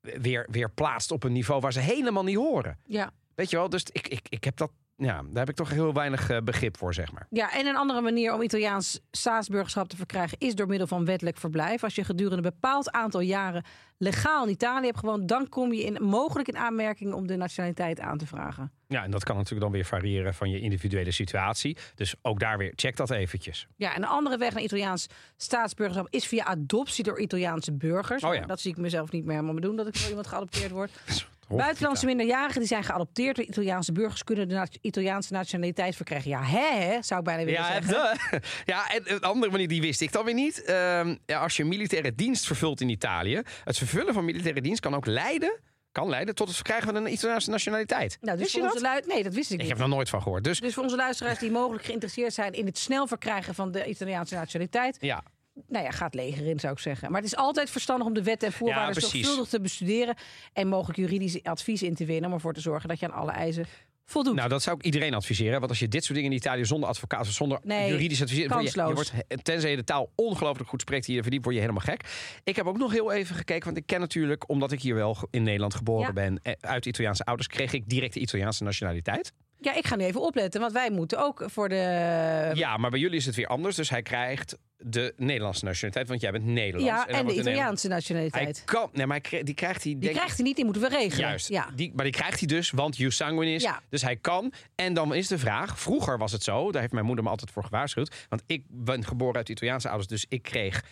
weer, 0.00 0.46
weer 0.50 0.70
plaatst 0.70 1.10
op 1.10 1.24
een 1.24 1.32
niveau 1.32 1.60
waar 1.60 1.72
ze 1.72 1.80
helemaal 1.80 2.24
niet 2.24 2.36
horen. 2.36 2.78
Ja. 2.84 3.12
Weet 3.34 3.50
je 3.50 3.56
wel, 3.56 3.68
dus 3.68 3.84
ik, 3.92 4.08
ik, 4.08 4.26
ik 4.28 4.44
heb 4.44 4.56
dat, 4.56 4.70
ja, 4.96 5.22
daar 5.22 5.38
heb 5.38 5.48
ik 5.48 5.54
toch 5.54 5.70
heel 5.70 5.92
weinig 5.92 6.30
eh, 6.30 6.38
begrip 6.44 6.76
voor, 6.76 6.94
zeg 6.94 7.12
maar. 7.12 7.26
Ja, 7.30 7.52
en 7.52 7.66
een 7.66 7.76
andere 7.76 8.00
manier 8.00 8.34
om 8.34 8.42
Italiaans 8.42 9.00
staatsburgerschap 9.10 9.88
te 9.88 9.96
verkrijgen 9.96 10.38
is 10.38 10.54
door 10.54 10.66
middel 10.66 10.86
van 10.86 11.04
wettelijk 11.04 11.36
verblijf. 11.36 11.84
Als 11.84 11.94
je 11.94 12.04
gedurende 12.04 12.36
een 12.36 12.54
bepaald 12.54 12.90
aantal 12.90 13.20
jaren 13.20 13.64
legaal 13.98 14.44
in 14.44 14.50
Italië 14.50 14.86
hebt 14.86 14.98
gewoond, 14.98 15.28
dan 15.28 15.48
kom 15.48 15.72
je 15.72 15.84
in, 15.84 16.02
mogelijk 16.02 16.48
in 16.48 16.56
aanmerking 16.56 17.12
om 17.12 17.26
de 17.26 17.36
nationaliteit 17.36 18.00
aan 18.00 18.18
te 18.18 18.26
vragen. 18.26 18.72
Ja, 18.94 19.04
en 19.04 19.10
dat 19.10 19.24
kan 19.24 19.36
natuurlijk 19.36 19.62
dan 19.62 19.72
weer 19.72 19.84
variëren 19.84 20.34
van 20.34 20.50
je 20.50 20.60
individuele 20.60 21.10
situatie. 21.10 21.76
Dus 21.94 22.14
ook 22.22 22.40
daar 22.40 22.58
weer, 22.58 22.72
check 22.76 22.96
dat 22.96 23.10
eventjes. 23.10 23.66
Ja, 23.76 23.94
en 23.94 24.02
een 24.02 24.08
andere 24.08 24.36
weg 24.36 24.52
naar 24.54 24.62
Italiaans 24.62 25.06
staatsburgerschap 25.36 26.06
is 26.10 26.26
via 26.26 26.44
adoptie 26.44 27.04
door 27.04 27.20
Italiaanse 27.20 27.72
burgers. 27.72 28.22
Oh 28.22 28.34
ja. 28.34 28.46
Dat 28.46 28.60
zie 28.60 28.70
ik 28.70 28.76
mezelf 28.76 29.10
niet 29.10 29.24
meer 29.24 29.34
helemaal 29.34 29.60
doen, 29.60 29.76
dat 29.76 29.86
ik 29.86 30.00
door 30.00 30.08
iemand 30.08 30.26
geadopteerd 30.26 30.70
word. 30.70 30.90
Buitenlandse 31.48 32.06
minderjarigen 32.06 32.58
die 32.58 32.68
zijn 32.68 32.84
geadopteerd 32.84 33.36
door 33.36 33.44
Italiaanse 33.44 33.92
burgers 33.92 34.24
kunnen 34.24 34.48
de 34.48 34.66
Italiaanse 34.80 35.32
nationaliteit 35.32 35.96
verkrijgen. 35.96 36.30
Ja, 36.30 36.42
hè, 36.42 36.78
hè, 36.84 37.02
zou 37.02 37.20
ik 37.20 37.26
bijna 37.26 37.44
willen 37.44 37.60
Ja, 37.60 37.72
zeggen. 37.72 37.92
de- 38.30 38.40
ja, 38.72 38.90
en 38.90 39.02
een 39.14 39.20
andere 39.20 39.52
manier, 39.52 39.68
die 39.68 39.80
wist 39.80 40.00
ik 40.00 40.12
dan 40.12 40.24
weer 40.24 40.34
niet. 40.34 40.64
Ehm, 40.64 41.16
ja, 41.26 41.38
als 41.40 41.56
je 41.56 41.64
militaire 41.64 42.14
dienst 42.14 42.46
vervult 42.46 42.80
in 42.80 42.88
Italië, 42.88 43.42
het 43.64 43.78
vervullen 43.78 44.14
van 44.14 44.24
militaire 44.24 44.60
dienst 44.60 44.80
kan 44.80 44.94
ook 44.94 45.06
leiden, 45.06 45.60
kan 45.94 46.08
leiden 46.08 46.34
tot 46.34 46.46
het 46.46 46.56
verkrijgen 46.56 46.86
van 46.86 46.96
een 46.96 47.12
Italiaanse 47.12 47.50
nationaliteit. 47.50 48.18
Nou, 48.20 48.38
dus 48.38 48.52
je 48.52 48.60
dat? 48.60 49.06
Nee, 49.06 49.22
dat 49.22 49.34
wist 49.34 49.50
ik 49.50 49.60
Ik 49.60 49.68
heb 49.68 49.76
er 49.76 49.82
nog 49.82 49.92
nooit 49.94 50.08
van 50.08 50.22
gehoord. 50.22 50.44
Dus 50.44 50.60
Dus 50.60 50.74
voor 50.74 50.82
onze 50.82 50.96
luisteraars 50.96 51.38
die 51.38 51.50
mogelijk 51.50 51.84
geïnteresseerd 51.84 52.34
zijn 52.34 52.52
in 52.52 52.66
het 52.66 52.78
snel 52.78 53.06
verkrijgen 53.06 53.54
van 53.54 53.72
de 53.72 53.86
Italiaanse 53.86 54.34
nationaliteit. 54.34 54.96
ja, 55.00 55.22
Nou 55.68 55.84
ja, 55.84 55.90
gaat 55.90 56.14
leger 56.14 56.46
in, 56.46 56.60
zou 56.60 56.72
ik 56.72 56.78
zeggen. 56.78 57.10
Maar 57.10 57.20
het 57.20 57.30
is 57.30 57.36
altijd 57.36 57.70
verstandig 57.70 58.06
om 58.06 58.14
de 58.14 58.22
wetten 58.22 58.48
en 58.48 58.54
voorwaarden 58.54 58.92
precies. 58.92 59.10
zorgvuldig 59.10 59.48
te 59.48 59.60
bestuderen. 59.60 60.14
En 60.52 60.68
mogelijk 60.68 60.98
juridisch 60.98 61.42
advies 61.42 61.82
in 61.82 61.94
te 61.94 62.04
winnen. 62.04 62.30
Om 62.30 62.34
ervoor 62.36 62.54
te 62.54 62.60
zorgen 62.60 62.88
dat 62.88 62.98
je 62.98 63.06
aan 63.06 63.18
alle 63.18 63.32
eisen 63.32 63.66
voldoet. 64.04 64.34
nou 64.34 64.48
dat 64.48 64.62
zou 64.62 64.76
ik 64.76 64.84
iedereen 64.84 65.14
adviseren. 65.14 65.58
Want 65.58 65.70
als 65.70 65.78
je 65.78 65.88
dit 65.88 66.04
soort 66.04 66.14
dingen 66.14 66.30
in 66.30 66.36
Italië 66.36 66.64
zonder 66.64 66.88
advocaat, 66.88 67.26
zonder 67.26 67.58
Nee, 67.62 67.90
juridisch 67.90 68.22
advies, 68.22 68.46
word 68.46 68.72
je, 68.72 68.82
wordt, 68.94 69.12
tenzij 69.42 69.70
je 69.70 69.76
de 69.76 69.84
taal 69.84 70.10
ongelooflijk 70.14 70.68
goed 70.68 70.80
spreekt 70.80 71.06
hier 71.06 71.22
verdiept, 71.22 71.44
word 71.44 71.56
je 71.56 71.62
helemaal 71.62 71.84
gek. 71.84 72.04
Ik 72.44 72.56
heb 72.56 72.66
ook 72.66 72.78
nog 72.78 72.92
heel 72.92 73.12
even 73.12 73.36
gekeken, 73.36 73.64
want 73.64 73.76
ik 73.76 73.86
ken 73.86 74.00
natuurlijk, 74.00 74.48
omdat 74.48 74.72
ik 74.72 74.82
hier 74.82 74.94
wel 74.94 75.16
in 75.30 75.42
Nederland 75.42 75.74
geboren 75.74 76.06
Ja. 76.06 76.12
ben, 76.12 76.38
eh, 76.42 76.52
uit 76.60 76.86
Italiaanse 76.86 77.24
ouders, 77.24 77.48
kreeg 77.48 77.72
ik 77.72 77.88
direct 77.88 78.14
de 78.14 78.20
Italiaanse 78.20 78.64
nationaliteit. 78.64 79.32
Ja, 79.64 79.74
ik 79.74 79.86
ga 79.86 79.96
nu 79.96 80.04
even 80.04 80.20
opletten. 80.20 80.60
Want 80.60 80.72
wij 80.72 80.90
moeten 80.90 81.18
ook 81.24 81.44
voor 81.46 81.68
de... 81.68 82.50
Ja, 82.54 82.76
maar 82.76 82.90
bij 82.90 83.00
jullie 83.00 83.16
is 83.16 83.26
het 83.26 83.34
weer 83.34 83.46
anders. 83.46 83.76
Dus 83.76 83.90
hij 83.90 84.02
krijgt 84.02 84.58
de 84.76 85.14
Nederlandse 85.16 85.64
nationaliteit, 85.64 86.08
want 86.08 86.20
jij 86.20 86.30
bent 86.32 86.44
Nederlands. 86.44 86.86
Ja, 86.86 87.06
en 87.18 87.26
de 87.26 87.34
Italiaanse 87.34 87.88
nationaliteit. 87.88 88.56
Hij 88.56 88.64
kan, 88.64 88.90
nee, 88.92 89.06
maar 89.06 89.20
die 89.42 89.54
krijgt 89.54 89.84
hij. 89.84 89.96
Die 89.98 90.10
krijgt 90.10 90.36
hij 90.36 90.44
niet, 90.44 90.56
die 90.56 90.64
moeten 90.64 90.82
we 90.82 90.88
regelen. 90.88 91.26
Juist, 91.28 91.48
Ja. 91.48 91.68
die, 91.74 91.92
maar 91.94 92.04
die 92.04 92.14
krijgt 92.14 92.38
hij 92.38 92.48
dus, 92.48 92.70
want 92.70 92.96
you 92.96 93.10
sanguinis. 93.10 93.62
Ja. 93.62 93.80
Dus 93.88 94.02
hij 94.02 94.16
kan. 94.16 94.52
En 94.74 94.94
dan 94.94 95.14
is 95.14 95.28
de 95.28 95.38
vraag, 95.38 95.80
vroeger 95.80 96.18
was 96.18 96.32
het 96.32 96.42
zo, 96.42 96.72
daar 96.72 96.80
heeft 96.80 96.92
mijn 96.92 97.06
moeder 97.06 97.24
me 97.24 97.30
altijd 97.30 97.50
voor 97.50 97.64
gewaarschuwd. 97.64 98.26
Want 98.28 98.42
ik 98.46 98.64
ben 98.68 99.04
geboren 99.04 99.36
uit 99.36 99.48
Italiaanse 99.48 99.88
ouders, 99.88 100.08
dus 100.08 100.26
ik 100.28 100.42
kreeg 100.42 100.84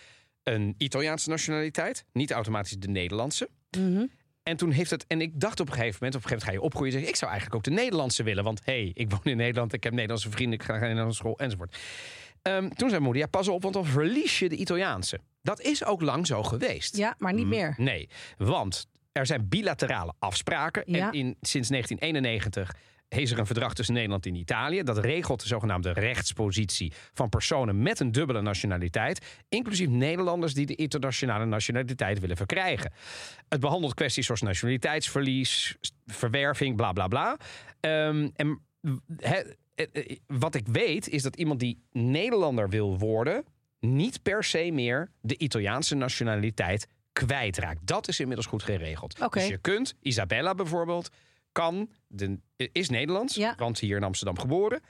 een 0.42 0.74
Italiaanse 0.78 1.28
nationaliteit. 1.28 2.04
Niet 2.12 2.30
automatisch 2.32 2.76
de 2.78 2.88
Nederlandse. 2.88 3.48
Mhm. 3.78 4.04
En 4.42 4.56
toen 4.56 4.70
heeft 4.70 4.90
het, 4.90 5.04
en 5.06 5.20
ik 5.20 5.40
dacht 5.40 5.60
op 5.60 5.66
een 5.66 5.72
gegeven 5.72 5.96
moment, 6.00 6.14
op 6.14 6.22
een 6.22 6.28
gegeven 6.28 6.28
moment 6.28 6.44
ga 6.44 6.52
je 6.52 6.60
opgroeien. 6.60 6.92
Zeg, 6.92 7.02
ik 7.08 7.16
zou 7.16 7.30
eigenlijk 7.30 7.60
ook 7.60 7.74
de 7.74 7.82
Nederlandse 7.82 8.22
willen. 8.22 8.44
Want 8.44 8.60
hé, 8.64 8.72
hey, 8.72 8.90
ik 8.94 9.10
woon 9.10 9.20
in 9.24 9.36
Nederland, 9.36 9.72
ik 9.72 9.84
heb 9.84 9.92
Nederlandse 9.92 10.30
vrienden, 10.30 10.58
ik 10.58 10.64
ga 10.64 10.72
naar 10.72 10.80
een 10.80 10.86
Nederlandse 10.86 11.20
school 11.20 11.38
enzovoort. 11.38 11.76
Ehm, 12.42 12.68
toen 12.68 12.88
zei 12.88 13.00
moeder, 13.00 13.22
ja, 13.22 13.28
pas 13.28 13.48
op, 13.48 13.62
want 13.62 13.74
dan 13.74 13.86
verlies 13.86 14.38
je 14.38 14.48
de 14.48 14.56
Italiaanse. 14.56 15.20
Dat 15.42 15.60
is 15.60 15.84
ook 15.84 16.00
lang 16.00 16.26
zo 16.26 16.42
geweest. 16.42 16.96
Ja, 16.96 17.14
maar 17.18 17.32
niet 17.32 17.46
meer. 17.46 17.74
Nee, 17.76 18.08
want 18.36 18.86
er 19.12 19.26
zijn 19.26 19.48
bilaterale 19.48 20.14
afspraken. 20.18 20.82
Ja. 20.86 21.06
En 21.06 21.12
in, 21.12 21.36
sinds 21.40 21.68
1991 21.68 22.74
is 23.20 23.30
er 23.30 23.38
een 23.38 23.46
verdrag 23.46 23.74
tussen 23.74 23.94
Nederland 23.94 24.26
en 24.26 24.34
Italië. 24.34 24.82
Dat 24.82 24.98
regelt 24.98 25.40
de 25.40 25.46
zogenaamde 25.46 25.92
rechtspositie 25.92 26.92
van 27.14 27.28
personen 27.28 27.82
met 27.82 28.00
een 28.00 28.12
dubbele 28.12 28.42
nationaliteit. 28.42 29.26
Inclusief 29.48 29.88
Nederlanders 29.88 30.54
die 30.54 30.66
de 30.66 30.74
internationale 30.74 31.44
nationaliteit 31.44 32.20
willen 32.20 32.36
verkrijgen. 32.36 32.92
Het 33.48 33.60
behandelt 33.60 33.94
kwesties 33.94 34.26
zoals 34.26 34.40
nationaliteitsverlies, 34.42 35.76
verwerving, 36.06 36.76
bla 36.76 36.92
bla 36.92 37.08
bla. 37.08 37.36
Ehm, 37.80 38.28
en 38.36 38.60
he- 39.16 39.42
eh, 39.74 39.86
eh, 39.92 40.16
wat 40.26 40.54
ik 40.54 40.66
weet 40.66 41.08
is 41.08 41.22
dat 41.22 41.36
iemand 41.36 41.60
die 41.60 41.78
Nederlander 41.92 42.68
wil 42.68 42.98
worden, 42.98 43.44
niet 43.80 44.22
per 44.22 44.44
se 44.44 44.70
meer 44.72 45.10
de 45.20 45.38
Italiaanse 45.38 45.94
nationaliteit 45.94 46.86
kwijtraakt. 47.12 47.86
Dat 47.86 48.08
is 48.08 48.20
inmiddels 48.20 48.46
goed 48.46 48.62
geregeld. 48.62 49.16
Dus 49.40 49.46
je 49.48 49.58
kunt, 49.58 49.94
Isabella 50.02 50.54
bijvoorbeeld, 50.54 51.10
kan, 51.52 51.90
de, 52.06 52.38
is 52.72 52.88
Nederlands, 52.88 53.34
Ja. 53.34 53.54
want 53.56 53.78
hier 53.78 53.96
in 53.96 54.02
Amsterdam 54.04 54.38
geboren. 54.38 54.80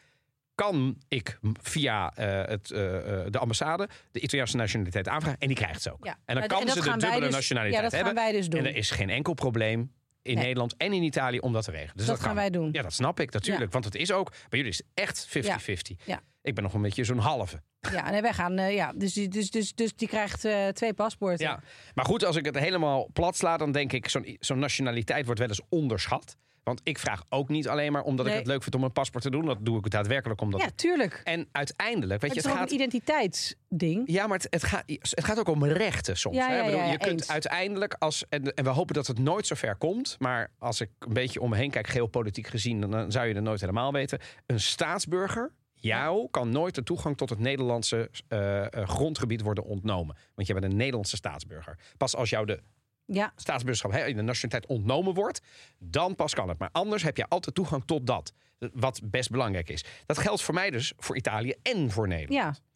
Kan 0.54 0.98
ik 1.08 1.38
via 1.62 2.12
eh, 2.14 2.48
het, 2.48 2.70
eh, 2.70 2.96
eh, 3.24 3.26
de 3.30 3.38
ambassade 3.38 3.88
de 4.10 4.20
Italiaanse 4.20 4.56
nationaliteit 4.56 5.08
aanvragen 5.08 5.38
en 5.40 5.46
die 5.46 5.56
krijgt 5.56 5.82
ze 5.82 5.92
ook. 5.92 6.04
Ja. 6.04 6.16
En 6.24 6.34
dan 6.34 6.42
En 6.42 6.48
kan 6.48 6.68
ze 6.68 6.74
de 6.74 6.82
gaan 6.82 6.98
dubbele 6.98 7.24
dus- 7.24 7.34
nationaliteit 7.34 7.82
ja, 7.82 7.88
dat 7.90 7.98
gaan 7.98 8.04
hebben. 8.06 8.22
wij 8.24 8.32
dus 8.32 8.48
doen. 8.48 8.60
En 8.60 8.66
er 8.66 8.76
is 8.76 8.90
geen 8.90 9.10
enkel 9.10 9.34
probleem 9.34 9.92
in 10.22 10.34
Nee. 10.34 10.44
Nederland 10.44 10.74
en 10.76 10.92
in 10.92 11.02
Italië 11.02 11.38
om 11.38 11.52
dat 11.52 11.64
te 11.64 11.70
regelen. 11.70 11.96
Dus 11.96 12.06
Dat 12.06 12.14
dat, 12.16 12.24
gaan 12.26 12.34
kan. 12.34 12.42
wij 12.42 12.50
doen. 12.50 12.68
Ja, 12.72 12.82
dat 12.82 12.92
snap 12.92 13.20
ik 13.20 13.32
natuurlijk. 13.32 13.72
Want 13.72 13.84
het 13.84 13.94
is 13.94 14.12
ook, 14.12 14.30
bij 14.30 14.58
jullie 14.58 14.68
is 14.68 14.76
het 14.78 14.86
echt 14.94 15.26
50-50. 15.28 16.04
Ja. 16.04 16.20
Ik 16.42 16.54
ben 16.54 16.64
nog 16.64 16.74
een 16.74 16.82
beetje 16.82 17.04
zo'n 17.04 17.18
halve. 17.18 17.62
Ja, 17.92 18.10
nee, 18.10 18.20
wij 18.22 18.32
gaan. 18.32 18.54
ja, 18.72 18.92
dus, 18.96 19.12
die- 19.12 19.28
dus, 19.28 19.50
dus, 19.50 19.74
dus 19.74 19.94
die 19.94 20.08
krijgt 20.08 20.46
twee 20.74 20.94
paspoorten. 20.94 21.46
Ja. 21.46 21.62
Maar 21.94 22.04
goed, 22.04 22.24
als 22.24 22.36
ik 22.36 22.44
het 22.44 22.58
helemaal 22.58 23.08
plat 23.12 23.36
sla, 23.36 23.56
dan 23.56 23.72
denk 23.72 23.92
ik, 23.92 24.08
zo'n 24.08 24.36
zo'n 24.40 24.58
nationaliteit 24.58 25.24
wordt 25.24 25.40
wel 25.40 25.48
eens 25.48 25.60
onderschat. 25.68 26.36
Want 26.62 26.80
ik 26.84 26.98
vraag 26.98 27.24
ook 27.28 27.48
niet 27.48 27.68
alleen 27.68 27.92
maar 27.92 28.02
omdat 28.02 28.24
Nee. 28.26 28.34
ik 28.34 28.40
het 28.40 28.48
leuk 28.50 28.62
vind 28.62 28.74
om 28.74 28.84
een 28.84 28.92
paspoort 28.92 29.22
te 29.24 29.30
doen. 29.30 29.44
Dat 29.44 29.58
doe 29.60 29.78
ik 29.78 29.90
daadwerkelijk 29.90 30.40
omdat. 30.40 30.60
Ja, 30.60 30.70
tuurlijk. 30.74 31.20
En 31.24 31.48
uiteindelijk, 31.52 32.20
weet 32.20 32.30
Het 32.30 32.32
je, 32.32 32.38
is 32.38 32.44
het 32.44 32.54
gaat. 32.60 32.70
een 32.70 32.74
identiteitsding. 32.74 34.02
Ja, 34.06 34.26
maar 34.26 34.36
het, 34.38 34.46
het, 34.50 34.64
gaat, 34.64 34.82
het 34.86 35.24
gaat 35.24 35.38
ook 35.38 35.48
om 35.48 35.64
rechten 35.64 36.16
soms. 36.16 36.36
Ja, 36.36 36.48
hè? 36.48 36.56
ja, 36.56 36.64
bedoel, 36.64 36.78
ja, 36.80 36.90
je 36.90 36.98
kunt 36.98 37.28
uiteindelijk, 37.28 37.94
als, 37.98 38.24
en, 38.28 38.54
en 38.54 38.64
we 38.64 38.70
hopen 38.70 38.94
dat 38.94 39.06
het 39.06 39.18
nooit 39.18 39.46
zo 39.46 39.54
ver 39.54 39.76
komt. 39.76 40.16
Maar 40.18 40.50
als 40.58 40.80
ik 40.80 40.90
een 40.98 41.12
beetje 41.12 41.40
om 41.40 41.50
me 41.50 41.56
heen 41.56 41.70
kijk, 41.70 41.86
geopolitiek 41.86 42.46
gezien, 42.46 42.80
dan, 42.80 42.90
dan 42.90 43.12
zou 43.12 43.26
je 43.26 43.34
het 43.34 43.42
nooit 43.44 43.60
helemaal 43.60 43.92
weten. 43.92 44.18
Een 44.46 44.60
staatsburger, 44.60 45.52
jou, 45.74 46.28
kan 46.30 46.50
nooit 46.50 46.74
de 46.74 46.82
toegang 46.82 47.16
tot 47.16 47.30
het 47.30 47.38
Nederlandse 47.38 48.10
eh, 48.28 48.60
eh, 48.64 48.88
grondgebied 48.88 49.40
worden 49.42 49.64
ontnomen. 49.64 50.16
Want 50.34 50.48
je 50.48 50.54
bent 50.54 50.64
een 50.64 50.76
Nederlandse 50.76 51.16
staatsburger. 51.16 51.78
Pas 51.96 52.16
als 52.16 52.30
jou 52.30 52.46
de 52.46 52.60
Ja, 53.04 53.32
staatsburgerschap, 53.36 53.92
hè, 53.92 54.04
de 54.14 54.22
nationaliteit 54.22 54.66
ontnomen 54.66 55.14
wordt, 55.14 55.40
dan 55.78 56.14
pas 56.14 56.34
kan 56.34 56.48
het. 56.48 56.58
Maar 56.58 56.68
anders 56.72 57.02
heb 57.02 57.16
je 57.16 57.28
altijd 57.28 57.54
toegang 57.54 57.82
tot 57.84 58.06
dat. 58.06 58.32
Wat 58.72 59.00
best 59.04 59.30
belangrijk 59.30 59.68
is. 59.70 59.84
Dat 60.06 60.18
geldt 60.18 60.42
voor 60.42 60.54
mij 60.54 60.70
dus 60.70 60.92
voor 60.96 61.16
Italië 61.16 61.54
en 61.62 61.90
voor 61.90 62.08
Nederland. 62.08 62.56
ja. 62.56 62.70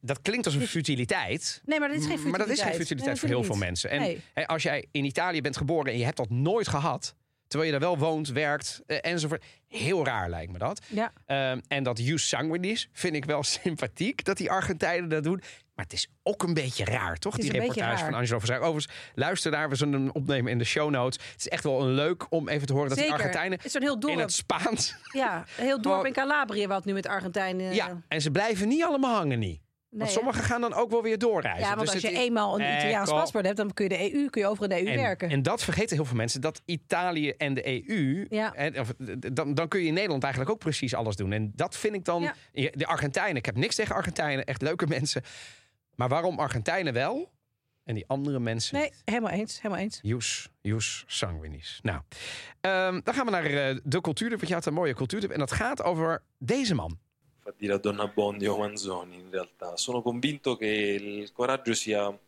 Dat 0.00 0.22
klinkt 0.22 0.46
als 0.46 0.54
een 0.54 0.66
futiliteit. 0.66 1.62
Nee, 1.64 1.78
maar 1.80 1.88
dat 1.88 1.96
is 1.96 2.06
geen 2.06 2.18
futiliteit. 2.18 2.38
Maar 2.38 2.48
dat 2.48 2.56
is 2.56 2.62
geen 2.62 2.80
futiliteit 2.80 3.10
Nee, 3.10 3.16
voor 3.20 3.28
heel 3.28 3.44
veel 3.44 3.56
mensen. 3.56 3.90
En 3.90 4.00
Nee. 4.00 4.46
als 4.46 4.62
jij 4.62 4.86
in 4.90 5.04
Italië 5.04 5.40
bent 5.40 5.56
geboren 5.56 5.92
en 5.92 5.98
je 5.98 6.04
hebt 6.04 6.16
dat 6.16 6.30
nooit 6.30 6.68
gehad, 6.68 7.14
terwijl 7.46 7.72
je 7.72 7.78
daar 7.78 7.88
wel 7.88 7.98
woont, 7.98 8.28
werkt 8.28 8.82
eh, 8.86 8.98
enzovoort. 9.00 9.44
Heel 9.68 10.04
raar 10.04 10.30
lijkt 10.30 10.52
me 10.52 10.58
dat. 10.58 10.80
Ja. 10.86 11.12
Ehm, 11.26 11.60
en 11.68 11.82
dat 11.82 11.98
Jus 11.98 12.28
Sanguinis 12.28 12.88
vind 12.92 13.14
ik 13.14 13.24
wel 13.24 13.42
sympathiek 13.62 14.24
dat 14.24 14.36
die 14.36 14.50
Argentijnen 14.50 15.08
dat 15.08 15.24
doen. 15.24 15.42
Maar 15.74 15.84
het 15.84 15.94
is 15.94 16.08
ook 16.22 16.42
een 16.42 16.54
beetje 16.54 16.84
raar, 16.84 17.16
toch? 17.16 17.36
Die 17.36 17.54
een 17.54 17.60
reportage 17.60 18.04
van 18.04 18.14
Angelo 18.14 18.38
Verzuik. 18.38 18.62
Overigens, 18.62 18.94
luister 19.14 19.50
daar. 19.50 19.68
We 19.68 19.74
zullen 19.74 19.94
hem 19.94 20.10
opnemen 20.10 20.52
in 20.52 20.58
de 20.58 20.64
show 20.64 20.90
notes. 20.90 21.24
Het 21.30 21.40
is 21.40 21.48
echt 21.48 21.64
wel 21.64 21.80
een 21.80 21.94
leuk 21.94 22.32
om 22.32 22.48
even 22.48 22.66
te 22.66 22.72
horen 22.72 22.88
dat 22.88 22.98
die 22.98 23.12
Argentijnen 23.12 23.56
Het 23.56 23.66
is 23.66 23.72
zo'n 23.72 23.82
heel 23.82 23.94
in 23.94 24.00
dorp. 24.00 24.18
het 24.18 24.32
Spaans... 24.32 24.94
Ja, 25.12 25.44
een 25.58 25.64
heel 25.64 25.82
dorp 25.82 26.06
in 26.06 26.12
Calabrië 26.12 26.66
wat 26.66 26.84
nu 26.84 26.92
met 26.92 27.06
Argentijnen... 27.06 27.74
Ja, 27.74 28.02
en 28.08 28.20
ze 28.20 28.30
blijven 28.30 28.68
niet 28.68 28.84
allemaal 28.84 29.16
hangen 29.16 29.38
niet. 29.38 29.60
Nee, 29.96 30.04
Want 30.06 30.18
sommigen 30.18 30.44
gaan 30.44 30.60
dan 30.60 30.74
ook 30.74 30.90
wel 30.90 31.02
weer 31.02 31.18
doorreizen. 31.18 31.68
Ja, 31.68 31.74
want 31.74 31.80
Dus 31.80 32.02
als 32.02 32.12
je 32.12 32.18
eenmaal 32.18 32.60
een 32.60 32.76
Italiaans 32.76 33.10
paspoort 33.10 33.44
hebt, 33.44 33.56
dan 33.56 33.72
kun 33.72 33.88
je 33.88 33.96
de 33.96 34.14
EU, 34.14 34.28
kun 34.30 34.40
je 34.40 34.48
over 34.48 34.62
in 34.62 34.68
de 34.68 34.80
EU 34.82 34.92
En, 34.92 34.96
werken. 34.96 35.30
en 35.30 35.42
dat 35.42 35.62
vergeten 35.64 35.96
heel 35.96 36.04
veel 36.04 36.16
mensen. 36.16 36.40
Dat 36.40 36.62
Italië 36.64 37.30
en 37.30 37.54
de 37.54 37.88
EU. 37.88 38.26
Ja. 38.30 38.52
hè, 38.54 38.80
of, 38.80 38.92
dan, 39.32 39.54
dan 39.54 39.68
kun 39.68 39.80
je 39.80 39.86
in 39.86 39.94
Nederland 39.94 40.22
eigenlijk 40.22 40.52
ook 40.52 40.58
precies 40.60 40.94
alles 40.94 41.16
doen. 41.16 41.32
En 41.32 41.52
dat 41.54 41.76
vind 41.76 41.94
ik 41.94 42.04
dan. 42.04 42.22
Ja. 42.22 42.34
De 42.72 42.86
Argentijnen. 42.86 43.36
Ik 43.36 43.46
heb 43.46 43.56
niks 43.56 43.74
tegen 43.74 43.94
Argentijnen. 43.94 44.44
Echt 44.44 44.62
leuke 44.62 44.86
mensen. 44.86 45.22
Maar 45.94 46.08
waarom 46.08 46.38
Argentijnen 46.38 46.92
wel? 46.92 47.34
En 47.84 47.94
die 47.94 48.04
andere 48.06 48.38
mensen. 48.38 48.78
nee, 48.78 48.92
helemaal 49.04 49.30
eens, 49.30 49.60
helemaal 49.62 49.82
eens. 49.82 49.98
Jus, 50.02 50.48
Jus 50.60 51.04
Sanguinis. 51.06 51.78
Nou, 51.82 52.00
ehm, 52.60 53.00
dan 53.04 53.14
gaan 53.14 53.24
we 53.24 53.30
naar 53.30 53.44
eh, 53.44 53.76
de 53.84 54.00
cultuur. 54.00 54.28
Want 54.30 54.48
je 54.48 54.54
had 54.54 54.66
een 54.66 54.74
mooie 54.74 54.94
cultuur. 54.94 55.30
En 55.30 55.38
dat 55.38 55.52
gaat 55.52 55.82
over 55.82 56.22
deze 56.38 56.74
man. 56.74 56.98
Fa 57.46 57.54
dire 57.56 57.74
a 57.74 57.78
Donna 57.78 58.08
Bondi 58.08 58.46
o 58.48 58.56
Manzoni 58.58 59.14
in 59.16 59.30
realtà. 59.30 59.76
Sono 59.76 60.02
convinto 60.02 60.56
che 60.56 60.66
il 60.66 61.32
coraggio 61.32 61.74
sia 61.74 62.18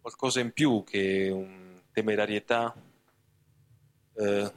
qualcosa 0.00 0.40
in 0.40 0.52
più 0.52 0.82
che 0.84 1.28
un 1.30 1.80
temerarietà. 1.92 2.74
eh, 4.14 4.50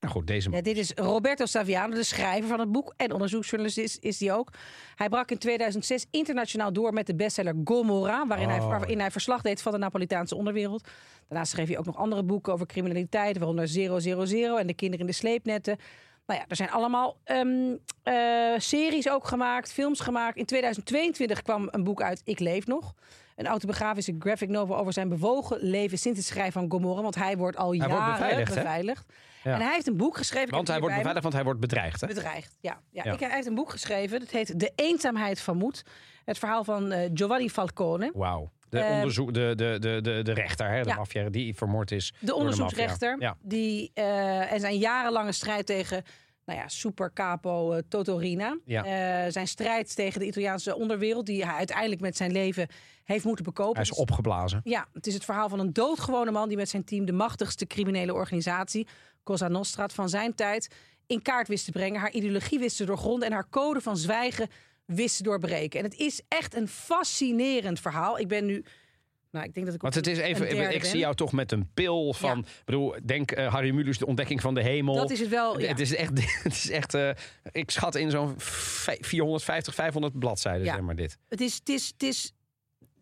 Nou 0.00 0.12
goed, 0.12 0.26
deze. 0.26 0.50
Ja, 0.50 0.60
dit 0.62 0.76
is 0.76 0.92
Roberto 0.94 1.46
Saviano, 1.46 1.94
de 1.94 2.02
schrijver 2.04 2.48
van 2.48 2.60
het 2.60 2.72
boek 2.72 2.94
en 2.96 3.12
onderzoeksjournalist 3.12 3.78
is, 3.78 3.98
is 3.98 4.18
die 4.18 4.32
ook. 4.32 4.50
Hij 4.94 5.08
brak 5.08 5.30
in 5.30 5.38
2006 5.38 6.06
internationaal 6.10 6.72
door 6.72 6.92
met 6.92 7.06
de 7.06 7.14
bestseller 7.14 7.54
Gomorra, 7.64 8.26
waarin, 8.26 8.48
hij, 8.48 8.60
Oh. 8.60 8.68
waarin 8.68 9.00
hij 9.00 9.10
verslag 9.10 9.42
deed 9.42 9.62
van 9.62 9.72
de 9.72 9.78
Napolitaanse 9.78 10.34
onderwereld. 10.36 10.88
Daarnaast 11.28 11.52
schreef 11.52 11.68
hij 11.68 11.78
ook 11.78 11.84
nog 11.84 11.96
andere 11.96 12.22
boeken 12.22 12.52
over 12.52 12.66
criminaliteit, 12.66 13.38
waaronder 13.38 13.68
000 13.72 14.58
en 14.58 14.66
de 14.66 14.74
kinderen 14.74 15.00
in 15.06 15.06
de 15.06 15.18
sleepnetten. 15.18 15.76
Nou 16.26 16.40
ja, 16.40 16.46
er 16.48 16.56
zijn 16.56 16.70
allemaal 16.70 17.16
ehm, 17.24 17.76
eh, 18.02 18.14
series 18.58 19.08
ook 19.08 19.26
gemaakt, 19.26 19.72
films 19.72 20.00
gemaakt. 20.00 20.36
In 20.36 20.46
2022 20.46 21.42
kwam 21.42 21.68
een 21.70 21.84
boek 21.84 22.02
uit, 22.02 22.22
Ik 22.24 22.38
leef 22.38 22.66
nog. 22.66 22.94
Een 23.36 23.46
autobiografische 23.46 24.16
graphic 24.18 24.48
novel 24.48 24.76
over 24.76 24.92
zijn 24.92 25.08
bewogen 25.08 25.58
leven 25.60 25.98
sinds 25.98 26.18
het 26.18 26.26
schrijven 26.26 26.52
van 26.52 26.70
Gomorra. 26.70 27.02
Want 27.02 27.14
hij 27.14 27.36
wordt 27.36 27.56
al 27.56 27.64
wordt 27.64 27.80
jaren 27.80 28.12
beveiligd, 28.12 28.54
hè? 28.54 28.62
beveiligd. 28.62 29.12
Ja. 29.42 29.54
En 29.54 29.60
hij 29.60 29.72
heeft 29.72 29.86
een 29.86 29.96
boek 29.96 30.16
geschreven. 30.16 30.50
Want 30.50 30.68
hij 30.68 30.78
wordt 30.78 30.90
me. 30.94 30.96
beveiligd, 30.96 31.22
want 31.22 31.34
hij 31.34 31.44
wordt 31.44 31.60
bedreigd. 31.60 32.00
Hè? 32.00 32.06
Bedreigd, 32.06 32.56
ja. 32.60 32.80
ja. 32.90 33.04
Ja. 33.04 33.12
Ik, 33.12 33.20
hij 33.20 33.30
heeft 33.30 33.46
een 33.46 33.54
boek 33.54 33.70
geschreven. 33.70 34.20
Dat 34.20 34.30
heet 34.30 34.60
De 34.60 34.72
eenzaamheid 34.74 35.40
van 35.40 35.56
moed. 35.56 35.84
Het 36.24 36.38
verhaal 36.38 36.64
van 36.64 36.92
eh, 36.92 37.10
Giovanni 37.14 37.50
Falcone. 37.50 38.10
Wauw. 38.14 38.50
De, 38.72 38.78
Eh, 38.78 38.94
onderzoek, 38.94 39.34
de, 39.34 39.52
de, 39.56 39.76
de, 39.80 39.98
de, 40.02 40.20
de 40.22 40.32
rechter, 40.32 40.70
hè, 40.70 40.82
de 40.82 40.88
Ja. 40.88 40.94
maffia 40.96 41.28
die 41.28 41.54
vermoord 41.54 41.90
is. 41.90 42.12
De 42.20 42.34
onderzoeksrechter. 42.34 43.16
Ja. 43.18 43.36
Die, 43.42 43.90
eh, 43.94 44.52
en 44.52 44.60
zijn 44.60 44.78
jarenlange 44.78 45.32
strijd 45.32 45.66
tegen 45.66 46.02
nou 46.44 46.58
ja, 46.58 46.68
super 46.68 47.12
capo 47.12 47.72
eh, 47.72 47.82
Totorina. 47.88 48.58
Ja. 48.64 48.84
Eh, 48.84 49.32
zijn 49.32 49.48
strijd 49.48 49.94
tegen 49.96 50.20
de 50.20 50.26
Italiaanse 50.26 50.76
onderwereld. 50.76 51.26
Die 51.26 51.44
hij 51.44 51.54
uiteindelijk 51.56 52.00
met 52.00 52.16
zijn 52.16 52.32
leven 52.32 52.68
heeft 53.04 53.24
moeten 53.24 53.44
bekopen. 53.44 53.74
Hij 53.74 53.82
is 53.82 53.90
is- 53.90 53.96
opgeblazen. 53.98 54.60
Ja, 54.64 54.86
het 54.92 55.06
is 55.06 55.14
het 55.14 55.24
verhaal 55.24 55.48
van 55.48 55.58
een 55.58 55.72
doodgewone 55.72 56.30
man 56.30 56.48
die 56.48 56.56
met 56.56 56.68
zijn 56.68 56.84
team 56.84 57.04
de 57.04 57.12
machtigste 57.12 57.66
criminele 57.66 58.14
organisatie, 58.14 58.86
Cosa 59.22 59.48
Nostra, 59.48 59.88
van 59.88 60.08
zijn 60.08 60.34
tijd 60.34 60.68
in 61.06 61.22
kaart 61.22 61.48
wist 61.48 61.64
te 61.64 61.72
brengen. 61.72 62.00
Haar 62.00 62.12
ideologie 62.12 62.58
wist 62.58 62.76
te 62.76 62.84
doorgronden 62.84 63.28
en 63.28 63.34
haar 63.34 63.48
code 63.50 63.80
van 63.80 63.96
zwijgen 63.96 64.48
wist 64.84 65.24
doorbreken. 65.24 65.78
En 65.78 65.84
het 65.84 65.98
is 65.98 66.20
echt 66.28 66.54
een 66.56 66.68
fascinerend 66.68 67.80
verhaal. 67.80 68.18
Ik 68.18 68.28
ben 68.28 68.46
nu. 68.46 68.64
Nou, 69.30 69.44
ik 69.46 69.54
denk 69.54 69.66
dat 69.66 69.74
ik. 69.74 69.80
Want 69.82 69.94
het 69.94 70.06
is 70.06 70.18
even, 70.18 70.74
ik 70.74 70.84
zie 70.84 70.98
jou 70.98 71.14
toch 71.14 71.32
met 71.32 71.52
een 71.52 71.70
pil 71.74 72.12
van, 72.14 72.38
Ja. 72.46 72.62
bedoel, 72.64 72.94
denk 73.04 73.30
eh, 73.30 73.52
Harry 73.52 73.70
Mulisch, 73.70 73.98
de 73.98 74.06
ontdekking 74.06 74.40
van 74.40 74.54
de 74.54 74.62
hemel. 74.62 74.94
Dat 74.94 75.10
is 75.10 75.20
het 75.20 75.28
wel. 75.28 75.60
Ja. 75.60 75.68
Het 75.68 75.80
is 75.80 75.94
echt, 75.94 76.10
het 76.42 76.52
is 76.52 76.70
echt 76.70 76.94
eh, 76.94 77.10
ik 77.52 77.70
schat 77.70 77.94
in 77.94 78.10
zo'n 78.10 78.34
vij- 78.40 78.98
450, 79.00 79.74
500 79.74 80.18
bladzijden, 80.18 80.64
Ja. 80.64 80.72
zeg 80.74 80.82
maar 80.82 80.96
dit. 80.96 81.16
Het 81.28 81.40
is. 81.40 81.54
Het 81.54 81.68
is, 81.68 81.86
het 81.92 82.02
is 82.02 82.32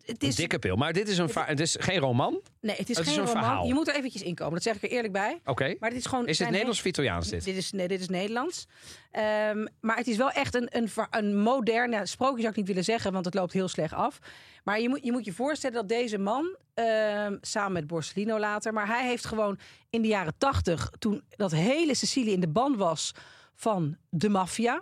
het 0.05 0.23
Een 0.23 0.27
is, 0.29 0.35
dikke 0.35 0.59
pil. 0.59 0.75
Maar 0.75 0.93
dit 0.93 1.07
is, 1.07 1.17
een 1.17 1.29
het 1.33 1.59
is 1.59 1.75
geen 1.79 1.99
roman. 1.99 2.41
nee, 2.61 2.75
het 2.75 2.89
is 2.89 2.97
het 2.97 3.07
is 3.07 3.13
geen 3.13 3.21
een 3.21 3.27
roman. 3.27 3.43
verhaal. 3.43 3.67
Je 3.67 3.73
moet 3.73 3.87
er 3.87 3.95
eventjes 3.95 4.21
inkomen. 4.21 4.53
Dat 4.53 4.63
zeg 4.63 4.75
ik 4.75 4.83
er 4.83 4.89
eerlijk 4.89 5.13
bij. 5.13 5.39
Oké. 5.45 5.75
Maar 5.79 5.89
dit 5.89 5.99
is 5.99 6.05
gewoon. 6.05 6.27
Is 6.27 6.39
het 6.39 6.49
Nederlands 6.49 6.79
of 6.79 6.85
Italiaans 6.85 7.29
dit? 7.29 7.43
Dit 7.43 7.55
is, 7.55 7.71
nee, 7.71 7.87
dit 7.87 7.99
is 7.99 8.09
Nederlands. 8.09 8.65
Ehm, 9.11 9.67
maar 9.79 9.97
het 9.97 10.07
is 10.07 10.17
wel 10.17 10.29
echt 10.31 10.55
een, 10.55 10.67
een, 10.69 10.89
een 11.09 11.37
moderne 11.37 12.05
sprookje, 12.05 12.37
zou 12.39 12.49
ik 12.49 12.55
niet 12.57 12.67
willen 12.67 12.83
zeggen, 12.83 13.11
want 13.13 13.25
het 13.25 13.33
loopt 13.33 13.53
heel 13.53 13.67
slecht 13.67 13.93
af. 13.93 14.19
Maar 14.63 14.79
je 14.81 14.89
moet 14.89 14.99
je, 15.03 15.11
moet 15.11 15.25
je 15.25 15.33
voorstellen 15.33 15.75
dat 15.75 15.89
deze 15.89 16.17
man, 16.17 16.55
ehm, 16.73 17.37
samen 17.41 17.71
met 17.71 17.87
Borsellino 17.87 18.39
later, 18.39 18.73
maar 18.73 18.87
hij 18.87 19.07
heeft 19.07 19.25
gewoon 19.25 19.59
in 19.89 20.01
de 20.01 20.07
jaren 20.07 20.33
tachtig, 20.37 20.91
toen 20.99 21.23
dat 21.29 21.51
hele 21.51 21.95
Sicilië 21.95 22.31
in 22.31 22.39
de 22.39 22.47
ban 22.49 22.77
was 22.77 23.11
van 23.55 23.97
de 24.09 24.29
maffia, 24.29 24.81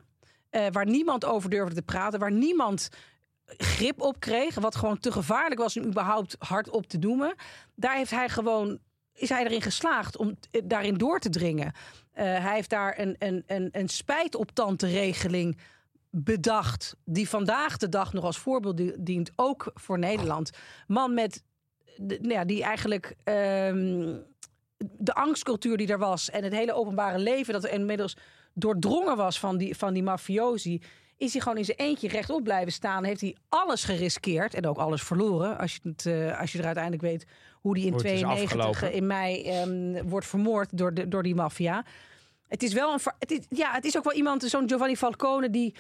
eh, 0.50 0.66
waar 0.72 0.86
niemand 0.86 1.26
over 1.26 1.50
durfde 1.50 1.76
te 1.76 1.82
praten, 1.82 2.20
waar 2.20 2.32
niemand 2.32 2.90
grip 3.58 4.02
op 4.02 4.20
kreeg, 4.20 4.56
wat 4.56 4.76
gewoon 4.76 5.00
te 5.00 5.12
gevaarlijk 5.12 5.62
was 5.62 5.78
om 5.78 5.86
überhaupt 5.86 6.36
hardop 6.40 6.88
te 6.88 6.98
noemen. 6.98 7.36
Daar 7.76 7.96
heeft 7.96 8.12
hij 8.12 8.30
gewoon 8.30 8.80
is 9.20 9.30
hij 9.30 9.46
erin 9.46 9.62
geslaagd 9.62 10.18
om 10.18 10.38
eh, 10.52 10.62
daarin 10.66 10.94
door 10.94 11.20
te 11.20 11.30
dringen. 11.30 11.74
Eh, 12.12 12.26
hij 12.26 12.54
heeft 12.54 12.70
daar 12.70 13.00
een, 13.00 13.16
een, 13.20 13.44
een, 13.48 13.70
een 13.72 13.90
spijtoptantenregeling 13.90 15.58
bedacht. 16.10 16.96
Die 17.06 17.30
vandaag 17.30 17.78
de 17.78 17.90
dag 17.90 18.14
nog 18.14 18.24
als 18.24 18.38
voorbeeld 18.38 18.78
di- 18.78 18.94
dient, 18.98 19.32
ook 19.36 19.72
voor 19.74 20.00
Nederland. 20.00 20.52
Man 20.88 21.14
met, 21.14 21.44
nou 21.98 22.30
ja, 22.30 22.46
die 22.46 22.64
eigenlijk 22.64 23.16
ehm, 23.24 24.16
de 24.78 25.14
angstcultuur 25.14 25.78
die 25.78 25.88
er 25.88 26.00
was 26.00 26.30
en 26.30 26.44
het 26.44 26.54
hele 26.54 26.74
openbare 26.74 27.20
leven 27.20 27.54
dat 27.54 27.64
er 27.64 27.72
inmiddels 27.72 28.18
doordrongen 28.54 29.18
was 29.18 29.40
van 29.40 29.58
die, 29.58 29.78
van 29.78 29.94
die 29.94 30.04
mafiosi. 30.04 30.82
Is 31.20 31.32
hij 31.32 31.42
gewoon 31.42 31.58
in 31.58 31.66
zijn 31.66 31.78
eentje 31.78 32.08
rechtop 32.08 32.44
blijven 32.44 32.72
staan? 32.72 33.04
Heeft 33.04 33.22
hij 33.22 33.36
alles 33.50 33.84
geriskeerd 33.84 34.54
en 34.54 34.68
ook 34.68 34.78
alles 34.78 35.04
verloren? 35.04 35.58
Als 35.58 35.74
je, 35.74 35.90
het, 35.90 36.06
eh, 36.06 36.40
als 36.40 36.52
je 36.52 36.60
er 36.60 36.66
uiteindelijk 36.66 37.04
weet 37.04 37.26
hoe 37.62 37.74
die 37.74 37.86
in 37.86 37.92
Hoe 37.92 38.02
het 38.02 38.12
is 38.12 38.20
92 38.20 38.66
afgelopen. 38.66 38.94
in 38.98 39.08
mei 39.08 39.44
ehm, 39.44 40.08
wordt 40.08 40.26
vermoord 40.26 40.78
door, 40.78 40.94
de, 40.94 41.08
door 41.08 41.24
die 41.24 41.36
maffia. 41.36 41.86
Het 42.48 42.64
is 42.64 42.74
wel 42.74 42.94
een. 42.94 43.00
Het 43.20 43.32
is, 43.32 43.40
ja, 43.50 43.72
het 43.72 43.86
is 43.86 43.98
ook 43.98 44.04
wel 44.04 44.14
iemand, 44.14 44.44
zo'n 44.44 44.70
Giovanni 44.70 44.96
Falcone, 44.96 45.50
die. 45.50 45.76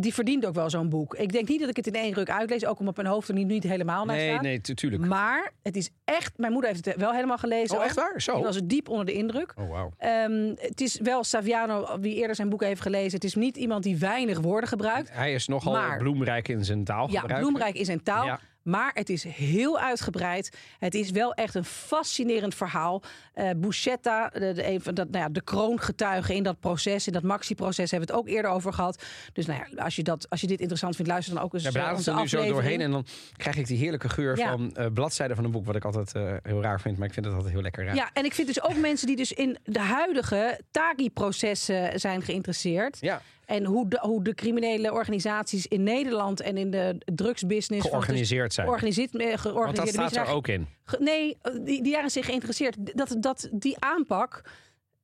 Die 0.00 0.14
verdient 0.14 0.46
ook 0.46 0.54
wel 0.54 0.70
zo'n 0.70 0.88
boek. 0.88 1.14
Ik 1.14 1.32
denk 1.32 1.48
niet 1.48 1.60
dat 1.60 1.68
ik 1.68 1.76
het 1.76 1.86
in 1.86 1.94
één 1.94 2.12
ruk 2.12 2.30
uitlees, 2.30 2.66
ook 2.66 2.78
omdat 2.78 2.96
mijn 2.96 3.08
hoofd 3.08 3.28
er 3.28 3.34
niet, 3.34 3.46
niet 3.46 3.62
helemaal 3.62 4.04
naar 4.04 4.16
Nee, 4.16 4.28
staat. 4.30 4.42
nee, 4.42 4.60
natuurlijk. 4.62 5.04
Maar 5.06 5.52
het 5.62 5.76
is 5.76 5.90
echt. 6.04 6.38
Mijn 6.38 6.52
moeder 6.52 6.70
heeft 6.70 6.84
het 6.84 6.96
wel 6.96 7.12
helemaal 7.12 7.38
gelezen. 7.38 7.76
Oh, 7.78 7.84
echt 7.84 7.94
waar? 7.94 8.20
Zo? 8.20 8.34
Die 8.34 8.44
was 8.44 8.56
er 8.56 8.68
diep 8.68 8.88
onder 8.88 9.06
de 9.06 9.12
indruk. 9.12 9.54
Oh, 9.58 9.70
wauw. 9.70 9.92
Ehm, 9.98 10.52
het 10.56 10.80
is 10.80 11.00
wel 11.02 11.24
Saviano, 11.24 11.98
wie 12.00 12.14
eerder 12.14 12.36
zijn 12.36 12.48
boek 12.48 12.62
heeft 12.62 12.80
gelezen. 12.80 13.12
Het 13.14 13.24
is 13.24 13.34
niet 13.34 13.56
iemand 13.56 13.82
die 13.82 13.96
weinig 13.98 14.40
woorden 14.40 14.68
gebruikt. 14.68 15.08
Hij 15.12 15.34
is 15.34 15.46
nogal 15.46 15.72
Maar- 15.72 15.98
bloemrijk 15.98 16.48
in 16.48 16.64
zijn 16.64 16.78
Ja, 16.78 16.84
taalgebruik. 16.84 17.40
bloemrijk 17.40 17.74
in 17.76 17.84
zijn 17.84 18.02
taal. 18.02 18.24
Ja. 18.26 18.40
Maar 18.68 18.90
het 18.94 19.08
is 19.08 19.24
heel 19.24 19.78
uitgebreid. 19.78 20.56
Het 20.78 20.94
is 20.94 21.10
wel 21.10 21.34
echt 21.34 21.54
een 21.54 21.64
fascinerend 21.64 22.54
verhaal. 22.54 23.02
Eh 23.34 23.50
Buscetta, 23.56 24.28
de, 24.28 24.52
de, 24.52 24.66
een 24.66 24.80
van 24.80 24.94
dat, 24.94 25.10
nou 25.10 25.24
ja, 25.24 25.28
de 25.30 25.42
kroongetuige 25.42 26.34
in 26.34 26.42
dat 26.42 26.60
proces, 26.60 27.06
in 27.06 27.12
dat 27.12 27.22
maxi-proces, 27.22 27.90
hebben 27.90 28.08
we 28.08 28.14
het 28.14 28.24
ook 28.24 28.28
eerder 28.34 28.50
over 28.50 28.72
gehad. 28.72 29.02
Dus 29.32 29.46
nou 29.46 29.60
ja, 29.70 29.82
als 29.82 29.96
je, 29.96 30.02
dat, 30.02 30.30
als 30.30 30.40
je 30.40 30.46
dit 30.46 30.58
interessant 30.58 30.96
vindt, 30.96 31.10
luister 31.10 31.34
dan 31.34 31.42
ook 31.42 31.54
eens 31.54 31.62
We 31.62 31.78
eh, 31.78 32.06
er 32.06 32.14
nu 32.14 32.28
zo 32.28 32.46
doorheen 32.46 32.80
en 32.80 32.90
dan 32.90 33.06
krijg 33.36 33.56
ik 33.56 33.66
die 33.66 33.78
heerlijke 33.78 34.08
geur 34.08 34.38
Ja. 34.38 34.50
van 34.50 34.76
eh, 34.76 34.86
bladzijden 34.94 35.36
van 35.36 35.44
een 35.44 35.50
boek, 35.50 35.66
wat 35.66 35.76
ik 35.76 35.84
altijd 35.84 36.12
heel 36.42 36.62
raar 36.62 36.80
vind, 36.80 36.98
maar 36.98 37.06
ik 37.06 37.14
vind 37.14 37.26
het 37.26 37.34
altijd 37.34 37.52
heel 37.52 37.62
lekker 37.62 37.84
raar. 37.84 37.94
Ja, 37.94 38.10
en 38.12 38.24
ik 38.24 38.34
vind 38.34 38.46
dus 38.46 38.62
ook 38.62 38.76
mensen 38.88 39.06
die 39.06 39.16
dus 39.16 39.32
in 39.32 39.58
de 39.64 39.80
huidige 39.80 40.60
Tagi-processen 40.70 42.00
zijn 42.00 42.22
geïnteresseerd. 42.22 42.96
Ja. 43.00 43.22
En 43.48 43.64
hoe 43.64 43.88
de, 43.88 43.98
hoe 44.00 44.22
de 44.22 44.34
criminele 44.34 44.92
organisaties 44.92 45.66
in 45.66 45.82
Nederland 45.82 46.40
en 46.40 46.56
in 46.56 46.70
de 46.70 47.00
drugsbusiness... 47.14 47.88
Georganiseerd 47.88 48.52
zijn. 48.52 48.66
Georganiseerd, 48.66 49.16
eh, 49.16 49.42
Want 49.42 49.76
dat 49.76 49.88
staat 49.88 50.16
er 50.16 50.26
ook 50.26 50.48
in. 50.48 50.66
Nee, 50.98 51.36
eh, 51.42 51.52
die, 51.52 51.82
die 51.82 51.92
daarin 51.92 52.10
zijn 52.10 52.24
geïnteresseerd. 52.24 52.76
Dat, 52.96 53.16
dat, 53.18 53.48
die 53.52 53.76
aanpak, 53.78 54.42